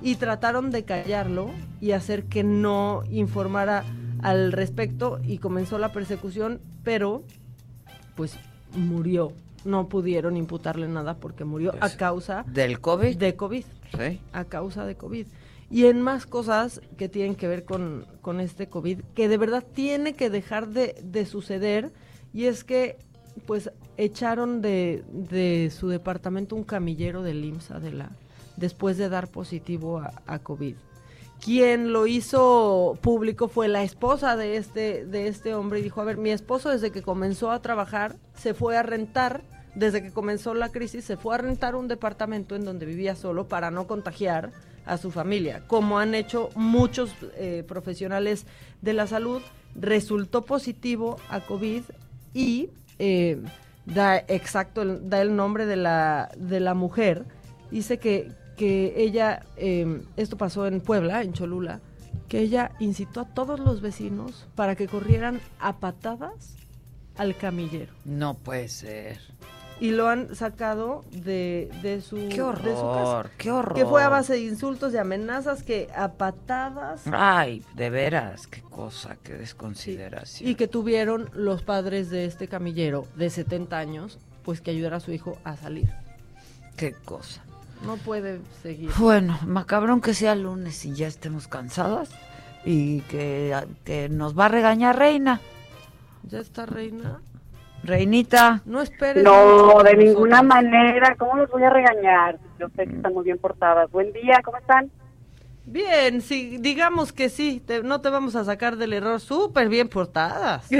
[0.00, 1.50] y trataron de callarlo
[1.80, 3.84] y hacer que no informara
[4.22, 7.22] al respecto y comenzó la persecución, pero
[8.14, 8.38] pues
[8.74, 9.32] murió.
[9.64, 13.16] No pudieron imputarle nada porque murió a causa ¿Del COVID?
[13.16, 13.64] de COVID.
[13.96, 14.20] Sí.
[14.32, 15.26] A causa de COVID.
[15.70, 19.64] Y en más cosas que tienen que ver con, con este COVID, que de verdad
[19.74, 21.92] tiene que dejar de, de suceder,
[22.32, 22.96] y es que
[23.46, 28.10] pues echaron de, de su departamento un camillero del IMSS de la
[28.58, 30.74] después de dar positivo a, COVID.
[31.42, 36.04] Quien lo hizo público fue la esposa de este, de este hombre y dijo, a
[36.04, 39.42] ver, mi esposo desde que comenzó a trabajar se fue a rentar,
[39.76, 43.46] desde que comenzó la crisis se fue a rentar un departamento en donde vivía solo
[43.46, 44.50] para no contagiar
[44.84, 48.46] a su familia, como han hecho muchos eh, profesionales
[48.80, 49.42] de la salud,
[49.74, 51.82] resultó positivo a COVID
[52.32, 53.40] y eh,
[53.84, 57.24] da exacto, da el nombre de la, de la mujer,
[57.70, 61.80] dice que, que ella, eh, esto pasó en Puebla, en Cholula,
[62.28, 66.56] que ella incitó a todos los vecinos para que corrieran a patadas
[67.16, 67.94] al camillero.
[68.04, 69.20] No puede ser.
[69.80, 73.34] Y lo han sacado de, de su, Qué de su horror, casa.
[73.38, 73.74] qué horror.
[73.76, 77.02] Que fue a base de insultos, de amenazas, que a patadas.
[77.12, 80.50] Ay, de veras, qué cosa, qué desconsideración.
[80.50, 85.00] Y que tuvieron los padres de este camillero de 70 años, pues que ayudar a
[85.00, 85.88] su hijo a salir.
[86.76, 87.44] Qué cosa.
[87.84, 88.90] No puede seguir.
[88.98, 92.10] Bueno, macabrón que sea lunes y ya estemos cansadas
[92.64, 95.40] y que, que nos va a regañar Reina.
[96.24, 97.20] ¿Ya está Reina?
[97.84, 98.60] Reinita.
[98.66, 99.22] No esperes.
[99.22, 100.70] No, de ninguna nosotros.
[100.70, 101.14] manera.
[101.16, 102.38] ¿Cómo los voy a regañar?
[102.58, 103.88] Yo sé que están muy bien portadas.
[103.92, 104.90] Buen día, ¿cómo están?
[105.64, 109.88] Bien, sí, digamos que sí, te- no te vamos a sacar del error, súper bien
[109.88, 110.68] portadas.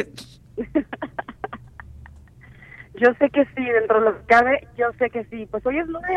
[3.00, 5.46] Yo sé que sí, dentro de lo que cabe, yo sé que sí.
[5.46, 6.08] Pues hoy es lunes.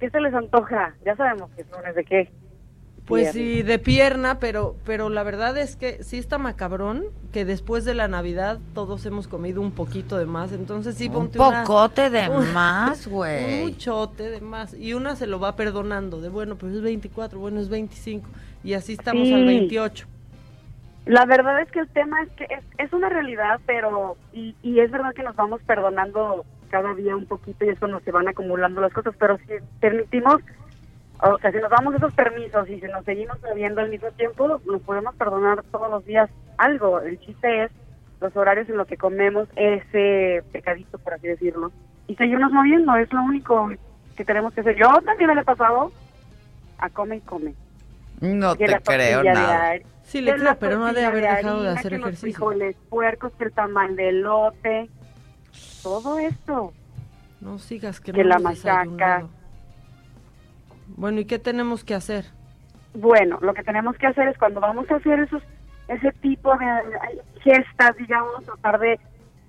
[0.00, 0.94] ¿Qué se les antoja?
[1.04, 2.30] Ya sabemos que es lunes de qué.
[3.06, 7.84] Pues sí, de pierna, pero, pero la verdad es que sí está macabrón que después
[7.84, 11.62] de la Navidad todos hemos comido un poquito de más, entonces sí Un ponte una-
[11.62, 13.62] pocote de un- más, güey.
[13.62, 17.38] Un chote de más, y una se lo va perdonando, de bueno, pues es 24,
[17.38, 18.28] bueno, es 25,
[18.64, 19.34] y así estamos Sí.
[19.34, 20.08] al 28.
[21.04, 24.80] La verdad es que el tema es que es, es una realidad, pero y, y
[24.80, 28.28] es verdad que nos vamos perdonando cada día un poquito y es cuando se van
[28.28, 29.44] acumulando las cosas, pero si
[29.80, 30.40] permitimos,
[31.22, 34.60] o sea, si nos damos esos permisos y si nos seguimos moviendo al mismo tiempo,
[34.66, 37.00] nos podemos perdonar todos los días algo.
[37.00, 37.70] El chiste es
[38.20, 41.72] los horarios en los que comemos ese pecadito, por así decirlo,
[42.06, 43.70] y seguirnos moviendo, es lo único
[44.16, 44.76] que tenemos que hacer.
[44.76, 45.92] Yo también me lo he pasado
[46.78, 47.54] a come y come.
[48.20, 49.74] No Que te creo nada.
[50.02, 52.06] Sí, le que creo, pero no ha de haber dejado de harina, hacer que los
[52.08, 52.20] ejercicio.
[52.20, 54.88] frijoles puercos, que el tamal de elote,
[55.82, 56.72] todo esto.
[57.40, 59.26] No sigas que, Que no la machaca.
[60.88, 62.24] Bueno, ¿y qué tenemos que hacer?
[62.94, 65.42] Bueno, lo que tenemos que hacer es cuando vamos a hacer esos
[65.88, 68.98] ese tipo de gestas, digamos, tratar de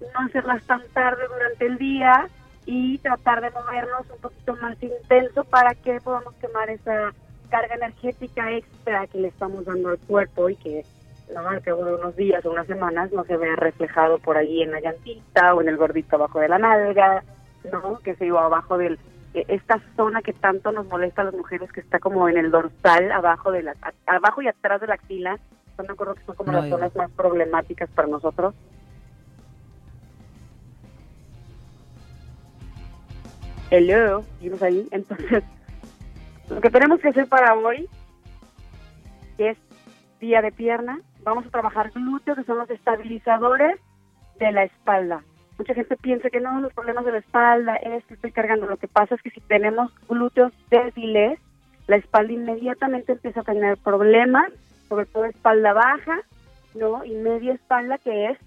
[0.02, 2.28] no hacerlas tan tarde durante el día
[2.66, 7.14] y tratar de movernos un poquito más intenso para que podamos quemar esa
[7.50, 10.86] carga energética extra que le estamos dando al cuerpo y que
[11.34, 11.62] ¿no?
[11.62, 14.80] cabo de unos días o unas semanas no se vea reflejado por ahí en la
[14.80, 17.24] llantita o en el gordito abajo de la nalga,
[17.72, 18.00] ¿no?
[18.00, 19.00] Que se iba abajo del
[19.34, 22.50] eh, esta zona que tanto nos molesta a las mujeres que está como en el
[22.50, 23.76] dorsal abajo de la
[24.06, 25.38] abajo y atrás de la axila,
[25.78, 28.56] no me acuerdo que son como No, las zonas más problemáticas para nosotros.
[33.70, 34.88] Hello, seguimos ahí.
[34.92, 35.44] Entonces,
[36.50, 37.90] lo que tenemos que hacer para hoy
[39.38, 39.58] es
[40.20, 41.02] día de pierna.
[41.28, 43.78] Vamos a trabajar glúteos, que son los estabilizadores
[44.40, 45.24] de la espalda.
[45.58, 48.66] Mucha gente piensa que no, los problemas de la espalda es que estoy cargando.
[48.66, 51.38] Lo que pasa es que si tenemos glúteos débiles,
[51.88, 54.54] la espalda inmediatamente empieza a tener problemas,
[54.88, 56.22] sobre todo espalda baja,
[56.76, 57.04] ¿no?
[57.04, 58.38] Y media espalda, que es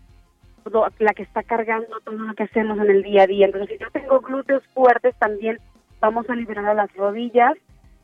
[1.01, 3.45] la que está cargando todo lo que hacemos en el día a día.
[3.45, 5.59] Entonces, si yo tengo glúteos fuertes, también
[6.01, 7.59] vamos a liberar a las rodillas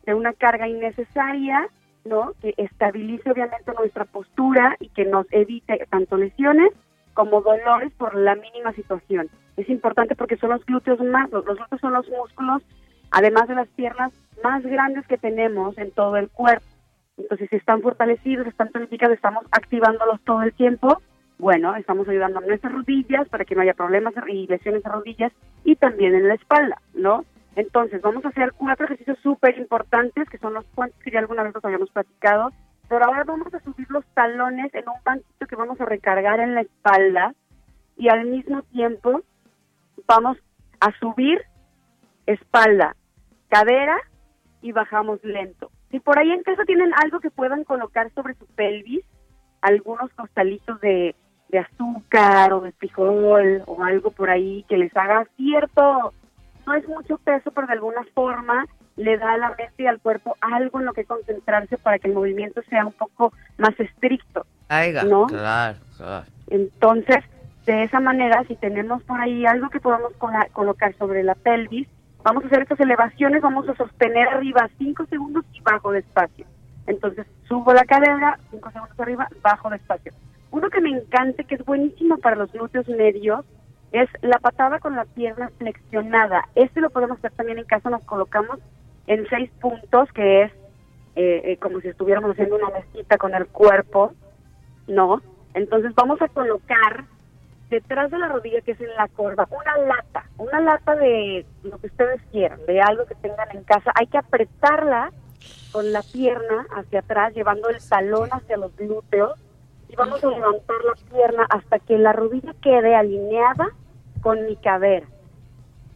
[0.04, 1.66] de una carga innecesaria,
[2.06, 2.32] ¿no?
[2.40, 6.72] Que estabilice obviamente nuestra postura y que nos evite tanto lesiones
[7.14, 9.28] como dolores por la mínima situación.
[9.56, 12.62] Es importante porque son los glúteos más, los glúteos son los músculos,
[13.10, 14.12] además de las piernas,
[14.44, 16.66] más grandes que tenemos en todo el cuerpo.
[17.16, 21.00] Entonces, si están fortalecidos, están tonificados, estamos activándolos todo el tiempo,
[21.38, 25.32] bueno, estamos ayudando a nuestras rodillas para que no haya problemas y lesiones de rodillas
[25.64, 27.24] y también en la espalda, ¿no?
[27.56, 31.42] Entonces, vamos a hacer cuatro ejercicios súper importantes, que son los puentes que ya alguna
[31.42, 32.52] vez los habíamos platicado,
[32.86, 36.54] pero ahora vamos a subir los talones en un banquito que vamos a recargar en
[36.54, 37.34] la espalda
[37.96, 39.22] y al mismo tiempo
[40.06, 40.36] vamos
[40.80, 41.40] a subir
[42.26, 42.94] espalda,
[43.48, 43.96] cadera
[44.60, 45.70] y bajamos lento.
[45.90, 49.04] Si por ahí en casa tienen algo que puedan colocar sobre su pelvis,
[49.62, 51.14] algunos costalitos de,
[51.48, 56.12] de azúcar o de frijol o algo por ahí que les haga cierto,
[56.66, 58.66] no es mucho peso, pero de alguna forma
[58.96, 62.08] le da a la mente y al cuerpo algo en lo que concentrarse para que
[62.08, 64.46] el movimiento sea un poco más estricto.
[65.04, 65.26] ¿No?
[65.26, 66.26] claro, claro.
[66.48, 67.18] Entonces,
[67.66, 70.12] de esa manera, si tenemos por ahí algo que podamos
[70.52, 71.88] colocar sobre la pelvis,
[72.22, 76.46] vamos a hacer estas elevaciones, vamos a sostener arriba 5 segundos y bajo despacio.
[76.86, 80.12] Entonces subo la cadera, cinco segundos arriba, bajo despacio.
[80.50, 83.44] Uno que me encanta, que es buenísimo para los glúteos medios,
[84.02, 86.48] es la patada con la pierna flexionada.
[86.54, 88.58] Este lo podemos hacer también en casa, nos colocamos
[89.06, 90.52] en seis puntos, que es
[91.14, 94.12] eh, eh, como si estuviéramos haciendo una mezquita con el cuerpo,
[94.86, 95.22] ¿no?
[95.54, 97.04] Entonces vamos a colocar
[97.70, 101.78] detrás de la rodilla, que es en la corva, una lata, una lata de lo
[101.78, 103.92] que ustedes quieran, de algo que tengan en casa.
[103.94, 105.12] Hay que apretarla
[105.72, 109.38] con la pierna hacia atrás, llevando el talón hacia los glúteos
[109.88, 113.70] y vamos a levantar la pierna hasta que la rodilla quede alineada
[114.26, 115.06] con mi cadera.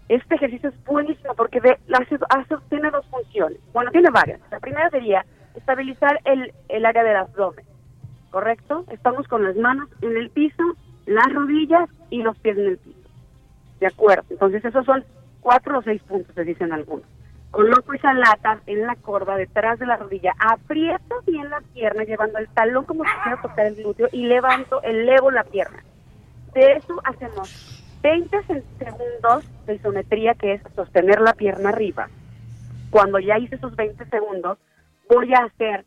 [0.09, 3.59] Este ejercicio es buenísimo porque de, hace, hace, tiene dos funciones.
[3.73, 4.41] Bueno, tiene varias.
[4.53, 5.27] La primera sería
[5.57, 7.65] estabilizar el, el área del abdomen,
[8.31, 8.85] ¿correcto?
[8.93, 10.63] Estamos con las manos en el piso,
[11.07, 13.01] las rodillas y los pies en el piso.
[13.81, 14.27] ¿De acuerdo?
[14.31, 15.05] Entonces esos son
[15.41, 17.07] cuatro o seis puntos, se dicen algunos.
[17.51, 22.39] Coloco esa lata en la corva detrás de la rodilla, aprieto bien la pierna llevando
[22.39, 25.83] el talón como si fuera tocar el glúteo y levanto, elevo la pierna.
[26.55, 28.43] De eso hacemos 20
[28.79, 32.09] segundos de isometría, que es sostener la pierna arriba.
[32.91, 34.59] Cuando ya hice esos 20 segundos,
[35.09, 35.85] voy a hacer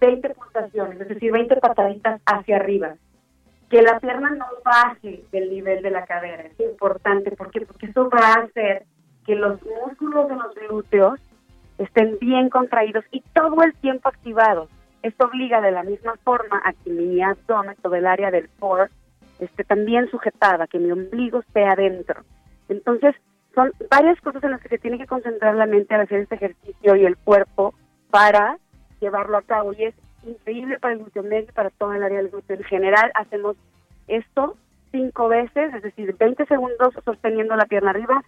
[0.00, 2.94] 20 pulsaciones, es decir, 20 pataditas hacia arriba.
[3.70, 7.60] Que la pierna no baje del nivel de la cadera, es importante, ¿por qué?
[7.62, 8.84] Porque eso va a hacer
[9.24, 11.20] que los músculos de los glúteos
[11.78, 14.68] estén bien contraídos y todo el tiempo activados.
[15.02, 18.90] Esto obliga de la misma forma a que mi abdomen, todo el área del core,
[19.44, 22.22] esté también sujetada, que mi ombligo esté adentro.
[22.68, 23.14] Entonces,
[23.54, 26.36] son varias cosas en las que se tiene que concentrar la mente al hacer este
[26.36, 27.74] ejercicio y el cuerpo
[28.10, 28.58] para
[29.00, 29.72] llevarlo a cabo.
[29.74, 29.94] Y es
[30.24, 32.56] increíble para el glúteo medio y para todo el área del glúteo.
[32.56, 33.56] En general, hacemos
[34.08, 34.56] esto
[34.90, 38.22] cinco veces, es decir, 20 segundos sosteniendo la pierna arriba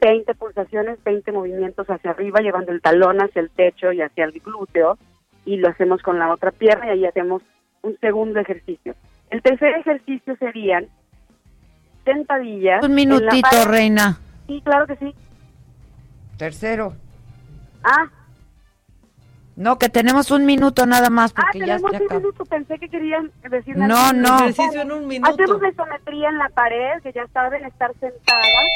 [0.00, 4.32] 20 pulsaciones, 20 movimientos hacia arriba, llevando el talón hacia el techo y hacia el
[4.32, 4.98] glúteo,
[5.44, 7.42] y lo hacemos con la otra pierna y ahí hacemos
[7.82, 8.94] un segundo ejercicio.
[9.30, 10.86] El tercer ejercicio serían
[12.04, 12.82] sentadillas.
[12.84, 14.18] Un minutito, reina.
[14.46, 15.14] Sí, claro que sí.
[16.38, 16.94] Tercero.
[17.82, 18.08] Ah.
[19.56, 22.44] No, que tenemos un minuto nada más ah, porque ya, tenemos ya un minuto.
[22.44, 24.38] Pensé que querían decir No, no.
[24.38, 25.32] Ejercicio en un minuto.
[25.32, 28.66] Hacemos la isometría en la pared, que ya saben, estar sentadas,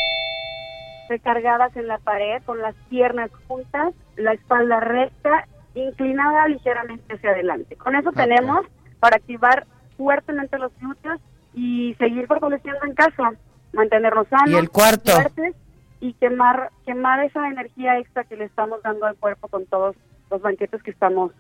[1.09, 7.77] recargadas en la pared, con las piernas juntas, la espalda recta, inclinada ligeramente hacia adelante.
[7.77, 8.67] Con eso tenemos
[8.99, 9.67] para activar
[9.97, 11.21] fuertemente los glúteos
[11.55, 13.33] y seguir fortaleciendo en casa,
[13.73, 15.13] mantenernos sanos, Y el cuarto.
[15.13, 15.55] fuertes
[16.01, 19.95] y quemar quemar esa energía extra que le estamos dando al cuerpo con todos
[20.31, 21.33] los banquetes que estamos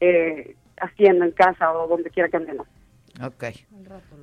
[0.00, 2.66] eh, haciendo en casa o donde quiera que andemos.
[3.22, 3.44] Ok.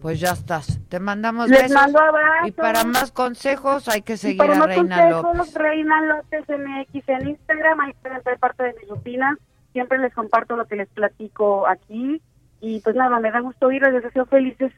[0.01, 0.79] Pues ya estás.
[0.89, 1.75] Te mandamos Les besos.
[1.75, 2.47] mando abrazos.
[2.47, 5.53] Y para más consejos hay que Y seguir para a más Reina consejos, López.
[5.55, 9.37] Reina López MX en Instagram, ahí pueden ser parte de mis rutinas.
[9.71, 12.21] Siempre les comparto lo que les platico aquí.
[12.61, 14.71] Y pues nada, me da gusto oírles, les deseo felices.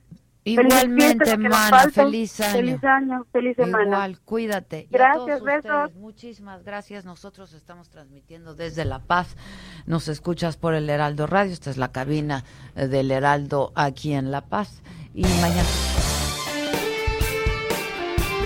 [0.46, 0.96] Igualmente,
[1.26, 2.04] fiestas, lo que nos mana, falta.
[2.04, 2.52] feliz año.
[2.54, 3.84] Feliz año, feliz semana.
[3.86, 4.88] Igual, cuídate.
[4.92, 5.72] Y a Gracias, todos besos.
[5.84, 7.06] ustedes, muchísimas gracias.
[7.06, 9.38] Nosotros estamos transmitiendo desde La Paz.
[9.86, 11.54] Nos escuchas por el Heraldo Radio.
[11.54, 12.44] Esta es la cabina
[12.76, 14.82] eh, del Heraldo aquí en La Paz.
[15.14, 15.64] Y mañana.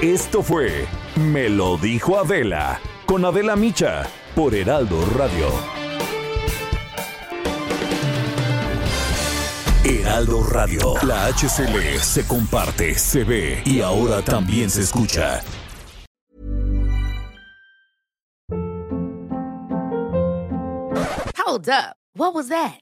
[0.04, 0.86] Esto fue
[1.16, 4.04] Me lo dijo Adela con Adela Micha
[4.36, 5.77] por Heraldo Radio.
[9.88, 15.42] Heraldo Radio, la HCL se comparte, se ve y ahora también se escucha.
[21.38, 21.96] Hold up.
[22.14, 22.82] What was that?